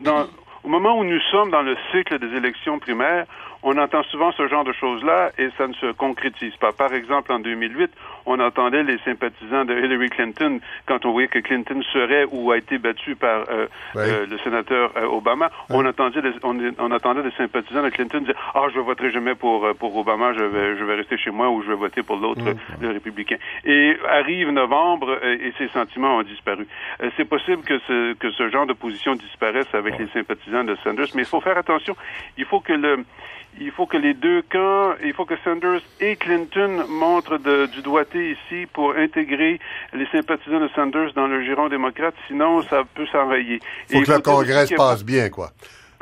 dans, 0.00 0.26
au 0.64 0.68
moment 0.68 0.98
où 0.98 1.04
nous 1.04 1.20
sommes 1.30 1.50
dans 1.50 1.62
le 1.62 1.76
cycle 1.92 2.18
des 2.18 2.36
élections 2.36 2.78
primaires, 2.78 3.26
on 3.62 3.76
entend 3.76 4.02
souvent 4.04 4.32
ce 4.32 4.48
genre 4.48 4.64
de 4.64 4.72
choses-là 4.72 5.30
et 5.38 5.48
ça 5.58 5.66
ne 5.66 5.74
se 5.74 5.92
concrétise 5.92 6.56
pas. 6.56 6.72
Par 6.72 6.92
exemple, 6.94 7.32
en 7.32 7.38
2008, 7.38 7.90
on 8.26 8.40
entendait 8.40 8.82
les 8.82 8.98
sympathisants 8.98 9.64
de 9.64 9.74
Hillary 9.74 10.10
Clinton 10.10 10.60
quand 10.86 11.04
on 11.04 11.12
voyait 11.12 11.28
que 11.28 11.38
Clinton 11.38 11.82
serait 11.92 12.26
ou 12.30 12.50
a 12.50 12.58
été 12.58 12.78
battu 12.78 13.14
par 13.16 13.44
euh, 13.50 13.66
euh, 13.96 14.26
le 14.26 14.38
sénateur 14.38 14.92
euh, 14.96 15.06
Obama. 15.06 15.50
On 15.70 15.84
entendait 15.84 16.22
des, 16.22 16.32
on, 16.42 16.90
attendait 16.90 17.22
des 17.22 17.30
sympathisants 17.32 17.82
de 17.82 17.90
Clinton 17.90 18.20
dire 18.20 18.34
ah 18.54 18.66
je 18.74 18.80
voterai 18.80 19.10
jamais 19.10 19.34
pour 19.34 19.66
pour 19.76 19.96
Obama, 19.96 20.32
je 20.32 20.44
vais 20.44 20.76
je 20.76 20.84
vais 20.84 20.94
rester 20.94 21.16
chez 21.16 21.30
moi 21.30 21.50
ou 21.50 21.62
je 21.62 21.68
vais 21.68 21.74
voter 21.74 22.02
pour 22.02 22.16
l'autre 22.16 22.44
le 22.80 22.88
républicain. 22.88 23.36
Et 23.64 23.96
arrive 24.08 24.50
novembre 24.50 25.18
et 25.24 25.52
ces 25.58 25.68
sentiments 25.68 26.16
ont 26.18 26.22
disparu. 26.22 26.66
C'est 27.16 27.24
possible 27.24 27.62
que 27.62 27.78
ce 27.86 28.14
que 28.14 28.30
ce 28.30 28.48
genre 28.48 28.66
de 28.66 28.72
position 28.72 29.14
disparaisse 29.14 29.72
avec 29.74 29.98
les 29.98 30.08
sympathisants 30.08 30.64
de 30.64 30.76
Sanders, 30.82 31.08
mais 31.14 31.22
il 31.22 31.28
faut 31.28 31.40
faire 31.40 31.58
attention. 31.58 31.96
Il 32.36 32.44
faut 32.44 32.60
que 32.60 32.72
le 32.72 33.04
il 33.60 33.70
faut 33.70 33.86
que 33.86 33.96
les 33.96 34.14
deux 34.14 34.42
camps, 34.42 34.94
il 35.04 35.12
faut 35.12 35.24
que 35.24 35.36
Sanders 35.44 35.80
et 36.00 36.16
Clinton 36.16 36.86
montrent 36.88 37.38
du 37.38 37.82
ici 38.18 38.66
pour 38.72 38.94
intégrer 38.96 39.58
les 39.92 40.06
sympathisants 40.06 40.60
de 40.60 40.68
Sanders 40.74 41.12
dans 41.14 41.26
le 41.26 41.42
giron 41.44 41.68
démocrate, 41.68 42.14
sinon 42.28 42.62
ça 42.62 42.82
peut 42.94 43.06
s'enrayer. 43.06 43.60
Il 43.90 43.98
faut 43.98 44.02
que 44.04 44.12
le 44.12 44.20
Congrès 44.20 44.66
se 44.66 44.74
passe 44.74 45.04
bien, 45.04 45.28
quoi. 45.28 45.50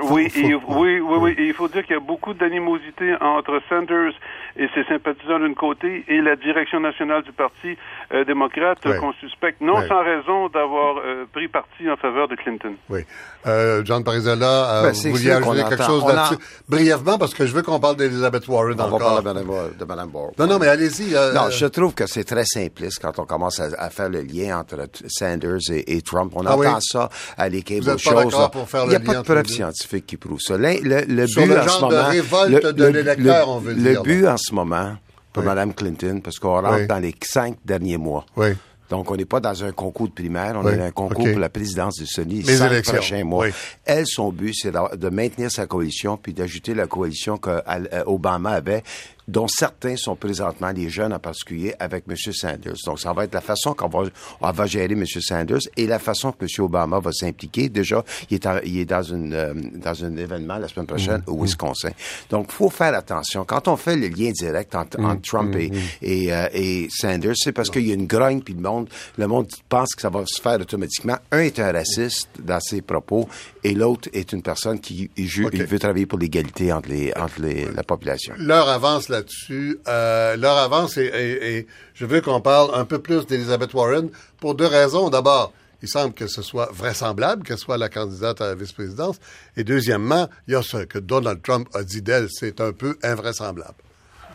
Oui, 0.00 0.28
oui, 0.34 0.54
oui, 0.66 1.00
oui, 1.00 1.34
il 1.38 1.52
faut 1.54 1.68
dire 1.68 1.84
qu'il 1.84 1.94
y 1.94 1.96
a 1.96 2.00
beaucoup 2.00 2.34
d'animosité 2.34 3.14
entre 3.20 3.60
Sanders 3.68 4.12
et 4.56 4.66
ses 4.74 4.84
sympathisants 4.84 5.38
d'un 5.38 5.54
côté 5.54 6.04
et 6.08 6.20
la 6.20 6.34
direction 6.34 6.80
nationale 6.80 7.22
du 7.22 7.32
Parti 7.32 7.76
euh, 8.12 8.24
démocrate 8.24 8.78
qu'on 9.00 9.12
suspecte, 9.14 9.60
non 9.60 9.76
sans 9.88 10.02
raison, 10.04 10.48
d'avoir 10.48 10.98
euh, 10.98 11.24
pris 11.32 11.48
parti 11.48 11.88
en 11.90 11.96
faveur 11.96 12.28
de 12.28 12.36
Clinton. 12.36 12.74
Oui. 12.90 13.00
Euh, 13.46 13.82
John 13.84 14.04
Parizola, 14.04 14.82
ben, 14.82 14.92
vous 14.92 15.10
vouliez 15.10 15.30
ajouter 15.30 15.64
quelque 15.68 15.82
chose 15.82 16.06
là-dessus? 16.06 16.36
Brièvement, 16.68 17.16
parce 17.16 17.32
que 17.32 17.46
je 17.46 17.54
veux 17.54 17.62
qu'on 17.62 17.80
parle 17.80 17.96
d'Elizabeth 17.96 18.46
Warren 18.48 18.78
on 18.78 18.84
encore. 18.84 18.98
va 18.98 19.22
parler 19.22 19.40
de 19.78 19.84
Mme 19.84 20.10
Warren. 20.12 20.34
Non, 20.38 20.46
non, 20.46 20.58
mais 20.58 20.68
allez-y. 20.68 21.14
non, 21.34 21.48
je 21.50 21.66
trouve 21.66 21.94
que 21.94 22.06
c'est 22.06 22.24
très 22.24 22.44
simpliste 22.44 23.00
quand 23.00 23.18
on 23.18 23.24
commence 23.24 23.60
à, 23.60 23.90
faire 23.90 24.10
le 24.10 24.20
lien 24.20 24.58
entre 24.58 24.76
Sanders 25.08 25.70
et, 25.70 26.02
Trump. 26.02 26.32
On 26.36 26.44
ah 26.44 26.56
entend 26.56 26.80
ça 26.80 27.08
à 27.38 27.48
l'équipe 27.48 27.82
de 27.82 27.96
choses. 27.96 28.36
Il 28.84 28.88
n'y 28.88 28.94
a 28.94 29.00
pas 29.00 29.14
de 29.14 29.22
preuve 29.22 29.46
scientifique 29.46 30.06
qui 30.06 30.16
prouve 30.18 30.40
ça. 30.40 30.58
Le, 30.58 31.04
le, 31.08 31.26
Sur 31.26 31.42
but 31.42 31.48
le 31.48 31.54
genre 31.54 31.64
en 31.64 31.68
ce 31.68 31.80
moment, 31.80 31.88
de 31.90 32.10
révolte 32.10 32.66
de 32.76 32.84
l'électeur, 32.84 33.48
on 33.48 33.58
veut 33.58 33.74
dire. 33.74 34.00
Le 34.00 34.02
but 34.02 34.26
en 34.26 34.36
ce 34.36 34.54
moment, 34.54 34.96
pour 35.32 35.42
Mme 35.42 35.74
Clinton, 35.74 36.20
parce 36.22 36.38
qu'on 36.38 36.60
rentre 36.60 36.86
dans 36.86 36.98
les 36.98 37.14
cinq 37.22 37.56
derniers 37.64 37.96
mois. 37.98 38.26
Oui. 38.36 38.48
Donc, 38.90 39.10
on 39.10 39.16
n'est 39.16 39.24
pas 39.24 39.40
dans 39.40 39.64
un 39.64 39.72
concours 39.72 40.08
de 40.08 40.12
primaire, 40.12 40.54
on 40.54 40.68
est 40.68 40.76
dans 40.76 40.84
un 40.84 40.90
concours 40.90 41.24
pour 41.30 41.38
la 41.38 41.48
présidence 41.48 41.96
du 41.96 42.06
Sony 42.06 42.42
les 42.42 42.56
cinq 42.56 42.70
élections. 42.70 42.94
prochains 42.94 43.24
mois. 43.24 43.46
Elle, 43.86 44.04
son 44.06 44.30
but, 44.30 44.52
c'est 44.54 44.70
de 44.70 45.08
maintenir 45.08 45.50
sa 45.50 45.66
coalition 45.66 46.18
puis 46.18 46.34
d'ajouter 46.34 46.74
la 46.74 46.86
coalition 46.86 47.38
qu'Obama 47.38 48.50
avait 48.50 48.82
dont 49.28 49.46
certains 49.48 49.96
sont 49.96 50.16
présentement 50.16 50.72
des 50.72 50.88
jeunes 50.88 51.12
en 51.12 51.18
particulier 51.18 51.74
avec 51.78 52.04
M. 52.08 52.16
Sanders. 52.16 52.74
Donc, 52.86 53.00
ça 53.00 53.12
va 53.12 53.24
être 53.24 53.34
la 53.34 53.40
façon 53.40 53.74
qu'on 53.74 53.88
va, 53.88 54.08
on 54.40 54.50
va 54.50 54.66
gérer 54.66 54.92
M. 54.92 55.04
Sanders 55.06 55.60
et 55.76 55.86
la 55.86 55.98
façon 55.98 56.32
que 56.32 56.44
M. 56.44 56.64
Obama 56.64 56.98
va 57.00 57.12
s'impliquer. 57.12 57.68
Déjà, 57.68 58.04
il 58.30 58.36
est, 58.36 58.48
il 58.64 58.78
est 58.78 58.84
dans 58.84 59.02
une 59.02 59.32
euh, 59.32 59.54
dans 59.74 60.04
un 60.04 60.16
événement 60.16 60.58
la 60.58 60.68
semaine 60.68 60.86
prochaine 60.86 61.22
au 61.26 61.42
Wisconsin. 61.42 61.90
Donc, 62.30 62.50
faut 62.50 62.70
faire 62.70 62.94
attention. 62.94 63.44
Quand 63.44 63.68
on 63.68 63.76
fait 63.76 63.96
le 63.96 64.08
lien 64.08 64.30
direct 64.30 64.74
entre, 64.74 64.98
mm-hmm. 64.98 65.20
Trump 65.22 65.54
et, 65.56 65.68
mm-hmm. 65.68 65.78
et, 66.02 66.32
euh, 66.32 66.48
et 66.52 66.88
Sanders, 66.90 67.36
c'est 67.36 67.52
parce 67.52 67.70
qu'il 67.70 67.86
y 67.86 67.90
a 67.90 67.94
une 67.94 68.06
grogne 68.06 68.42
puis 68.42 68.54
le 68.54 68.60
monde, 68.60 68.88
le 69.18 69.26
monde 69.26 69.48
pense 69.68 69.94
que 69.94 70.02
ça 70.02 70.10
va 70.10 70.24
se 70.26 70.40
faire 70.40 70.60
automatiquement. 70.60 71.16
Un 71.30 71.40
est 71.40 71.58
un 71.58 71.72
raciste 71.72 72.28
dans 72.40 72.60
ses 72.60 72.82
propos 72.82 73.28
et 73.64 73.74
l'autre 73.74 74.08
est 74.12 74.32
une 74.32 74.42
personne 74.42 74.80
qui 74.80 75.10
il 75.16 75.28
veut 75.28 75.78
travailler 75.78 76.06
pour 76.06 76.18
l'égalité 76.18 76.72
entre 76.72 76.88
les 76.88 77.12
entre 77.14 77.40
les, 77.40 77.66
la 77.70 77.82
population. 77.82 78.34
L'heure 78.38 78.68
avance 78.68 79.08
là-dessus. 79.12 79.78
Euh, 79.86 80.36
L'heure 80.36 80.56
avance 80.56 80.96
et, 80.96 81.06
et, 81.06 81.66
je 81.94 82.04
veux 82.04 82.20
qu'on 82.20 82.40
parle 82.40 82.74
un 82.74 82.84
peu 82.84 82.98
plus 82.98 83.26
d'Elizabeth 83.26 83.72
Warren 83.74 84.10
pour 84.40 84.54
deux 84.56 84.66
raisons. 84.66 85.08
D'abord, 85.08 85.52
il 85.82 85.88
semble 85.88 86.14
que 86.14 86.26
ce 86.26 86.42
soit 86.42 86.70
vraisemblable 86.72 87.44
qu'elle 87.44 87.58
soit 87.58 87.78
la 87.78 87.88
candidate 87.88 88.40
à 88.40 88.48
la 88.48 88.54
vice-présidence. 88.54 89.16
Et 89.56 89.64
deuxièmement, 89.64 90.28
il 90.46 90.54
y 90.54 90.56
a 90.56 90.62
ce 90.62 90.78
que 90.78 90.98
Donald 90.98 91.42
Trump 91.42 91.68
a 91.74 91.82
dit 91.82 92.02
d'elle, 92.02 92.28
c'est 92.30 92.60
un 92.60 92.72
peu 92.72 92.96
invraisemblable. 93.02 93.74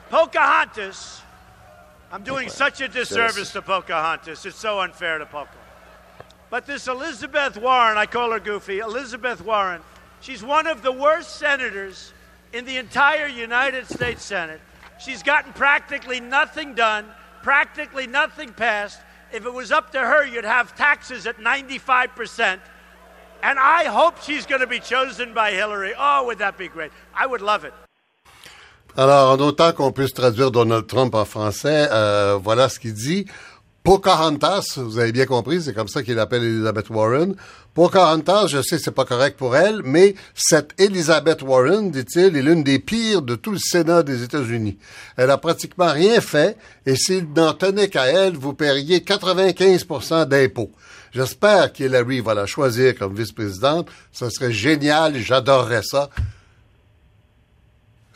Pocahontas, 0.09 1.21
I'm 2.13 2.23
doing 2.23 2.49
such 2.49 2.81
a 2.81 2.87
disservice 2.87 3.51
to 3.51 3.61
Pocahontas. 3.61 4.45
It's 4.45 4.55
so 4.55 4.79
unfair 4.79 5.19
to 5.19 5.25
Pocahontas. 5.25 5.67
But 6.49 6.65
this 6.65 6.87
Elizabeth 6.87 7.57
Warren, 7.57 7.97
I 7.97 8.05
call 8.05 8.31
her 8.31 8.39
Goofy, 8.39 8.79
Elizabeth 8.79 9.43
Warren, 9.43 9.81
she's 10.21 10.43
one 10.43 10.65
of 10.65 10.81
the 10.81 10.93
worst 10.93 11.35
senators 11.37 12.13
in 12.53 12.65
the 12.65 12.77
entire 12.77 13.27
United 13.27 13.87
States 13.87 14.23
Senate. 14.23 14.61
She's 14.99 15.23
gotten 15.23 15.53
practically 15.53 16.19
nothing 16.19 16.73
done, 16.73 17.05
practically 17.43 18.07
nothing 18.07 18.53
passed. 18.53 18.99
If 19.31 19.45
it 19.45 19.53
was 19.53 19.71
up 19.71 19.91
to 19.91 19.99
her, 19.99 20.25
you'd 20.25 20.45
have 20.45 20.75
taxes 20.75 21.27
at 21.27 21.37
95%. 21.37 22.59
And 23.43 23.59
I 23.59 23.85
hope 23.85 24.21
she's 24.21 24.45
going 24.45 24.61
to 24.61 24.67
be 24.67 24.79
chosen 24.79 25.33
by 25.33 25.51
Hillary. 25.51 25.93
Oh, 25.97 26.25
would 26.25 26.39
that 26.39 26.57
be 26.57 26.67
great? 26.67 26.91
I 27.13 27.27
would 27.27 27.41
love 27.41 27.65
it. 27.65 27.73
Alors, 28.95 29.31
en 29.31 29.39
autant 29.39 29.73
qu'on 29.73 29.91
puisse 29.91 30.11
traduire 30.11 30.49
Donald 30.49 30.87
Trump 30.87 31.13
en 31.13 31.23
français, 31.23 31.87
euh, 31.91 32.39
voilà 32.41 32.67
ce 32.67 32.79
qu'il 32.79 32.95
dit. 32.95 33.27
Pocahontas, 33.87 34.73
vous 34.75 34.99
avez 34.99 35.13
bien 35.13 35.25
compris, 35.25 35.61
c'est 35.61 35.73
comme 35.73 35.87
ça 35.87 36.03
qu'il 36.03 36.19
appelle 36.19 36.43
Elizabeth 36.43 36.89
Warren. 36.89 37.35
Pocahontas, 37.73 38.47
je 38.47 38.61
sais 38.61 38.79
c'est 38.79 38.91
pas 38.91 39.05
correct 39.05 39.37
pour 39.37 39.55
elle, 39.55 39.81
mais 39.81 40.13
cette 40.35 40.73
Elizabeth 40.77 41.41
Warren, 41.41 41.89
dit-il, 41.89 42.35
est 42.35 42.41
l'une 42.41 42.63
des 42.63 42.79
pires 42.79 43.21
de 43.21 43.35
tout 43.35 43.51
le 43.51 43.57
Sénat 43.57 44.03
des 44.03 44.23
États-Unis. 44.23 44.77
Elle 45.15 45.31
a 45.31 45.37
pratiquement 45.37 45.89
rien 45.89 46.19
fait, 46.19 46.57
et 46.85 46.97
s'il 46.97 47.31
n'en 47.33 47.53
tenait 47.53 47.87
qu'à 47.87 48.07
elle, 48.07 48.35
vous 48.35 48.51
paieriez 48.51 48.99
95% 48.99 50.25
d'impôts. 50.25 50.73
J'espère 51.13 51.71
qu'Hillary 51.71 52.19
va 52.19 52.33
la 52.33 52.45
choisir 52.45 52.93
comme 52.93 53.15
vice-présidente. 53.15 53.87
Ce 54.11 54.29
serait 54.29 54.51
génial, 54.51 55.17
j'adorerais 55.17 55.83
ça 55.83 56.09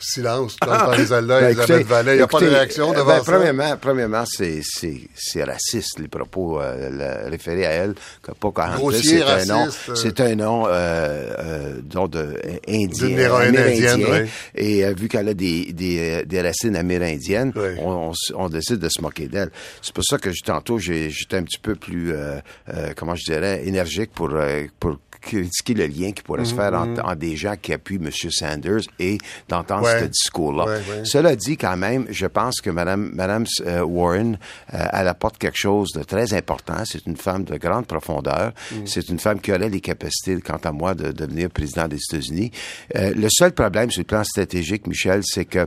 silence 0.02 0.56
quand 0.60 0.70
ah, 0.70 0.92
Elisabeth 0.94 1.68
ben, 1.68 1.82
Vallée. 1.82 2.12
Il 2.12 2.16
n'y 2.16 2.22
a 2.22 2.26
pas 2.26 2.40
de 2.40 2.48
réaction 2.48 2.92
devant 2.92 3.06
ben, 3.06 3.24
ça? 3.24 3.32
Premièrement, 3.32 3.76
premièrement 3.80 4.24
c'est, 4.26 4.60
c'est, 4.62 5.44
raciste, 5.44 5.98
les 5.98 6.08
propos 6.08 6.60
euh, 6.60 7.28
référés 7.28 7.66
à 7.66 7.70
elle. 7.70 7.94
Que 8.22 8.32
c'est 8.92 9.22
un 9.22 9.44
nom, 9.44 9.68
euh. 9.88 9.94
c'est 9.94 10.20
un 10.20 10.34
nom 10.34 10.66
euh, 10.66 11.34
euh, 11.38 12.08
de, 12.08 12.36
indien, 12.68 13.34
amérindien. 13.34 14.26
Et 14.54 14.84
euh, 14.84 14.94
vu 14.96 15.08
qu'elle 15.08 15.28
a 15.28 15.34
des, 15.34 15.72
des, 15.72 16.24
des 16.24 16.42
racines 16.42 16.76
amérindiennes, 16.76 17.52
on, 17.80 18.12
on, 18.34 18.48
décide 18.48 18.78
de 18.78 18.88
se 18.88 19.00
moquer 19.00 19.28
d'elle. 19.28 19.50
C'est 19.80 19.94
pour 19.94 20.04
ça 20.04 20.18
que 20.18 20.30
tantôt, 20.44 20.78
j'étais 20.78 21.36
un 21.36 21.42
petit 21.42 21.58
peu 21.58 21.74
plus, 21.74 22.14
comment 22.96 23.14
je 23.14 23.24
dirais, 23.24 23.62
énergique 23.66 24.12
pour, 24.12 24.30
pour 24.78 24.98
critiquer 25.22 25.74
le 25.74 25.86
lien 25.86 26.12
qui 26.12 26.22
pourrait 26.22 26.44
se 26.44 26.54
faire 26.54 26.74
entre, 26.74 27.02
mm-hmm. 27.02 27.16
des 27.16 27.36
gens 27.36 27.54
qui 27.60 27.72
appuient 27.72 27.96
M. 27.96 28.10
Sanders 28.10 28.82
et 28.98 29.18
d'entendre 29.48 29.88
ce 29.88 30.04
discours-là. 30.04 30.80
Cela 31.04 31.36
dit, 31.36 31.56
quand 31.56 31.76
même, 31.76 32.06
je 32.10 32.26
pense 32.26 32.60
que 32.60 32.70
Mme, 32.70 33.12
Madame, 33.14 33.44
euh, 33.66 33.82
Warren, 33.82 34.38
euh, 34.74 34.84
elle 34.92 35.08
apporte 35.08 35.38
quelque 35.38 35.58
chose 35.58 35.90
de 35.92 36.02
très 36.02 36.34
important. 36.34 36.82
C'est 36.84 37.06
une 37.06 37.16
femme 37.16 37.44
de 37.44 37.56
grande 37.56 37.86
profondeur. 37.86 38.52
Mm. 38.70 38.86
C'est 38.86 39.08
une 39.08 39.18
femme 39.18 39.40
qui 39.40 39.52
aurait 39.52 39.68
les 39.68 39.80
capacités, 39.80 40.40
quant 40.40 40.60
à 40.62 40.72
moi, 40.72 40.94
de, 40.94 41.12
devenir 41.12 41.50
président 41.50 41.88
des 41.88 41.96
États-Unis. 41.96 42.50
Euh, 42.96 43.12
le 43.14 43.28
seul 43.30 43.52
problème 43.52 43.90
sur 43.90 44.00
le 44.00 44.06
plan 44.06 44.24
stratégique, 44.24 44.86
Michel, 44.86 45.22
c'est 45.24 45.44
que 45.44 45.66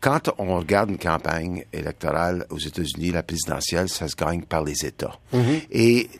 quand 0.00 0.30
on 0.38 0.58
regarde 0.58 0.90
une 0.90 0.98
campagne 0.98 1.64
électorale 1.72 2.46
aux 2.50 2.58
États-Unis, 2.58 3.12
la 3.12 3.22
présidentielle, 3.22 3.88
ça 3.88 4.08
se 4.08 4.16
gagne 4.16 4.42
par 4.42 4.64
les 4.64 4.84
États. 4.84 5.18
Mm-hmm. 5.32 5.60
Et 5.70 6.10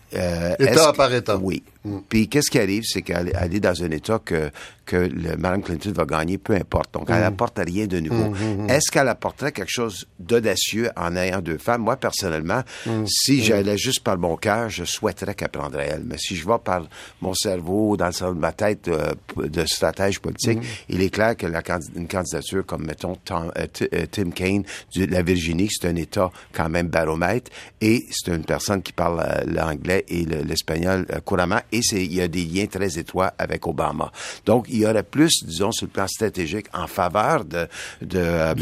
État 0.59 0.93
par 0.93 1.13
État. 1.13 1.37
Oui. 1.37 1.63
Mm. 1.87 1.99
Puis 2.09 2.29
qu'est-ce 2.29 2.51
qui 2.51 2.59
arrive, 2.59 2.83
c'est 2.85 3.03
qu'elle 3.03 3.29
est 3.29 3.61
dans 3.61 3.83
un 3.83 3.91
État 3.91 4.21
que 4.25 4.51
que 4.87 4.97
le, 4.97 5.37
Mme 5.37 5.63
Clinton 5.63 5.93
va 5.93 6.05
gagner, 6.05 6.39
peu 6.39 6.55
importe. 6.55 6.95
Donc, 6.95 7.11
elle 7.11 7.21
n'apporte 7.21 7.59
mm. 7.59 7.63
rien 7.63 7.87
de 7.87 8.01
nouveau. 8.01 8.31
Mm, 8.31 8.71
Est-ce 8.71 8.91
qu'elle 8.91 9.09
apporterait 9.09 9.53
quelque 9.53 9.71
chose 9.71 10.07
d'audacieux 10.19 10.91
en 10.97 11.15
ayant 11.17 11.41
deux 11.41 11.59
femmes? 11.59 11.83
Moi, 11.83 11.97
personnellement, 11.97 12.63
si 13.05 13.43
j'allais 13.43 13.77
juste 13.77 14.01
par 14.01 14.17
mon 14.17 14.37
cœur, 14.37 14.71
je 14.71 14.85
souhaiterais 14.85 15.35
qu'elle 15.35 15.49
prendrait 15.49 15.89
elle. 15.93 16.05
Mais 16.05 16.17
si 16.19 16.37
je 16.37 16.47
vais 16.47 16.59
par 16.65 16.87
mon 17.21 17.35
cerveau, 17.35 17.97
dans 17.97 18.07
le 18.07 18.13
cerveau 18.13 18.35
de 18.35 18.41
ma 18.41 18.53
tête 18.53 18.89
euh, 18.89 19.13
de 19.37 19.67
stratège 19.67 20.21
politique, 20.21 20.61
il 20.89 21.03
est 21.03 21.11
clair 21.11 21.37
que 21.37 21.47
la 21.47 21.63
une 21.97 22.07
candidature 22.07 22.65
comme, 22.65 22.87
mettons, 22.87 23.17
Tom, 23.17 23.51
euh, 23.59 23.67
euh, 23.93 24.07
Tim 24.11 24.31
Kaine 24.31 24.65
de 24.95 25.07
la 25.07 25.23
Virginie, 25.23 25.69
c'est 25.69 25.89
un 25.89 25.97
État 25.97 26.31
quand 26.53 26.69
même 26.69 26.87
baromètre, 26.87 27.51
et 27.81 28.07
c'est 28.11 28.33
une 28.33 28.45
personne 28.45 28.83
qui 28.83 28.93
parle 28.93 29.27
l'anglais 29.47 30.05
et 30.09 30.25
l'espagnol 30.25 31.07
couramment, 31.25 31.61
et 31.93 32.03
il 32.03 32.15
y 32.15 32.21
a 32.21 32.29
des 32.29 32.45
liens 32.45 32.67
très 32.67 32.99
étroits 32.99 33.33
avec 33.39 33.67
Obama. 33.67 34.11
Donc, 34.45 34.67
il 34.69 34.79
y 34.79 34.87
aurait 34.87 35.03
plus, 35.03 35.45
disons, 35.45 35.73
sur 35.73 35.87
le 35.87 35.93
plan 35.93 36.07
stratégique, 36.07 36.67
en 36.73 36.87
faveur 36.87 37.45
de, 37.45 37.67
de, 38.03 38.19
euh, 38.19 38.55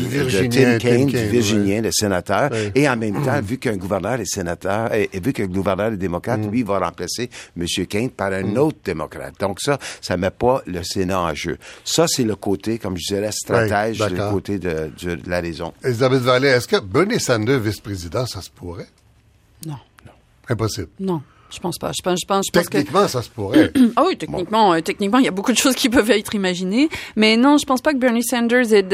Tim 0.51 0.79
Kaine, 0.79 1.07
du 1.07 1.29
Virginien, 1.29 1.83
le 1.83 1.91
sénateur, 1.93 2.51
et 2.75 2.89
en 2.89 2.97
même 2.97 3.23
temps, 3.25 3.41
vu 3.41 3.59
qu'un 3.59 3.77
gouverneur 3.77 4.21
est 4.21 4.25
sénateur, 4.27 4.93
et, 4.95 5.09
vu 5.12 5.33
le 5.37 5.47
gouverneur 5.47 5.93
est 5.93 5.97
démocrate, 5.97 6.41
mm. 6.41 6.51
lui 6.51 6.62
va 6.62 6.79
remplacer 6.79 7.31
M. 7.57 7.67
Kaine 7.87 8.11
par 8.11 8.33
un 8.33 8.43
mm. 8.43 8.59
autre 8.59 8.79
démocrate. 8.85 9.35
Donc 9.41 9.61
ça, 9.61 9.79
ça 10.01 10.17
met 10.17 10.31
pas 10.31 10.62
le 10.67 10.83
Sénat 10.83 11.21
en 11.21 11.35
jeu. 11.35 11.59
Ça, 11.85 12.07
c'est 12.09 12.25
le 12.25 12.37
côté, 12.37 12.79
comme 12.79 12.97
je 12.97 13.15
dirais, 13.15 13.33
stratège, 13.33 13.99
le 13.99 14.31
côté 14.31 14.59
de, 14.59 14.91
de, 15.03 15.19
la 15.27 15.41
raison. 15.41 15.73
Elisabeth 15.83 16.23
Vallée, 16.23 16.49
est-ce 16.49 16.69
que 16.69 16.81
Bernie 16.81 17.21
Sanders, 17.21 17.61
vice-président, 17.61 18.27
ça 18.27 18.43
se 18.43 18.51
pourrait? 18.51 18.89
Non. 19.67 19.77
Impossible. 20.49 20.89
Non. 21.01 21.23
Je 21.55 21.61
pense 21.61 21.79
pas. 21.79 21.93
Je 21.97 22.03
pense, 22.03 22.21
je 22.21 22.27
pense, 22.27 22.47
techniquement, 22.53 23.07
ça 23.09 23.23
se 23.23 23.31
pourrait. 23.31 23.73
ah 23.97 24.05
oui, 24.07 24.17
techniquement, 24.17 24.75
euh, 24.75 24.81
techniquement, 24.81 25.19
il 25.19 25.25
y 25.25 25.29
a 25.29 25.33
beaucoup 25.33 25.53
de 25.53 25.59
choses 25.59 25.75
qui 25.75 25.89
peuvent 25.91 26.11
être 26.11 26.35
imaginées. 26.35 26.89
Mais 27.17 27.37
non, 27.37 27.59
je 27.59 27.67
pense 27.67 27.81
pas 27.81 27.93
que 27.93 27.99
Bernie 27.99 28.25
Sanders 28.25 28.73
ait 28.73 28.85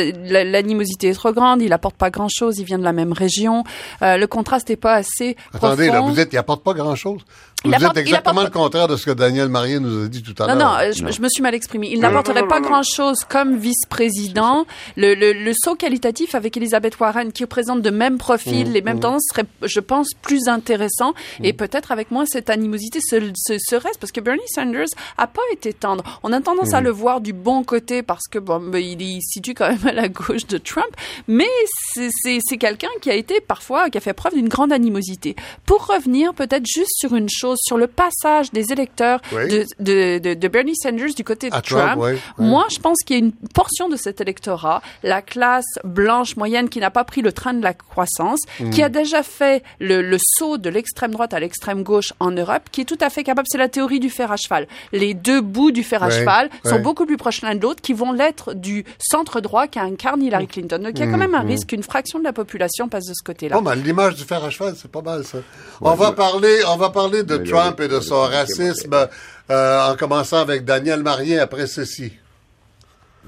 l'animosité 0.45 1.09
est 1.09 1.15
trop 1.15 1.33
grande. 1.33 1.63
Il 1.63 1.73
apporte 1.73 1.97
pas 1.97 2.11
grand 2.11 2.29
chose. 2.29 2.59
Il 2.59 2.65
vient 2.65 2.79
de 2.79 2.85
la 2.85 2.93
même 2.93 3.13
région. 3.13 3.65
Euh, 4.03 4.17
le 4.17 4.27
contraste 4.27 4.71
est 4.71 4.77
pas 4.77 4.95
assez 4.95 5.37
Attendez, 5.55 5.89
là, 5.89 6.01
vous 6.01 6.19
êtes, 6.21 6.33
il 6.33 6.39
apporte 6.39 6.63
pas 6.63 6.75
grand 6.75 6.95
chose. 6.95 7.21
Vous 7.65 7.73
êtes 7.73 7.97
exactement 7.97 8.43
le 8.43 8.51
contraire 8.51 8.89
de 8.89 8.97
ce 8.97 9.07
que 9.07 9.11
Daniel 9.11 9.49
Marier 9.49 9.81
nous 9.81 10.05
a 10.05 10.09
dit 10.09 10.23
tout 10.23 10.35
à 10.43 10.47
l'heure. 10.47 10.57
Non, 10.57 10.65
non, 10.83 10.93
je, 10.93 11.21
me 11.21 11.29
suis 11.29 11.43
mal 11.43 11.55
exprimé. 11.55 11.91
Il 11.93 12.01
n'apporterait 12.01 12.49
pas 12.49 12.61
grand-chose 12.61 13.25
comme 13.29 13.57
vice-président. 13.57 14.65
Le, 14.97 15.15
le, 15.15 15.33
le, 15.33 15.53
saut 15.55 15.75
qualitatif 15.75 16.35
avec 16.35 16.57
Elizabeth 16.57 16.99
Warren, 16.99 17.33
qui 17.33 17.45
représente 17.45 17.83
de 17.83 17.91
mêmes 17.91 18.17
profils, 18.19 18.69
mmh, 18.69 18.73
les 18.73 18.83
mêmes 18.83 18.97
mmh. 18.97 19.01
tendances, 19.01 19.27
serait, 19.31 19.45
je 19.63 19.81
pense, 19.81 20.09
plus 20.23 20.49
intéressant. 20.49 21.11
Mmh. 21.11 21.45
Et 21.45 21.53
peut-être 21.53 21.93
avec 21.93 22.11
moins 22.11 22.25
cette 22.27 22.50
animosité 22.51 23.01
se, 23.01 23.33
se, 23.37 23.75
reste, 23.75 23.99
parce 23.99 24.13
que 24.13 24.21
Bernie 24.21 24.43
Sanders 24.55 24.89
a 25.19 25.27
pas 25.27 25.43
été 25.53 25.73
tendre. 25.73 26.21
On 26.23 26.33
a 26.33 26.41
tendance 26.41 26.75
à 26.75 26.81
le 26.81 26.91
voir 26.91 27.21
du 27.21 27.33
bon 27.33 27.65
côté 27.65 28.03
parce 28.03 28.27
que 28.31 28.39
bon, 28.39 28.61
ben, 28.61 28.79
il 28.79 29.03
est 29.03 29.21
situe 29.21 29.55
quand 29.55 29.69
même 29.69 29.87
à 29.87 29.93
la 29.93 30.09
gauche 30.09 30.47
de 30.47 30.59
Trump, 30.59 30.91
mais 31.29 31.49
c'est 31.95 32.59
quelqu'un 32.59 32.89
qui 33.01 33.11
a 33.11 33.15
été 33.15 33.41
parfois, 33.41 33.91
qui 33.91 33.99
a 33.99 34.01
fait 34.01 34.13
preuve 34.13 34.35
d'une 34.35 34.49
grande 34.49 34.73
animosité. 34.73 35.37
Pour 35.67 35.87
revenir 35.87 36.35
peut-être 36.35 36.67
juste 36.67 36.93
sur 36.95 37.15
une 37.15 37.29
chose 37.29 37.59
sur 37.63 37.79
le 37.79 37.87
passage 37.87 38.51
des 38.53 38.73
électeurs 38.73 39.21
de, 39.33 39.65
de, 39.79 40.35
de, 40.35 40.49
Bernie 40.49 40.77
Sanders 40.77 41.15
du 41.15 41.25
côté 41.25 41.51
de 41.51 41.61
Trump. 41.61 42.03
Moi, 42.39 42.67
je 42.71 42.79
pense 42.79 42.99
qu'il 43.05 43.17
y 43.17 43.21
a 43.21 43.25
une 43.25 43.33
portion 43.33 43.89
de 43.89 43.97
cet 43.97 44.21
électorat, 44.21 44.83
la 45.03 45.23
classe 45.23 45.79
blanche 45.85 46.37
moyenne 46.37 46.69
qui 46.69 46.81
n'a 46.81 46.91
pas 46.91 47.05
pris 47.05 47.23
le 47.23 47.33
train 47.33 47.55
de 47.55 47.63
la 47.63 47.75
croissance, 47.75 48.41
mm. 48.59 48.71
qui 48.71 48.83
a 48.83 48.89
déjà 48.89 49.23
fait 49.23 49.63
le, 49.79 50.03
le 50.03 50.17
saut 50.19 50.59
de 50.59 50.69
l'extrême 50.69 51.13
droite 51.13 51.35
à 51.35 51.41
l'extrême 51.41 51.83
gauche 51.83 52.13
en 52.21 52.30
Europe, 52.39 52.63
qui 52.71 52.83
est 52.83 52.85
tout 52.85 52.99
à 53.01 53.11
fait 53.11 53.25
capable. 53.25 53.47
C'est 53.51 53.59
la 53.59 53.69
théorie 53.69 54.01
du 54.01 54.11
fer 54.11 54.31
à 54.31 54.37
cheval. 54.37 54.67
Les 54.93 55.15
deux 55.15 55.41
bouts 55.41 55.71
du 55.71 55.83
fer 55.83 56.03
à 56.03 56.11
cheval 56.11 56.51
sont 56.65 56.81
beaucoup 56.81 57.07
plus 57.07 57.17
proches 57.17 57.43
l'un 57.43 57.55
de 57.55 57.61
l'autre, 57.61 57.81
qui 57.81 57.93
vont 57.93 58.13
l'être 58.13 58.55
du 58.55 58.85
centre 58.99 59.41
droit 59.41 59.67
qu'incarne 59.67 60.23
Hillary 60.23 60.45
mm. 60.45 60.49
Clinton. 60.49 60.79
Donc, 60.79 60.93
il 60.97 61.01
y 61.01 61.03
a 61.03 61.07
quand 61.07 61.17
mm. 61.17 61.21
même 61.21 61.35
un 61.35 61.43
risque 61.43 61.69
qu'une 61.69 61.83
fraction 61.83 62.19
de 62.19 62.25
la 62.25 62.33
population 62.33 62.89
passe 62.89 63.07
de 63.07 63.15
ce 63.15 63.23
côté-là. 63.25 63.57
Bon, 63.57 63.63
ben, 63.63 63.75
l'image 63.75 64.15
du 64.17 64.25
fer 64.25 64.43
à 64.45 64.51
cheval, 64.51 64.75
c'est 64.77 64.91
pas 64.91 65.03
mal, 65.03 65.25
ça. 65.25 65.39
on 65.81 65.95
va 65.95 66.13
parler, 66.13 66.61
on 66.69 66.77
va 66.77 66.91
parler 66.91 67.23
de 67.23 67.37
Trump 67.39 67.81
et 67.81 67.89
de 67.89 68.01
son 68.01 68.21
racisme, 68.21 69.09
euh, 69.51 69.91
en 69.91 69.97
commençant 69.97 70.39
avec 70.39 70.65
Daniel 70.65 71.03
Marien 71.03 71.41
après 71.41 71.67
ceci. 71.67 72.13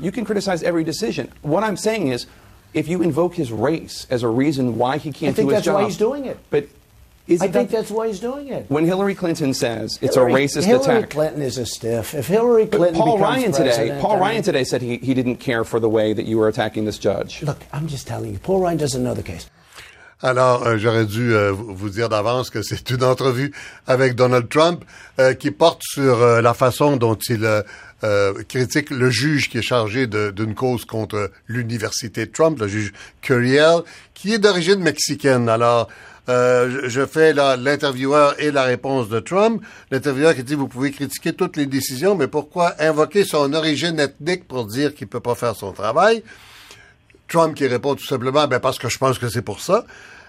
You 0.00 0.10
can 0.10 0.24
criticize 0.24 0.62
every 0.62 0.84
decision. 0.84 1.28
What 1.42 1.64
I'm 1.64 1.76
saying 1.76 2.12
is, 2.12 2.26
if 2.72 2.88
you 2.88 3.02
invoke 3.02 3.34
his 3.34 3.52
race 3.52 4.06
as 4.10 4.22
a 4.22 4.28
reason 4.28 4.78
why 4.78 4.96
he 4.96 5.12
can't 5.12 5.36
do 5.36 5.48
his 5.48 5.48
job, 5.48 5.48
I 5.48 5.50
think 5.50 5.50
that's 5.50 5.66
why 5.68 5.84
he's 5.84 5.96
doing 5.98 6.24
it. 6.24 6.38
But 6.50 6.68
I 7.40 7.48
think 7.48 7.70
that, 7.70 7.78
that's 7.78 7.90
why 7.90 8.08
he's 8.08 8.20
doing 8.20 8.48
it. 8.48 8.66
When 8.68 8.84
Hillary 8.84 9.14
Clinton 9.14 9.54
says 9.54 9.98
it's 10.02 10.16
Hillary, 10.16 10.32
a 10.32 10.36
racist 10.36 10.64
Hillary 10.64 10.82
attack. 10.82 10.86
Hillary 10.86 11.06
Clinton 11.08 11.42
is 11.42 11.58
a 11.58 11.66
stiff. 11.66 12.14
If 12.14 12.26
Hillary 12.26 12.66
Clinton 12.66 12.94
but 12.94 13.04
Paul 13.04 13.18
Ryan 13.18 13.52
today, 13.52 13.98
Paul 14.00 14.18
Ryan 14.18 14.42
today 14.42 14.64
said 14.64 14.82
he, 14.82 14.98
he 14.98 15.14
didn't 15.14 15.36
care 15.36 15.64
for 15.64 15.80
the 15.80 15.88
way 15.88 16.12
that 16.12 16.26
you 16.26 16.38
were 16.38 16.48
attacking 16.48 16.84
this 16.84 16.98
judge. 16.98 17.42
Look, 17.42 17.62
I'm 17.72 17.88
just 17.88 18.06
telling 18.06 18.32
you, 18.32 18.38
Paul 18.38 18.60
Ryan 18.60 18.78
doesn't 18.78 19.02
know 19.02 19.14
the 19.14 19.22
case. 19.22 19.48
Alors, 20.24 20.64
euh, 20.64 20.78
j'aurais 20.78 21.04
dû 21.04 21.34
euh, 21.34 21.50
vous 21.50 21.90
dire 21.90 22.08
d'avance 22.08 22.48
que 22.48 22.62
c'est 22.62 22.90
une 22.90 23.02
entrevue 23.02 23.52
avec 23.88 24.14
Donald 24.14 24.48
Trump 24.48 24.84
euh, 25.18 25.34
qui 25.34 25.50
porte 25.50 25.82
sur 25.82 26.40
la 26.40 26.54
façon 26.54 26.96
dont 26.96 27.16
il 27.28 27.62
critique 28.48 28.90
le 28.90 29.10
juge 29.10 29.48
qui 29.48 29.58
est 29.58 29.62
chargé 29.62 30.08
d'une 30.08 30.56
cause 30.56 30.84
contre 30.84 31.30
l'université 31.46 32.28
Trump, 32.28 32.58
le 32.58 32.66
juge 32.66 32.92
Curiel, 33.20 33.82
qui 34.12 34.34
est 34.34 34.38
d'origine 34.38 34.80
mexicaine. 34.80 35.48
Alors, 35.48 35.88
je 36.28 37.06
fais 37.06 37.32
l'intervieweur 37.32 38.34
et 38.38 38.50
la 38.50 38.62
réponse 38.62 39.08
de 39.08 39.20
Trump. 39.20 39.62
L'intervieweur 39.90 40.34
qui 40.34 40.44
dit 40.44 40.54
vous 40.54 40.68
pouvez 40.68 40.90
critiquer 40.90 41.32
toutes 41.32 41.56
les 41.56 41.66
décisions, 41.66 42.14
mais 42.14 42.28
pourquoi 42.28 42.74
invoquer 42.78 43.24
son 43.24 43.52
origine 43.54 43.98
ethnique 43.98 44.46
pour 44.46 44.66
dire 44.66 44.94
qu'il 44.94 45.08
peut 45.08 45.20
pas 45.20 45.34
faire 45.34 45.56
son 45.56 45.72
travail? 45.72 46.22
Trump 47.28 47.54
qui 47.54 47.66
répond 47.66 47.94
tout 47.94 48.04
simplement, 48.04 48.46
ben 48.46 48.60
parce 48.60 48.78
que 48.78 48.88
je 48.88 48.98
pense 48.98 49.18
que 49.18 49.28
c'est 49.28 49.42
pour 49.42 49.60
ça. 49.60 49.86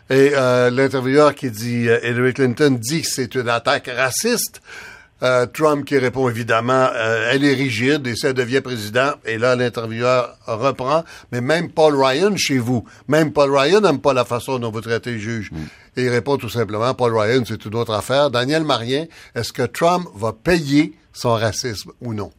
Et 0.10 0.32
euh, 0.34 0.70
l'intervieweur 0.70 1.34
qui 1.36 1.50
dit, 1.50 1.88
euh, 1.88 2.00
Hillary 2.04 2.34
Clinton 2.34 2.78
dit 2.80 3.02
que 3.02 3.08
c'est 3.08 3.36
une 3.36 3.50
attaque 3.50 3.89
raciste. 3.94 4.62
Euh, 5.22 5.45
Trump 5.45 5.86
qui 5.86 5.97
répond 5.97 6.28
évidemment, 6.28 6.89
elle 7.32 7.45
est 7.45 7.53
rigide 7.53 8.05
et 8.07 8.16
ça 8.16 8.34
devient 8.34 8.61
président. 8.61 9.11
Et 9.26 9.38
là, 9.38 9.55
l'intervieweur 9.55 10.38
reprend. 10.45 11.03
Mais 11.32 11.39
même 11.39 11.70
Paul 11.70 11.95
Ryan 11.95 12.36
chez 12.36 12.57
vous, 12.57 12.84
même 13.07 13.32
Paul 13.32 13.55
Ryan 13.55 13.80
n'aime 13.80 13.99
pas 13.99 14.14
la 14.14 14.26
façon 14.26 14.59
dont 14.59 14.72
vous 14.72 14.82
traitez 14.82 15.11
le 15.11 15.20
juge. 15.20 15.51
Mm. 15.51 15.57
Et 15.95 16.03
il 16.03 16.09
répond 16.09 16.38
tout 16.38 16.49
simplement, 16.49 16.93
Paul 16.93 17.18
Ryan, 17.18 17.43
c'est 17.47 17.64
une 17.66 17.76
autre 17.76 17.93
affaire. 17.93 18.32
Daniel 18.32 18.64
Marien, 18.64 19.05
est-ce 19.36 19.53
que 19.53 19.64
Trump 19.64 20.07
va 20.16 20.34
payer 20.34 20.93
son 21.14 21.34
racisme 21.34 21.91
ou 22.01 22.14
non? 22.14 22.32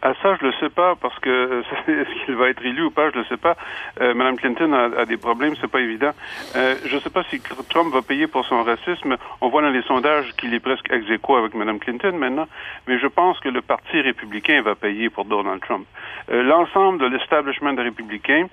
À 0.00 0.14
ça, 0.22 0.36
je 0.40 0.46
le 0.46 0.52
sais 0.60 0.68
pas 0.68 0.94
parce 0.94 1.18
que 1.18 1.28
euh, 1.28 1.62
est-ce 1.88 2.24
qu'il 2.24 2.36
va 2.36 2.48
être 2.48 2.64
élu 2.64 2.84
ou 2.84 2.90
pas, 2.90 3.10
je 3.10 3.18
le 3.18 3.24
sais 3.24 3.36
pas. 3.36 3.56
Euh, 4.00 4.14
Madame 4.14 4.36
Clinton 4.36 4.72
a, 4.72 5.04
des 5.06 5.16
problèmes, 5.16 5.54
c'est 5.60 5.70
pas 5.70 5.80
évident. 5.80 6.12
Euh, 6.54 6.76
je 6.86 6.98
sais 6.98 7.10
pas 7.10 7.24
si 7.24 7.40
Trump 7.68 7.92
va 7.92 8.02
payer 8.02 8.28
pour 8.28 8.44
son 8.46 8.62
racisme. 8.62 9.16
On 9.40 9.48
voit 9.48 9.62
dans 9.62 9.70
les 9.70 9.82
sondages 9.82 10.32
qu'il 10.36 10.54
est 10.54 10.60
presque 10.60 10.90
ex 10.90 11.04
avec 11.08 11.54
Madame 11.54 11.80
Clinton 11.80 12.12
maintenant, 12.16 12.46
mais 12.86 12.98
je 12.98 13.06
pense 13.08 13.40
que 13.40 13.48
le 13.48 13.60
Parti 13.60 14.00
républicain 14.00 14.62
va 14.62 14.76
payer 14.76 15.10
pour 15.10 15.24
Donald 15.24 15.60
Trump. 15.62 15.86
Euh, 16.30 16.42
L'ensemble 16.42 17.00
de 17.00 17.06
l'establishment 17.06 17.74
républicain 17.74 18.46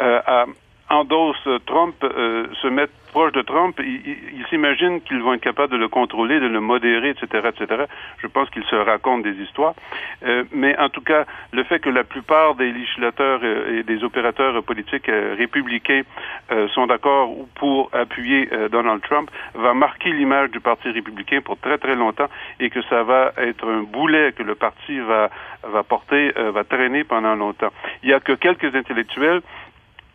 euh, 0.00 0.20
a 0.26 0.46
endosse 0.90 1.48
Trump, 1.66 1.94
euh, 2.02 2.46
se 2.62 2.68
mettre 2.68 2.92
proche 3.08 3.32
de 3.32 3.42
Trump, 3.42 3.78
ils 3.80 4.02
il, 4.38 4.46
s'imaginent 4.48 5.00
qu'ils 5.00 5.22
vont 5.22 5.34
être 5.34 5.40
capables 5.40 5.72
de 5.72 5.78
le 5.78 5.88
contrôler, 5.88 6.40
de 6.40 6.46
le 6.46 6.60
modérer, 6.60 7.10
etc., 7.10 7.48
etc. 7.48 7.84
Je 8.18 8.26
pense 8.26 8.48
qu'ils 8.50 8.64
se 8.64 8.76
racontent 8.76 9.22
des 9.22 9.36
histoires. 9.42 9.74
Euh, 10.24 10.44
mais 10.52 10.78
en 10.78 10.88
tout 10.88 11.00
cas, 11.00 11.24
le 11.52 11.64
fait 11.64 11.80
que 11.80 11.90
la 11.90 12.04
plupart 12.04 12.54
des 12.54 12.70
législateurs 12.70 13.40
et 13.44 13.82
des 13.82 14.04
opérateurs 14.04 14.62
politiques 14.62 15.08
euh, 15.08 15.34
républicains 15.38 16.02
euh, 16.52 16.68
sont 16.68 16.86
d'accord 16.86 17.30
pour 17.54 17.90
appuyer 17.92 18.48
euh, 18.52 18.68
Donald 18.68 19.02
Trump 19.02 19.30
va 19.54 19.74
marquer 19.74 20.12
l'image 20.12 20.50
du 20.50 20.60
Parti 20.60 20.90
républicain 20.90 21.40
pour 21.40 21.58
très 21.58 21.78
très 21.78 21.96
longtemps 21.96 22.28
et 22.60 22.70
que 22.70 22.82
ça 22.82 23.02
va 23.02 23.32
être 23.38 23.66
un 23.68 23.82
boulet 23.82 24.32
que 24.32 24.42
le 24.42 24.54
parti 24.54 24.98
va 25.00 25.30
va 25.64 25.82
porter, 25.82 26.32
euh, 26.36 26.50
va 26.50 26.64
traîner 26.64 27.04
pendant 27.04 27.34
longtemps. 27.34 27.72
Il 28.02 28.08
y 28.08 28.12
a 28.12 28.20
que 28.20 28.32
quelques 28.32 28.74
intellectuels 28.74 29.40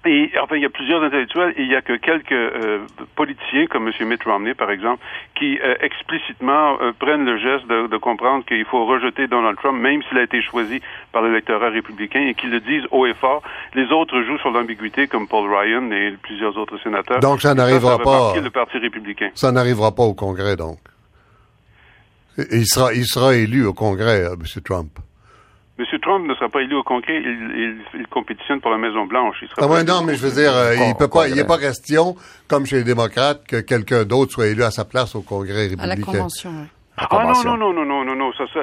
et 0.06 0.32
enfin, 0.42 0.58
il 0.58 0.62
y 0.62 0.66
a 0.66 0.70
plusieurs 0.70 1.02
intellectuels 1.02 1.54
et 1.56 1.62
il 1.62 1.72
y 1.72 1.76
a 1.76 1.82
que 1.82 1.96
quelques 1.96 2.32
euh, 2.34 2.80
politiciens, 3.16 3.68
comme 3.68 3.88
M. 3.88 4.08
Mitt 4.08 4.24
Romney, 4.24 4.54
par 4.54 4.70
exemple, 4.70 5.02
qui 5.36 5.58
euh, 5.64 5.76
explicitement 5.80 6.78
euh, 6.82 6.92
prennent 6.98 7.24
le 7.24 7.38
geste 7.38 7.68
de, 7.68 7.88
de 7.88 7.98
comprendre 7.98 8.44
qu'il 8.44 8.66
faut 8.66 8.86
rejeter 8.86 9.28
Donald 9.28 9.58
Trump, 9.58 9.80
même 9.80 10.02
s'il 10.04 10.18
a 10.18 10.24
été 10.24 10.42
choisi 10.42 10.82
par 11.14 11.22
l'électorat 11.22 11.70
républicain, 11.70 12.20
et 12.28 12.34
qu'ils 12.34 12.50
le 12.50 12.60
disent 12.60 12.84
haut 12.92 13.06
et 13.06 13.14
fort. 13.14 13.44
Les 13.76 13.92
autres 13.92 14.22
jouent 14.24 14.40
sur 14.40 14.52
l'ambiguïté, 14.52 15.08
comme 15.08 15.28
Paul 15.28 15.50
Ryan 15.50 15.90
et 15.92 16.12
plusieurs 16.22 16.58
autres 16.58 16.78
sénateurs. 16.84 17.22
Donc, 17.22 17.42
ça 17.42 17.54
n'arrivera 17.54 17.98
pas. 18.00 18.34
le 18.36 18.50
Parti 18.50 18.78
républicain. 18.80 19.30
Ça 19.36 19.52
n'arrivera 19.54 19.96
pas 19.96 20.04
au 20.04 20.14
Congrès, 20.14 20.58
donc. 20.58 20.80
Il 22.52 22.66
sera, 22.66 22.94
il 22.94 23.06
sera 23.06 23.36
élu 23.36 23.66
au 23.66 23.74
Congrès, 23.74 24.26
M. 24.26 24.62
Trump. 24.66 25.00
M. 25.80 25.86
Trump 26.02 26.28
ne 26.28 26.36
sera 26.36 26.50
pas 26.50 26.62
élu 26.62 26.76
au 26.76 26.84
Congrès, 26.84 27.18
il, 27.18 27.78
il, 27.96 28.02
il 28.02 28.08
compétitionne 28.08 28.62
pour 28.62 28.70
la 28.70 28.78
Maison 28.78 29.06
Blanche. 29.06 29.38
Il 29.42 29.48
sera 29.48 29.64
ah 29.64 29.68
ouais, 29.68 29.84
non, 29.84 30.04
mais 30.04 30.16
je 30.16 30.28
veux 30.28 30.42
dire, 30.42 30.56
euh, 30.56 30.76
il 30.76 30.96
peut 30.96 31.08
pas, 31.08 31.28
il 31.28 31.36
n'est 31.36 31.46
pas 31.46 31.58
question, 31.58 32.16
comme 32.48 32.66
chez 32.68 32.78
les 32.78 32.84
démocrates, 32.84 33.48
que 33.48 33.60
quelqu'un 33.60 34.04
d'autre 34.04 34.34
soit 34.34 34.48
élu 34.48 34.64
à 34.64 34.70
sa 34.70 34.86
place 34.86 35.16
au 35.16 35.22
Congrès 35.22 35.68
républicain. 35.70 35.84
À 35.84 35.88
la 35.88 35.96
convention. 35.96 36.52
Oui. 36.52 36.68
Ah 36.96 37.08
non, 37.44 37.44
non, 37.44 37.58
non, 37.58 37.74
non, 37.74 37.86
non, 37.86 38.06
non, 38.06 38.16
non, 38.16 38.34
ça, 38.34 38.46
ça 38.54 38.62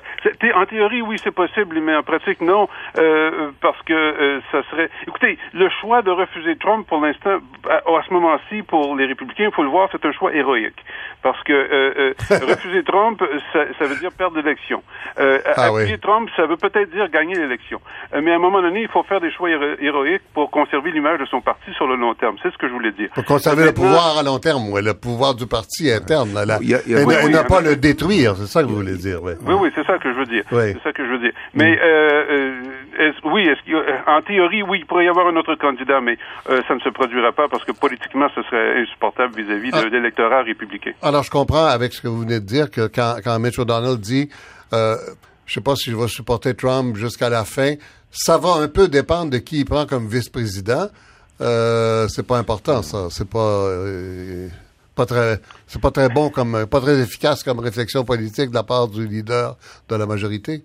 en 0.54 0.66
théorie, 0.66 1.02
oui, 1.02 1.16
c'est 1.22 1.32
possible, 1.32 1.80
mais 1.80 1.96
en 1.96 2.02
pratique, 2.04 2.40
non, 2.40 2.68
euh, 2.98 3.50
parce 3.60 3.80
que 3.82 3.92
euh, 3.92 4.40
ça 4.52 4.62
serait... 4.70 4.88
Écoutez, 5.06 5.36
le 5.52 5.68
choix 5.80 6.02
de 6.02 6.10
refuser 6.10 6.56
Trump, 6.56 6.86
pour 6.86 7.00
l'instant, 7.00 7.38
à, 7.68 7.76
à, 7.76 8.02
ce 8.06 8.12
moment-ci, 8.12 8.62
pour 8.62 8.94
les 8.96 9.06
républicains, 9.06 9.46
il 9.48 9.52
faut 9.52 9.64
le 9.64 9.68
voir, 9.68 9.88
c'est 9.90 10.04
un 10.04 10.12
choix 10.12 10.32
héroïque. 10.32 10.78
Parce 11.22 11.42
que 11.42 11.52
euh, 11.52 12.14
refuser 12.46 12.84
Trump, 12.84 13.20
ça, 13.52 13.60
ça, 13.78 13.86
veut 13.86 13.96
dire 13.96 14.12
perdre 14.12 14.36
l'élection. 14.36 14.82
ah, 15.16 15.22
appuyer 15.56 15.94
oui. 15.94 16.00
Trump, 16.00 16.30
ça 16.36 16.46
veut 16.46 16.56
peut-être 16.56 16.90
dire 16.90 17.08
gagner 17.10 17.34
l'élection. 17.34 17.80
mais 18.12 18.30
à 18.30 18.36
un 18.36 18.38
moment 18.38 18.62
donné, 18.62 18.82
il 18.82 18.88
faut 18.88 19.02
faire 19.02 19.20
des 19.20 19.32
choix 19.32 19.50
héro 19.50 19.64
héroïques 19.80 20.22
pour 20.34 20.50
conserver 20.50 20.92
l'image 20.92 21.18
de 21.18 21.26
son 21.26 21.40
parti 21.40 21.72
sur 21.74 21.86
le 21.88 21.96
long 21.96 22.14
terme. 22.14 22.36
C'est 22.42 22.52
ce 22.52 22.58
que 22.58 22.68
je 22.68 22.72
voulais 22.72 22.92
dire. 22.92 23.10
Pour 23.14 23.24
conserver 23.24 23.64
le 23.64 23.72
pouvoir 23.72 24.18
à 24.18 24.22
long 24.22 24.38
terme, 24.38 24.70
ouais, 24.70 24.82
le 24.82 24.94
pouvoir 24.94 25.34
du 25.34 25.46
parti 25.46 25.90
interne. 25.90 26.32
Là, 26.32 26.46
là. 26.46 26.58
Il 26.62 26.70
y 26.70 26.74
a, 26.74 26.78
il 26.86 26.92
y 26.92 26.94
a, 26.94 27.00
et, 27.00 27.04
oui, 27.04 27.14
et 27.14 27.26
oui, 27.26 27.32
ne 27.32 27.42
pas 27.42 27.60
le 27.60 27.76
détruire 27.76 28.19
c'est 28.36 28.46
ça 28.46 28.62
que 28.62 28.68
vous 28.68 28.76
voulez 28.76 28.96
dire. 28.96 29.22
Oui, 29.22 29.32
oui, 29.46 29.54
oui 29.60 29.70
c'est 29.74 29.86
ça 29.86 29.98
que 29.98 30.12
je 30.12 30.18
veux 30.18 30.26
dire. 30.26 30.44
Oui. 30.52 30.72
C'est 30.72 30.82
ça 30.82 30.92
que 30.92 31.04
je 31.04 31.10
veux 31.10 31.18
dire. 31.18 31.32
Mais 31.54 31.72
mm. 31.72 31.78
euh, 31.82 32.62
est 32.98 33.14
oui, 33.24 33.48
est 33.48 33.56
en 34.06 34.22
théorie, 34.22 34.62
oui, 34.62 34.78
il 34.80 34.86
pourrait 34.86 35.04
y 35.04 35.08
avoir 35.08 35.26
un 35.26 35.36
autre 35.36 35.54
candidat, 35.54 36.00
mais 36.00 36.18
euh, 36.48 36.60
ça 36.68 36.74
ne 36.74 36.80
se 36.80 36.88
produira 36.88 37.32
pas 37.32 37.48
parce 37.48 37.64
que 37.64 37.72
politiquement, 37.72 38.28
ce 38.34 38.42
serait 38.42 38.80
insupportable 38.80 39.34
vis-à-vis 39.36 39.70
-vis 39.70 39.80
ah. 39.80 39.84
de 39.84 39.88
l'électorat 39.88 40.42
républicain. 40.42 40.92
Alors, 41.02 41.22
je 41.22 41.30
comprends 41.30 41.66
avec 41.66 41.92
ce 41.92 42.00
que 42.00 42.08
vous 42.08 42.20
venez 42.20 42.40
de 42.40 42.46
dire 42.46 42.70
que 42.70 42.86
quand, 42.86 43.16
quand 43.24 43.38
Mitch 43.38 43.58
O'Donnell 43.58 43.98
dit, 43.98 44.28
euh, 44.72 44.96
je 45.46 45.54
sais 45.54 45.60
pas 45.60 45.76
si 45.76 45.90
je 45.90 45.96
vais 45.96 46.08
supporter 46.08 46.54
Trump 46.54 46.96
jusqu'à 46.96 47.28
la 47.28 47.44
fin, 47.44 47.74
ça 48.10 48.38
va 48.38 48.54
un 48.54 48.68
peu 48.68 48.88
dépendre 48.88 49.30
de 49.30 49.38
qui 49.38 49.60
il 49.60 49.64
prend 49.64 49.86
comme 49.86 50.06
vice-président. 50.08 50.88
Euh, 51.40 52.06
c'est 52.08 52.26
pas 52.26 52.38
important, 52.38 52.82
ça. 52.82 53.08
C'est 53.10 53.28
pas. 53.28 53.38
Euh, 53.38 54.48
pas 55.00 55.06
très, 55.06 55.40
c'est 55.66 55.80
pas 55.80 55.90
très 55.90 56.08
bon 56.10 56.28
comme, 56.28 56.66
pas 56.70 56.80
très 56.80 57.00
efficace 57.00 57.42
comme 57.42 57.58
réflexion 57.60 58.04
politique 58.04 58.50
de 58.50 58.54
la 58.54 58.62
part 58.62 58.88
du 58.88 59.06
leader 59.06 59.56
de 59.88 59.96
la 59.96 60.04
majorité. 60.04 60.62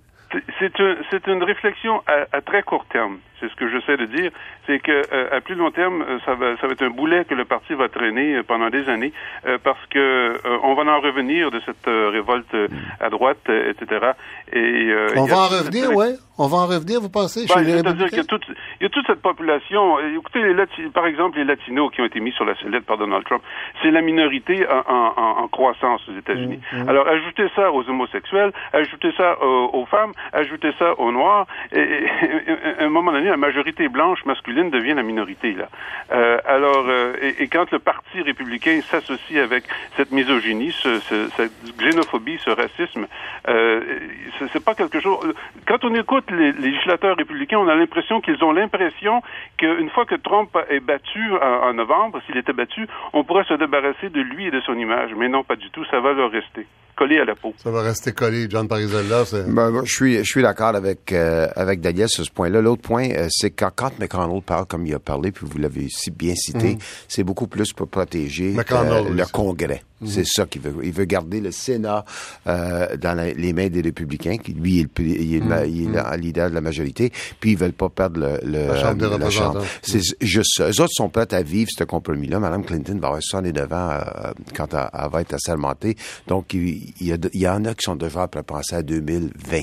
C'est 0.59 0.77
un, 0.81 0.95
c'est 1.09 1.25
une 1.27 1.43
réflexion 1.43 2.01
à, 2.07 2.41
très 2.41 2.61
court 2.63 2.85
terme. 2.91 3.19
C'est 3.45 3.51
ce 3.51 3.55
que 3.55 3.69
j'essaie 3.69 3.97
de 3.97 4.05
dire. 4.05 4.31
C'est 4.65 4.79
que 4.79 4.91
euh, 4.91 5.37
à 5.37 5.41
plus 5.41 5.55
long 5.55 5.71
terme, 5.71 6.03
ça 6.25 6.33
va, 6.33 6.57
ça 6.57 6.67
va 6.67 6.73
être 6.73 6.81
un 6.83 6.89
boulet 6.89 7.25
que 7.25 7.35
le 7.35 7.45
parti 7.45 7.73
va 7.73 7.89
traîner 7.89 8.41
pendant 8.43 8.69
des 8.69 8.89
années, 8.89 9.13
euh, 9.45 9.57
parce 9.63 9.83
que 9.89 9.99
euh, 9.99 10.59
on 10.63 10.73
va 10.73 10.83
en 10.83 10.99
revenir 10.99 11.51
de 11.51 11.61
cette 11.65 11.85
révolte 11.85 12.55
à 12.99 13.09
droite, 13.09 13.49
etc. 13.49 14.11
Et 14.53 14.93
on 15.15 15.25
va 15.25 15.37
en 15.37 15.47
revenir, 15.47 15.87
cette... 15.87 15.95
ouais. 15.95 16.13
On 16.37 16.47
va 16.47 16.57
en 16.57 16.67
revenir, 16.67 16.99
vous 16.99 17.09
pensez 17.09 17.45
ben, 17.47 17.63
C'est-à-dire 17.63 18.07
qu'il 18.09 18.17
y 18.17 18.21
a 18.21 18.25
toute, 18.25 18.43
il 18.81 18.83
y 18.83 18.85
a 18.85 18.89
toute 18.89 19.07
cette 19.07 19.21
population. 19.21 19.99
Écoutez, 19.99 20.41
les 20.41 20.53
Lati 20.53 20.81
par 20.93 21.05
exemple, 21.05 21.37
les 21.37 21.45
latinos 21.45 21.91
qui 21.93 22.01
ont 22.01 22.05
été 22.05 22.19
mis 22.19 22.33
sur 22.33 22.43
la 22.43 22.55
sellette 22.55 22.85
par 22.85 22.97
Donald 22.97 23.23
Trump, 23.23 23.41
c'est 23.81 23.91
la 23.91 24.01
minorité 24.01 24.67
en, 24.67 24.83
en, 24.93 25.43
en, 25.43 25.47
croissance 25.47 26.01
aux 26.09 26.17
États-Unis. 26.17 26.59
Mmh, 26.73 26.83
mmh. 26.83 26.89
Alors, 26.89 27.07
ajoutez 27.07 27.47
ça 27.55 27.71
aux 27.71 27.87
homosexuels, 27.89 28.51
ajoutez 28.73 29.13
ça 29.15 29.41
aux, 29.41 29.69
aux 29.73 29.85
femmes, 29.85 30.11
ajoutez 30.33 30.71
ça 30.77 30.99
aux 30.99 31.11
noirs, 31.11 31.47
et, 31.71 31.79
et, 31.79 32.03
et, 32.03 32.81
à 32.81 32.85
un 32.85 32.89
moment 32.89 33.13
donné, 33.13 33.29
la 33.35 33.47
majorité 33.47 33.89
blanche 33.89 34.23
masculine 34.25 34.69
devient 34.69 34.93
la 34.93 35.03
minorité 35.03 35.51
là. 35.51 35.67
Euh, 36.13 36.39
alors, 36.45 36.85
euh, 36.87 37.33
et, 37.39 37.47
quand 37.49 37.69
le 37.71 37.79
parti 37.79 38.21
républicain 38.21 38.79
s'associe 38.89 39.39
avec 39.43 39.65
cette 39.97 40.11
misogynie, 40.13 40.71
ce, 40.71 40.99
ce, 41.01 41.27
cette 41.35 41.51
xénophobie, 41.77 42.39
ce 42.45 42.51
racisme, 42.51 43.07
euh, 43.49 43.81
c'est 44.53 44.63
pas 44.63 44.73
quelque 44.73 45.01
chose. 45.01 45.33
Quand 45.67 45.83
on 45.83 45.93
écoute 45.95 46.31
les, 46.31 46.53
législateurs 46.53 47.17
républicains, 47.17 47.59
on 47.59 47.67
a 47.67 47.75
l'impression 47.75 48.21
qu'ils 48.21 48.41
ont 48.41 48.53
l'impression 48.53 49.21
qu'une 49.57 49.89
fois 49.89 50.05
que 50.05 50.15
Trump 50.15 50.57
est 50.69 50.79
battu 50.79 51.21
en 51.41 51.73
novembre, 51.73 52.21
s'il 52.25 52.37
était 52.37 52.53
battu, 52.53 52.87
on 53.11 53.25
pourrait 53.25 53.43
se 53.43 53.55
débarrasser 53.55 54.09
de 54.09 54.21
lui 54.21 54.47
et 54.47 54.51
de 54.51 54.61
son 54.61 54.77
image. 54.77 55.11
Mais 55.17 55.27
non, 55.27 55.43
pas 55.43 55.57
du 55.57 55.69
tout. 55.71 55.83
Ça 55.91 55.99
va 55.99 56.13
leur 56.13 56.31
rester 56.31 56.65
collé 56.95 57.17
à 57.17 57.25
la 57.25 57.35
peau. 57.35 57.53
Ça 57.57 57.69
va 57.69 57.81
rester 57.81 58.11
collé, 58.11 58.47
John 58.49 58.67
Parizella. 58.67 59.23
Ben, 59.47 59.83
je 59.83 59.91
suis, 59.91 60.17
je 60.17 60.23
suis 60.23 60.41
d'accord 60.41 60.75
avec 60.75 61.11
euh, 61.11 61.47
avec 61.55 61.81
Daniel 61.81 62.09
sur 62.09 62.25
ce 62.25 62.31
point-là. 62.31 62.61
L'autre 62.61 62.81
point, 62.81 63.09
euh, 63.11 63.27
c'est 63.29 63.51
que 63.51 63.65
quand 63.75 63.99
McConnell 63.99 64.41
parle 64.41 64.65
comme 64.65 64.85
il 64.85 64.93
a 64.93 64.99
parlé, 64.99 65.31
puis 65.31 65.45
vous 65.49 65.57
l'avez 65.57 65.87
si 65.89 66.11
bien 66.11 66.33
cité, 66.35 66.75
mm. 66.75 66.79
c'est 67.07 67.23
beaucoup 67.23 67.47
plus 67.47 67.73
pour 67.73 67.87
protéger 67.87 68.55
euh, 68.57 69.09
le 69.09 69.31
Congrès. 69.31 69.83
Mm. 70.01 70.07
C'est 70.07 70.25
ça 70.25 70.45
qu'il 70.45 70.61
veut. 70.61 70.73
Il 70.83 70.91
veut 70.91 71.05
garder 71.05 71.39
le 71.39 71.51
Sénat 71.51 72.05
euh, 72.47 72.97
dans 72.97 73.13
la, 73.13 73.33
les 73.33 73.53
mains 73.53 73.69
des 73.69 73.81
républicains, 73.81 74.37
qui 74.37 74.53
lui, 74.53 74.79
il, 74.79 75.05
il 75.05 75.35
est, 75.35 75.39
mm. 75.39 75.65
il 75.67 75.95
est 75.95 76.11
le 76.11 76.17
leader 76.17 76.49
de 76.49 76.55
la 76.55 76.61
majorité, 76.61 77.11
puis 77.39 77.51
ils 77.51 77.57
veulent 77.57 77.73
pas 77.73 77.89
perdre 77.89 78.19
le, 78.19 78.39
le 78.43 78.67
la 78.67 78.81
Chambre 78.81 78.95
des 78.95 79.05
représentants. 79.05 79.59
C'est 79.81 80.01
juste 80.21 80.55
ça. 80.57 80.69
Eux 80.69 80.81
autres 80.81 80.93
sont 80.93 81.09
prêts 81.09 81.33
à 81.33 81.41
vivre 81.41 81.69
ce 81.75 81.83
compromis-là. 81.83 82.39
Madame 82.39 82.65
Clinton 82.65 82.97
va 82.99 83.07
avoir 83.07 83.21
69 83.21 83.73
ans 83.73 83.89
euh, 83.91 84.31
quand 84.53 84.73
elle, 84.73 84.89
elle, 84.93 85.09
va 85.09 85.21
être 85.21 85.33
assermentée. 85.33 85.95
Donc, 86.27 86.53
il, 86.53 86.93
il, 86.99 87.07
y 87.07 87.13
a, 87.13 87.17
il 87.33 87.41
y 87.41 87.47
en 87.47 87.63
a 87.65 87.73
qui 87.73 87.83
sont 87.83 87.95
déjà 87.95 88.27
prêts 88.27 88.41
à 88.41 88.43
penser 88.43 88.75
à 88.75 88.83
2020. 88.83 89.61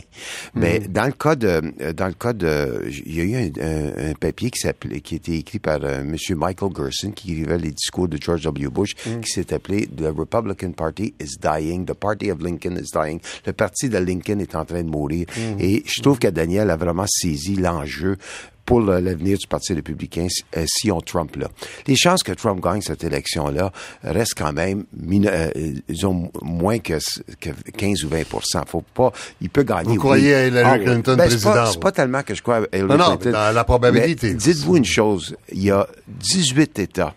Mais 0.54 0.80
dans 0.80 1.06
le 1.06 1.12
cas 1.12 1.34
de, 1.34 1.92
dans 1.92 2.06
le 2.06 2.14
cas 2.14 2.32
de, 2.32 2.88
il 3.06 3.16
y 3.16 3.20
a 3.20 3.24
eu 3.24 3.36
un, 3.36 3.62
un, 3.62 4.10
un 4.10 4.14
papier 4.14 4.50
qui 4.50 4.62
qui 5.02 5.14
a 5.14 5.16
été 5.16 5.36
écrit 5.36 5.58
par 5.58 5.80
euh, 5.82 6.02
Monsieur 6.04 6.36
Michael 6.36 6.70
Gerson, 6.76 7.10
qui 7.10 7.32
écrivait 7.32 7.58
les 7.58 7.70
discours 7.70 8.08
de 8.08 8.18
George 8.20 8.42
W. 8.42 8.68
Bush, 8.68 8.94
qui 8.94 9.30
s'est 9.30 9.52
appelé 9.52 9.86
The 9.86 10.04
Republican 10.22 10.72
Party 10.72 11.14
is 11.20 11.36
dying. 11.40 11.84
The 11.86 11.94
Party 11.94 12.30
of 12.30 12.40
Lincoln 12.40 12.76
is 12.76 12.90
dying. 12.92 13.20
Le 13.46 13.52
parti 13.52 13.88
de 13.88 13.98
Lincoln 13.98 14.40
est 14.40 14.54
en 14.54 14.64
train 14.64 14.82
de 14.82 14.90
mourir. 14.90 15.26
Mm 15.36 15.42
-hmm. 15.42 15.64
Et 15.64 15.82
je 15.86 16.00
trouve 16.02 16.18
que 16.18 16.30
Daniel 16.30 16.70
a 16.70 16.76
vraiment 16.76 17.06
saisi 17.06 17.56
l'enjeu 17.56 18.16
pour 18.64 18.80
l'avenir 18.80 19.38
du 19.38 19.46
Parti 19.46 19.74
républicain 19.74 20.26
euh, 20.56 20.64
si 20.66 20.90
on 20.90 21.00
Trump 21.00 21.36
là. 21.36 21.48
Les 21.86 21.96
chances 21.96 22.22
que 22.22 22.32
Trump 22.32 22.62
gagne 22.62 22.80
cette 22.80 23.04
élection-là 23.04 23.72
restent 24.02 24.38
quand 24.38 24.52
même, 24.52 24.84
euh, 25.26 25.50
ils 25.88 26.06
ont 26.06 26.30
moins 26.42 26.78
que, 26.78 26.98
que 27.40 27.50
15 27.76 28.04
ou 28.04 28.08
20 28.08 28.24
Faut 28.66 28.84
pas, 28.94 29.12
il 29.40 29.50
peut 29.50 29.64
gagner. 29.64 29.90
Vous 29.90 29.96
croyez 29.96 30.34
à 30.34 30.46
Hillary 30.46 30.70
ah, 30.70 30.78
Clinton 30.78 31.16
ben, 31.16 31.26
président? 31.26 31.66
C'est 31.66 31.74
pas, 31.74 31.80
pas, 31.80 31.92
tellement 31.92 32.22
que 32.22 32.34
je 32.34 32.42
crois 32.42 32.62
à 32.72 32.76
Hillary 32.76 32.98
non, 32.98 33.16
Clinton. 33.16 33.38
Non, 33.38 33.52
la 33.52 33.64
probabilité. 33.64 34.34
Dites-vous 34.34 34.76
une 34.76 34.84
chose, 34.84 35.36
il 35.50 35.64
y 35.64 35.70
a 35.70 35.86
18 36.06 36.78
États 36.78 37.14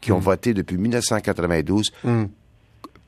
qui 0.00 0.12
ont 0.12 0.18
mm. 0.18 0.22
voté 0.22 0.54
depuis 0.54 0.76
1992 0.76 1.92
mm 2.04 2.26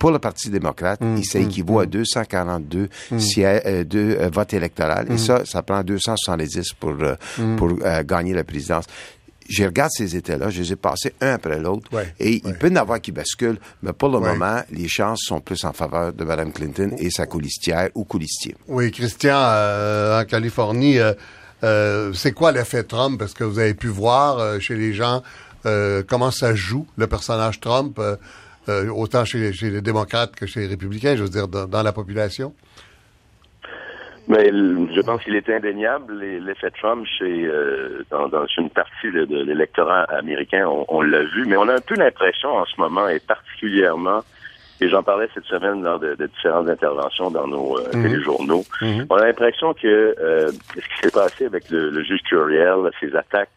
pour 0.00 0.10
le 0.10 0.18
Parti 0.18 0.48
démocrate, 0.50 1.00
mmh, 1.02 1.22
ça 1.22 1.38
équivaut 1.38 1.78
mmh, 1.78 1.82
à 1.82 1.86
242 1.86 2.88
mmh. 3.12 3.18
sièges, 3.20 3.62
euh, 3.66 3.84
de 3.84 4.16
euh, 4.18 4.30
votes 4.32 4.54
électoraux. 4.54 5.04
Et 5.10 5.18
ça, 5.18 5.44
ça 5.44 5.62
prend 5.62 5.82
270 5.84 6.72
pour, 6.80 6.94
euh, 7.00 7.14
pour 7.56 7.68
euh, 7.84 8.02
gagner 8.02 8.32
la 8.32 8.42
présidence 8.42 8.86
je 9.50 9.64
regarde 9.64 9.90
ces 9.92 10.14
États-là, 10.14 10.48
je 10.48 10.62
les 10.62 10.72
ai 10.74 10.76
passés 10.76 11.12
un 11.20 11.32
après 11.34 11.58
l'autre, 11.58 11.92
Ouais, 11.92 12.14
et 12.20 12.40
il 12.44 12.54
peut 12.54 12.68
y 12.68 12.72
en 12.72 12.76
avoir 12.76 13.00
qui 13.00 13.10
basculent, 13.10 13.58
mais 13.82 13.92
pour 13.92 14.08
le 14.08 14.18
Ouais. 14.18 14.32
moment, 14.32 14.60
les 14.70 14.86
chances 14.86 15.22
sont 15.24 15.40
plus 15.40 15.64
en 15.64 15.72
faveur 15.72 16.12
de 16.12 16.24
Mme 16.24 16.52
Clinton 16.52 16.92
et 16.98 17.10
sa 17.10 17.26
colistière 17.26 17.88
ou 17.96 18.04
colistier. 18.04 18.54
Oui, 18.68 18.92
Christian, 18.92 19.34
euh, 19.36 20.20
en 20.20 20.24
Californie, 20.24 21.00
euh, 21.00 21.14
euh, 21.64 22.12
c'est 22.12 22.30
quoi 22.30 22.52
l'effet 22.52 22.84
Trump? 22.84 23.20
Est-ce 23.22 23.34
que 23.34 23.42
vous 23.42 23.58
avez 23.58 23.74
pu 23.74 23.88
voir 23.88 24.38
euh, 24.38 24.60
chez 24.60 24.76
les 24.76 24.94
gens 24.94 25.20
euh, 25.66 26.04
comment 26.06 26.30
ça 26.30 26.54
joue, 26.54 26.86
le 26.96 27.08
personnage 27.08 27.58
Trump, 27.58 28.00
euh, 28.68 28.88
autant 28.90 29.24
chez 29.24 29.38
les, 29.38 29.52
chez 29.52 29.70
les 29.70 29.80
démocrates 29.80 30.34
que 30.36 30.46
chez 30.46 30.60
les 30.60 30.66
républicains, 30.68 31.16
je 31.16 31.22
veux 31.22 31.28
dire, 31.28 31.48
dans, 31.48 31.66
dans 31.66 31.82
la 31.82 31.92
population? 31.92 32.54
Mais 34.28 34.46
je 34.48 35.00
pense 35.00 35.24
qu'il 35.24 35.34
est 35.34 35.48
indéniable 35.48 36.14
les- 36.20 36.38
l'effet 36.38 36.70
Trump 36.70 37.04
chez 37.18 37.46
euh, 37.46 38.04
dans, 38.10 38.28
dans 38.28 38.46
une 38.58 38.70
partie 38.70 39.10
de, 39.10 39.24
de 39.24 39.42
l'électorat 39.42 40.02
américain. 40.04 40.66
On, 40.68 40.84
on 40.88 41.00
l'a 41.02 41.22
vu, 41.24 41.46
mais 41.46 41.56
on 41.56 41.68
a 41.68 41.74
un 41.74 41.80
peu 41.80 41.96
l'impression 41.96 42.50
en 42.50 42.64
ce 42.66 42.80
moment, 42.80 43.08
et 43.08 43.18
particulièrement, 43.18 44.20
et 44.80 44.88
j'en 44.88 45.02
parlais 45.02 45.28
cette 45.34 45.46
semaine 45.46 45.82
lors 45.82 45.98
de, 45.98 46.14
de 46.14 46.26
différentes 46.26 46.68
interventions 46.68 47.30
dans 47.30 47.46
nos 47.48 47.76
euh, 47.78 47.88
Mhm. 47.92 48.02
téléjournaux, 48.04 48.64
Mhm. 48.82 49.06
on 49.10 49.16
a 49.16 49.26
l'impression 49.26 49.74
que 49.74 50.14
euh, 50.20 50.48
ce 50.48 50.80
qui 50.80 50.98
s'est 51.02 51.10
passé 51.10 51.46
avec 51.46 51.68
le, 51.70 51.90
le 51.90 52.02
juge 52.04 52.20
Curiel, 52.28 52.76
ses 53.00 53.14
attaques 53.16 53.50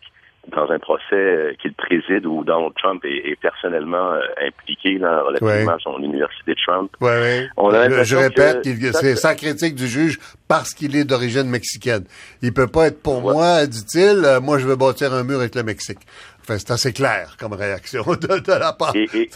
dans 0.51 0.69
un 0.69 0.77
procès 0.79 1.03
euh, 1.15 1.53
qu'il 1.61 1.73
préside 1.73 2.25
où 2.25 2.43
Donald 2.43 2.73
Trump 2.77 3.03
est, 3.05 3.29
est 3.31 3.39
personnellement 3.39 4.13
euh, 4.13 4.19
impliqué 4.45 4.97
là, 4.97 5.21
relativement 5.23 5.47
Ouais. 5.53 5.69
à 5.69 5.77
son 5.81 5.97
université 5.99 6.53
Trump. 6.67 6.91
Oui, 6.99 7.11
oui. 7.21 7.47
On 7.57 7.69
a 7.73 8.03
je, 8.03 8.15
répète, 8.17 8.59
c'est 8.63 8.91
c'est- 8.93 9.15
sa 9.15 9.35
critique 9.35 9.75
du 9.75 9.87
juge 9.87 10.19
parce 10.49 10.73
qu'il 10.73 10.95
est 10.97 11.05
d'origine 11.05 11.49
mexicaine. 11.49 12.03
Il 12.41 12.53
peut 12.53 12.67
pas 12.67 12.87
être 12.87 13.01
pour 13.01 13.21
moi, 13.21 13.65
dit-il, 13.67 14.21
euh, 14.25 14.41
moi 14.41 14.57
je 14.59 14.67
veux 14.67 14.75
bâtir 14.75 15.13
un 15.13 15.23
mur 15.23 15.39
avec 15.39 15.55
le 15.55 15.63
Mexique. 15.63 15.99
Enfin, 16.41 16.57
c'est 16.57 16.71
assez 16.71 16.91
clair 16.91 17.37
comme 17.39 17.53
réaction 17.53 18.03
de, 18.03 18.39
de 18.39 18.51
la 18.59 18.73
part. 18.73 18.93
Et, 18.95 19.07
et, 19.13 19.29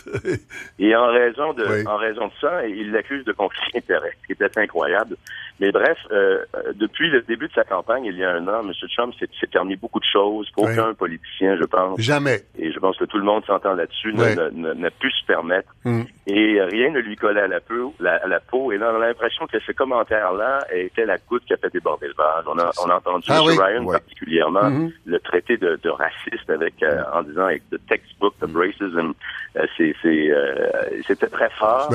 et 0.79 0.93
en 0.95 1.07
raison 1.07 1.53
de 1.53 1.65
Oui. 1.69 1.87
en 1.87 1.95
raison 1.95 2.27
de 2.27 2.33
ça, 2.41 2.67
il 2.67 2.91
l'accuse 2.91 3.23
de 3.23 3.31
conflit 3.31 3.71
d'intérêt, 3.73 4.11
ce 4.21 4.27
qui 4.27 4.33
était 4.43 4.59
incroyable. 4.59 5.15
Mais 5.59 5.71
bref, 5.71 5.97
euh, 6.11 6.39
euh, 6.55 6.73
depuis 6.75 7.09
le 7.09 7.21
début 7.23 7.47
de 7.47 7.53
sa 7.53 7.63
campagne, 7.63 8.05
il 8.05 8.15
y 8.17 8.23
a 8.23 8.31
un 8.31 8.47
an, 8.47 8.61
M. 8.61 8.71
Trump 8.95 9.13
s'est 9.19 9.47
permis 9.47 9.75
beaucoup 9.75 9.99
de 9.99 10.05
choses 10.11 10.49
qu'aucun 10.55 10.93
politicien, 10.93 11.57
je 11.57 11.63
pense, 11.65 11.99
Jamais. 11.99 12.41
et 12.59 12.71
je 12.71 12.79
pense 12.79 12.95
que 12.97 13.05
tout 13.05 13.17
le 13.17 13.23
monde 13.23 13.43
s'entend 13.45 13.73
là-dessus, 13.73 14.13
Oui. 14.15 14.35
n'a 14.53 14.91
pu 14.91 15.09
se 15.11 15.25
permettre. 15.25 15.69
Mm. 15.83 16.01
Et 16.27 16.61
rien 16.61 16.91
ne 16.91 16.99
lui 16.99 17.15
collait 17.15 17.41
à 17.41 17.47
la 17.47 17.59
peau. 17.59 17.93
La, 17.99 18.15
à 18.15 18.27
la 18.27 18.39
peau. 18.39 18.71
Et 18.71 18.77
là, 18.77 18.91
on 18.93 19.01
a 19.01 19.07
l'impression 19.07 19.47
que 19.47 19.59
ce 19.59 19.71
commentaire-là 19.71 20.59
était 20.73 21.05
la 21.05 21.17
goutte 21.17 21.45
qui 21.45 21.53
a 21.53 21.57
fait 21.57 21.71
déborder 21.73 22.07
le 22.07 22.13
vase. 22.13 22.43
On 22.47 22.57
a, 22.59 22.69
on 22.85 22.89
a 22.89 22.95
entendu 22.95 23.25
Ah 23.29 23.37
M. 23.39 23.43
oui. 23.47 23.57
Ryan 23.59 23.85
particulièrement 23.85 24.69
Mhm. 24.69 24.91
le 25.05 25.19
traité 25.19 25.57
de, 25.57 25.79
de 25.81 25.89
raciste 25.89 26.49
avec 26.49 26.75
euh, 26.83 27.01
en 27.13 27.23
disant 27.23 27.45
avec 27.45 27.63
the 27.69 27.77
textbook 27.87 28.33
of 28.41 28.51
racism. 28.55 29.13
Euh, 29.55 29.65
c'est, 29.77 29.95
c'est, 30.01 30.29
euh, 30.31 30.69
c'était 31.07 31.27
très 31.27 31.49
fort. 31.51 31.89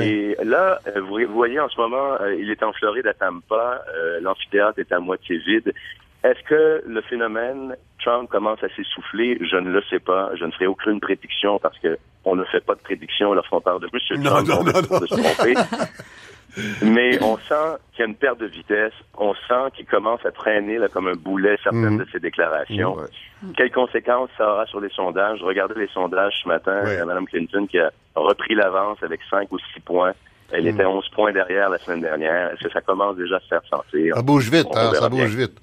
Et 0.00 0.36
là, 0.44 0.78
euh, 0.86 1.00
vous, 1.00 1.18
vous 1.26 1.34
voyez 1.34 1.58
en 1.58 1.68
ce 1.68 1.80
moment, 1.80 2.18
il 2.38 2.50
est 2.50 2.62
en 2.62 2.72
Floride 2.72 2.99
à 3.06 3.14
Tampa. 3.14 3.82
euh, 3.94 4.20
l'amphithéâtre 4.20 4.78
est 4.78 4.92
à 4.92 4.98
moitié 5.00 5.38
vide. 5.38 5.72
Est-ce 6.22 6.42
que 6.44 6.82
le 6.86 7.00
phénomène 7.02 7.76
Trump 8.04 8.28
commence 8.28 8.62
à 8.62 8.68
s'essouffler? 8.76 9.38
Je 9.40 9.56
ne 9.56 9.70
le 9.70 9.82
sais 9.88 10.00
pas. 10.00 10.30
Je 10.36 10.44
ne 10.44 10.50
ferai 10.50 10.66
aucune 10.66 11.00
prédiction 11.00 11.58
parce 11.58 11.78
que 11.78 11.96
on 12.26 12.36
ne 12.36 12.44
fait 12.44 12.60
pas 12.64 12.74
de 12.74 12.80
prédiction 12.80 13.32
lorsqu'on 13.32 13.62
parle 13.62 13.80
de 13.80 13.88
M. 13.92 14.20
Non, 14.22 14.30
Trump. 14.30 14.48
non, 14.48 14.56
on 14.60 14.64
non, 14.64 14.72
non. 14.90 14.98
de 15.00 15.06
se 15.06 15.14
tromper. 15.14 15.54
Mais 16.82 17.22
on 17.22 17.36
sent 17.38 17.78
qu'il 17.92 18.00
y 18.00 18.02
a 18.02 18.06
une 18.06 18.16
perte 18.16 18.38
de 18.40 18.46
vitesse. 18.46 18.92
On 19.16 19.34
sent 19.34 19.70
qu'il 19.76 19.86
commence 19.86 20.24
à 20.26 20.32
traîner 20.32 20.78
là, 20.78 20.88
comme 20.88 21.06
un 21.06 21.14
boulet 21.14 21.56
certaines 21.62 21.90
Mhm. 21.94 21.98
de 21.98 22.06
ses 22.10 22.18
déclarations. 22.18 22.96
Ouais. 22.96 23.52
Quelles 23.56 23.70
conséquences 23.70 24.30
ça 24.36 24.52
aura 24.52 24.66
sur 24.66 24.80
les 24.80 24.88
sondages? 24.90 25.40
Regardez 25.42 25.74
les 25.78 25.86
sondages 25.88 26.34
ce 26.42 26.48
matin. 26.48 26.82
Ouais. 26.84 26.98
à 26.98 27.04
Mme 27.04 27.26
Clinton 27.26 27.66
qui 27.70 27.78
a 27.78 27.90
repris 28.16 28.54
l'avance 28.56 28.98
avec 29.02 29.20
5 29.30 29.50
ou 29.52 29.58
6 29.72 29.80
points. 29.80 30.12
Elle 30.52 30.66
était 30.66 30.84
11 30.84 31.08
points 31.10 31.32
derrière 31.32 31.68
la 31.70 31.78
semaine 31.78 32.00
dernière. 32.00 32.52
Est-ce 32.52 32.64
que 32.66 32.72
ça 32.72 32.80
commence 32.80 33.16
déjà 33.16 33.36
à 33.36 33.40
se 33.40 33.46
faire 33.46 33.62
sentir? 33.70 34.16
Ça 34.16 34.22
bouge 34.22 34.50
vite, 34.50 34.66
hein, 34.74 34.92
ça 34.94 35.08
bien. 35.08 35.24
bouge 35.24 35.34
vite. 35.34 35.60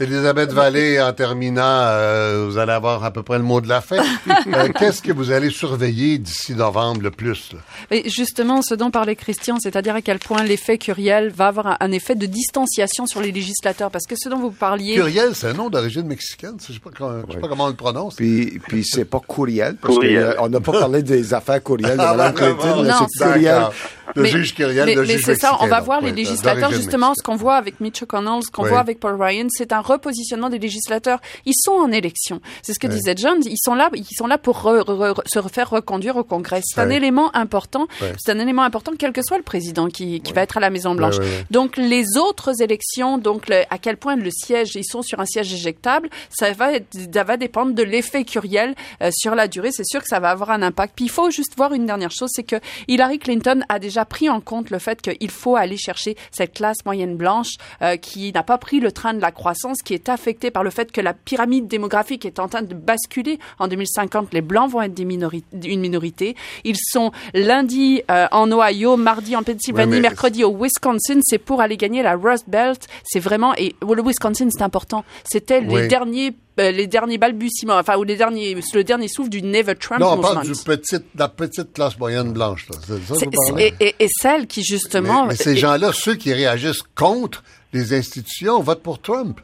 Elisabeth 0.00 0.50
Vallée, 0.52 1.00
en 1.00 1.12
terminant, 1.12 1.60
euh, 1.62 2.46
vous 2.48 2.56
allez 2.58 2.72
avoir 2.72 3.04
à 3.04 3.10
peu 3.10 3.22
près 3.22 3.36
le 3.36 3.44
mot 3.44 3.60
de 3.60 3.68
la 3.68 3.80
fin. 3.80 3.98
Euh, 4.54 4.68
Qu'est-ce 4.78 5.02
que 5.02 5.12
vous 5.12 5.30
allez 5.32 5.50
surveiller 5.50 6.16
d'ici 6.18 6.54
novembre 6.54 7.02
le 7.02 7.10
plus? 7.10 7.50
Et 7.90 8.08
justement, 8.08 8.62
ce 8.62 8.74
dont 8.74 8.90
parlait 8.90 9.14
Christian, 9.14 9.58
c'est-à-dire 9.60 9.94
à 9.94 10.00
quel 10.02 10.18
point 10.18 10.42
l'effet 10.42 10.78
Curiel 10.78 11.30
va 11.30 11.48
avoir 11.48 11.66
un, 11.66 11.76
un 11.80 11.92
effet 11.92 12.14
de 12.14 12.24
distanciation 12.26 13.06
sur 13.06 13.20
les 13.20 13.30
législateurs. 13.32 13.90
Parce 13.90 14.06
que 14.06 14.14
ce 14.16 14.28
dont 14.30 14.38
vous 14.38 14.50
parliez... 14.50 14.94
Curiel, 14.94 15.34
c'est 15.34 15.48
un 15.48 15.52
nom 15.52 15.68
d'origine 15.68 16.06
mexicaine. 16.06 16.56
Je 16.66 16.72
sais 16.72 16.80
comment- 16.96 17.20
je 17.28 17.34
sais 17.34 17.38
pas 17.40 17.48
comment 17.48 17.64
on 17.64 17.68
le 17.68 17.74
prononce. 17.74 18.14
Puis, 18.16 18.58
puis 18.66 18.82
c'est 18.84 19.04
pas 19.04 19.20
courriel, 19.20 19.76
parce 19.80 19.96
qu'on 19.96 20.48
n'a 20.48 20.60
pas 20.60 20.72
parlé 20.72 21.02
des 21.02 21.34
affaires 21.34 21.62
courriel 21.62 21.96
de 21.98 22.02
Ah, 22.02 22.14
Mme? 22.14 22.34
Clinton, 22.34 23.06
c'est. 23.12 23.40
D'accord. 23.42 23.74
Le 24.16 24.24
juge 24.24 24.54
Curiel, 24.56 24.86
mais, 24.86 24.94
le 24.96 25.02
mais 25.02 25.06
juge 25.18 25.22
c'est 25.24 25.38
ça, 25.38 25.56
on 25.60 25.68
va 25.68 25.78
voir 25.80 26.00
les 26.00 26.10
législateurs, 26.10 26.72
justement, 26.72 27.10
mexicaine. 27.10 27.14
ce 27.18 27.22
qu'on 27.22 27.36
voit 27.36 27.54
avec 27.54 27.78
Mitch 27.78 28.00
McConnell, 28.02 28.40
ce 28.42 28.50
qu'on 28.50 28.64
Oui. 28.64 28.70
voit 28.70 28.80
avec 28.80 28.98
Paul 28.98 29.20
Ryan, 29.22 29.46
c'est 29.50 29.72
un 29.72 29.80
repositionnement 29.90 30.48
des 30.50 30.58
législateurs. 30.58 31.20
Ils 31.44 31.54
sont 31.56 31.72
en 31.72 31.90
élection. 31.92 32.40
C'est 32.62 32.72
ce 32.72 32.78
que 32.78 32.86
disait 32.86 33.14
John. 33.16 33.38
Ils 33.44 33.56
sont 33.62 33.74
là, 33.74 33.90
ils 33.94 34.04
sont 34.16 34.26
là 34.26 34.38
pour 34.38 34.58
re- 34.58 34.82
re- 34.84 35.14
re- 35.14 35.22
se 35.26 35.40
faire 35.48 35.70
reconduire 35.70 36.16
au 36.16 36.24
Congrès. 36.24 36.60
C'est 36.64 36.80
un 36.80 36.90
élément 36.90 37.34
important. 37.34 37.86
Ouais. 38.00 38.12
C'est 38.18 38.32
un 38.32 38.38
élément 38.38 38.62
important, 38.62 38.92
quel 38.98 39.12
que 39.12 39.22
soit 39.22 39.36
le 39.38 39.42
président 39.42 39.88
qui, 39.88 40.20
qui 40.20 40.32
va 40.32 40.42
être 40.42 40.56
à 40.56 40.60
la 40.60 40.70
Maison 40.70 40.94
Blanche. 40.94 41.16
Donc 41.50 41.76
les 41.76 42.04
autres 42.16 42.62
élections, 42.62 43.18
donc 43.18 43.48
le- 43.48 43.62
à 43.70 43.78
quel 43.78 43.96
point 43.96 44.16
le 44.16 44.30
siège, 44.30 44.74
ils 44.76 44.84
sont 44.84 45.02
sur 45.02 45.20
un 45.20 45.26
siège 45.26 45.52
éjectable, 45.52 46.08
ça 46.30 46.52
va, 46.52 46.72
être- 46.74 46.96
ça 47.12 47.24
va 47.24 47.36
dépendre 47.36 47.74
de 47.74 47.82
l'effet 47.82 48.24
Curiel 48.24 48.74
euh, 49.02 49.10
sur 49.12 49.34
la 49.34 49.48
durée. 49.48 49.70
C'est 49.72 49.86
sûr 49.86 50.00
que 50.00 50.08
ça 50.08 50.20
va 50.20 50.30
avoir 50.30 50.50
un 50.50 50.62
impact. 50.62 50.94
Puis 50.96 51.06
il 51.06 51.10
faut 51.10 51.30
juste 51.30 51.56
voir 51.56 51.72
une 51.72 51.86
dernière 51.86 52.10
chose, 52.10 52.30
c'est 52.32 52.42
que 52.44 52.56
Hillary 52.88 53.18
Clinton 53.18 53.60
a 53.68 53.78
déjà 53.78 54.04
pris 54.04 54.28
en 54.28 54.40
compte 54.40 54.70
le 54.70 54.78
fait 54.78 55.00
qu'il 55.02 55.30
faut 55.30 55.56
aller 55.56 55.76
chercher 55.76 56.16
cette 56.30 56.52
classe 56.54 56.78
moyenne 56.84 57.16
blanche 57.16 57.54
euh, 57.82 57.96
qui 57.96 58.32
n'a 58.32 58.42
pas 58.42 58.58
pris 58.58 58.80
le 58.80 58.92
train 58.92 59.14
de 59.14 59.20
la 59.20 59.30
croissance, 59.32 59.79
qui 59.82 59.94
est 59.94 60.08
affectée 60.08 60.50
par 60.50 60.62
le 60.64 60.70
fait 60.70 60.90
que 60.92 61.00
la 61.00 61.14
pyramide 61.14 61.66
démographique 61.68 62.24
est 62.26 62.38
en 62.38 62.48
train 62.48 62.62
de 62.62 62.74
basculer. 62.74 63.38
En 63.58 63.68
2050, 63.68 64.32
les 64.32 64.40
blancs 64.40 64.70
vont 64.70 64.82
être 64.82 64.94
des 64.94 65.04
minori- 65.04 65.44
une 65.64 65.80
minorité. 65.80 66.36
Ils 66.64 66.76
sont 66.78 67.12
lundi 67.34 68.02
euh, 68.10 68.26
en 68.32 68.50
Ohio, 68.52 68.96
mardi 68.96 69.36
en 69.36 69.42
Pennsylvanie, 69.42 69.92
Ouais, 69.94 70.00
mercredi 70.00 70.44
au 70.44 70.54
Wisconsin. 70.56 71.20
C'est 71.22 71.38
pour 71.38 71.60
aller 71.60 71.76
gagner 71.76 72.02
la 72.02 72.14
Rust 72.16 72.44
Belt. 72.48 72.86
C'est 73.04 73.20
vraiment 73.20 73.54
et 73.56 73.74
oh, 73.86 73.94
le 73.94 74.02
Wisconsin, 74.02 74.48
c'est 74.50 74.62
important. 74.62 75.04
C'était 75.24 75.60
les 75.60 75.88
derniers 75.88 76.34
euh, 76.58 76.70
les 76.72 76.86
derniers 76.86 77.16
balbutiements, 77.16 77.78
enfin 77.78 77.96
ou 77.96 78.02
les 78.02 78.16
derniers 78.16 78.54
le 78.74 78.84
dernier 78.84 79.08
souffle 79.08 79.30
du 79.30 79.40
Never 79.40 79.74
Trump 79.76 80.00
Non, 80.00 80.12
on 80.14 80.18
parle 80.20 80.42
du 80.44 80.52
petit, 80.52 80.96
de 80.98 81.04
la 81.16 81.28
petite 81.28 81.72
classe 81.72 81.98
moyenne 81.98 82.32
blanche. 82.32 82.66
là. 82.70 82.76
Ça 82.86 82.94
vous 83.14 83.58
et, 83.58 83.72
et- 83.80 83.94
et 84.00 84.08
celle 84.20 84.46
qui 84.46 84.62
justement 84.62 85.22
Mais, 85.22 85.28
mais 85.30 85.36
ces 85.36 85.56
gens-là, 85.56 85.92
ceux 85.94 86.16
qui 86.16 86.32
réagissent 86.34 86.82
contre 86.94 87.42
les 87.72 87.94
institutions, 87.94 88.60
votent 88.62 88.82
pour 88.82 89.00
Trump. 89.00 89.40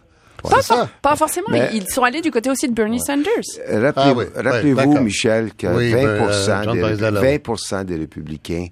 Pas, 0.51 0.63
ça. 0.63 0.89
pas 1.03 1.17
forcément. 1.17 1.47
Mais- 1.51 1.71
Ils 1.75 1.89
sont 1.89 2.03
allés 2.03 2.21
du 2.21 2.31
côté 2.31 2.51
aussi 2.51 2.69
de 2.69 2.75
Bernie 2.75 3.01
Sanders. 3.01 3.27
Ah 3.97 4.13
oui, 4.17 4.25
Rappelez-vous, 4.35 4.77
d'accord. 4.77 5.01
Michel, 5.03 5.53
que 5.55 5.67
Oui, 5.67 5.93
20, 5.93 6.03
ben, 6.03 6.07
euh, 6.09 6.73
des, 6.73 6.81
Parizella. 6.81 7.21
20 7.21 7.85
des 7.85 7.97
républicains 7.97 8.67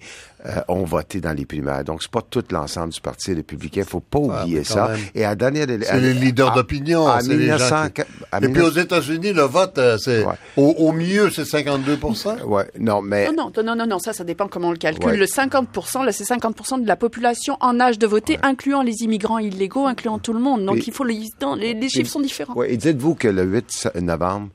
euh, 0.46 0.60
ont 0.68 0.84
voté 0.84 1.20
dans 1.22 1.32
les 1.32 1.46
primaires. 1.46 1.84
Donc, 1.84 2.02
c'est 2.02 2.10
pas 2.10 2.20
tout 2.20 2.44
l'ensemble 2.50 2.92
du 2.92 3.00
Parti 3.00 3.32
républicain. 3.32 3.82
faut 3.88 4.00
pas 4.00 4.18
oublier 4.18 4.60
Ah, 4.60 4.68
quand 4.68 4.74
ça. 4.74 4.88
même. 4.88 5.00
Et 5.14 5.24
à 5.24 5.34
dernière... 5.34 5.66
C'est 5.82 6.00
les 6.00 6.12
leaders 6.12 6.52
d'opinion. 6.52 7.06
En 7.06 7.18
c'est 7.20 7.28
les 7.34 7.46
gens 7.46 7.54
1900... 7.56 7.88
qui- 7.94 8.00
Et 8.02 8.04
puis 8.40 8.48
1900 8.48 8.66
aux 8.68 8.82
États-Unis, 8.82 9.32
le 9.32 9.42
vote, 9.42 9.78
euh, 9.78 9.96
c'est 9.96 10.22
Ouais. 10.24 10.34
au, 10.58 10.74
au 10.78 10.92
mieux, 10.92 11.30
c'est 11.30 11.46
52 11.46 11.98
Ouais, 12.44 12.66
non, 12.78 13.00
mais... 13.00 13.30
Non, 13.32 13.50
non, 13.56 13.62
non, 13.64 13.74
non, 13.74 13.86
non, 13.86 13.98
ça, 13.98 14.12
ça 14.12 14.22
dépend 14.24 14.46
comment 14.48 14.68
on 14.68 14.72
le 14.72 14.76
calcule. 14.76 15.12
Ouais. 15.12 15.16
Le 15.16 15.24
50%, 15.26 16.04
là, 16.04 16.12
c'est 16.12 16.24
50% 16.24 16.82
de 16.82 16.86
la 16.86 16.96
population 16.96 17.56
en 17.60 17.80
âge 17.80 17.98
de 17.98 18.06
voter, 18.06 18.38
incluant 18.42 18.82
les 18.82 19.02
immigrants 19.02 19.38
illégaux, 19.38 19.86
incluant 19.86 20.18
tout 20.18 20.34
le 20.34 20.40
monde. 20.40 20.66
Donc, 20.66 20.76
Et- 20.76 20.84
il 20.88 20.92
faut 20.92 21.04
les, 21.04 21.24
les, 21.64 21.74
les 21.74 21.88
chiffres 21.88 22.10
sont 22.10 22.20
différents. 22.20 22.54
Ouais, 22.54 22.72
et 22.72 22.76
dites-vous 22.76 23.14
que 23.14 23.28
le 23.28 23.42
8 23.44 23.88
novembre, 24.00 24.48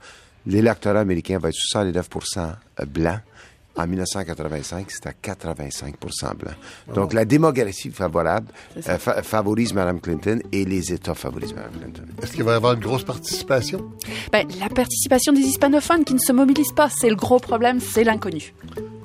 l'électorat 0.45 0.99
américain 1.01 1.37
va 1.39 1.49
être 1.49 1.55
69 1.55 2.09
blanc. 2.87 3.19
En 3.75 3.87
1985, 3.87 4.91
c'était 4.91 5.09
à 5.09 5.13
85 5.13 5.95
blanc. 6.37 6.51
Donc, 6.93 7.13
la 7.13 7.23
démographie 7.23 7.91
favorable 7.91 8.47
euh, 8.75 8.97
fa- 8.97 9.21
favorise 9.23 9.73
Mme 9.73 10.01
Clinton 10.01 10.39
et 10.51 10.65
les 10.65 10.91
États 10.91 11.13
favorisent 11.13 11.53
Mme 11.53 11.71
Clinton. 11.79 12.03
Est-ce 12.21 12.33
qu'il 12.33 12.43
va 12.43 12.53
y 12.53 12.55
avoir 12.55 12.73
une 12.73 12.81
grosse 12.81 13.05
participation? 13.05 13.89
Ben, 14.33 14.45
la 14.59 14.67
participation 14.67 15.31
des 15.31 15.41
hispanophones 15.41 16.03
qui 16.03 16.13
ne 16.13 16.19
se 16.19 16.33
mobilisent 16.33 16.73
pas, 16.75 16.89
c'est 16.89 17.09
le 17.09 17.15
gros 17.15 17.39
problème, 17.39 17.79
c'est 17.79 18.03
l'inconnu. 18.03 18.53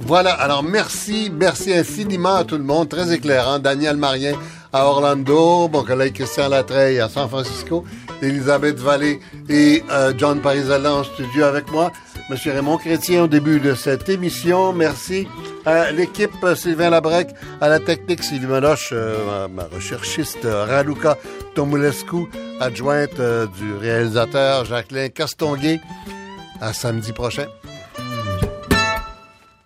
Voilà, 0.00 0.32
alors 0.32 0.64
merci, 0.64 1.30
merci 1.32 1.72
infiniment 1.72 2.34
à 2.36 2.44
tout 2.44 2.56
le 2.58 2.64
monde, 2.64 2.88
très 2.88 3.12
éclairant. 3.12 3.60
Daniel 3.60 3.96
Marien 3.96 4.32
à 4.74 4.86
Orlando, 4.86 5.68
mon 5.68 5.84
collègue 5.84 6.14
Christian 6.14 6.48
Latreille 6.48 6.98
à 6.98 7.08
San 7.08 7.28
Francisco, 7.28 7.84
Elisabeth 8.20 8.76
Vallée 8.80 9.20
et 9.48 9.84
euh, 9.88 10.12
John 10.18 10.40
Parizella 10.40 10.92
en 10.92 11.04
studio 11.04 11.44
avec 11.44 11.70
moi. 11.70 11.92
Monsieur 12.28 12.52
Raymond 12.52 12.78
Chrétien 12.78 13.22
au 13.22 13.26
début 13.28 13.60
de 13.60 13.74
cette 13.74 14.08
émission. 14.08 14.72
Merci 14.72 15.28
à 15.64 15.92
l'équipe 15.92 16.34
Sylvain 16.56 16.90
Labrec, 16.90 17.28
à 17.60 17.68
la 17.68 17.78
technique 17.78 18.24
Sylvie 18.24 18.46
Meloche, 18.46 18.90
euh, 18.92 19.46
ma, 19.46 19.64
recherchiste 19.66 20.44
Raluca 20.44 21.18
Tomulescu, 21.54 22.26
adjointe 22.58 23.20
euh, 23.20 23.46
du 23.46 23.74
réalisateur 23.74 24.64
Jacqueline 24.64 25.10
Castonguay 25.10 25.80
À 26.60 26.72
samedi 26.72 27.12
prochain. 27.12 27.46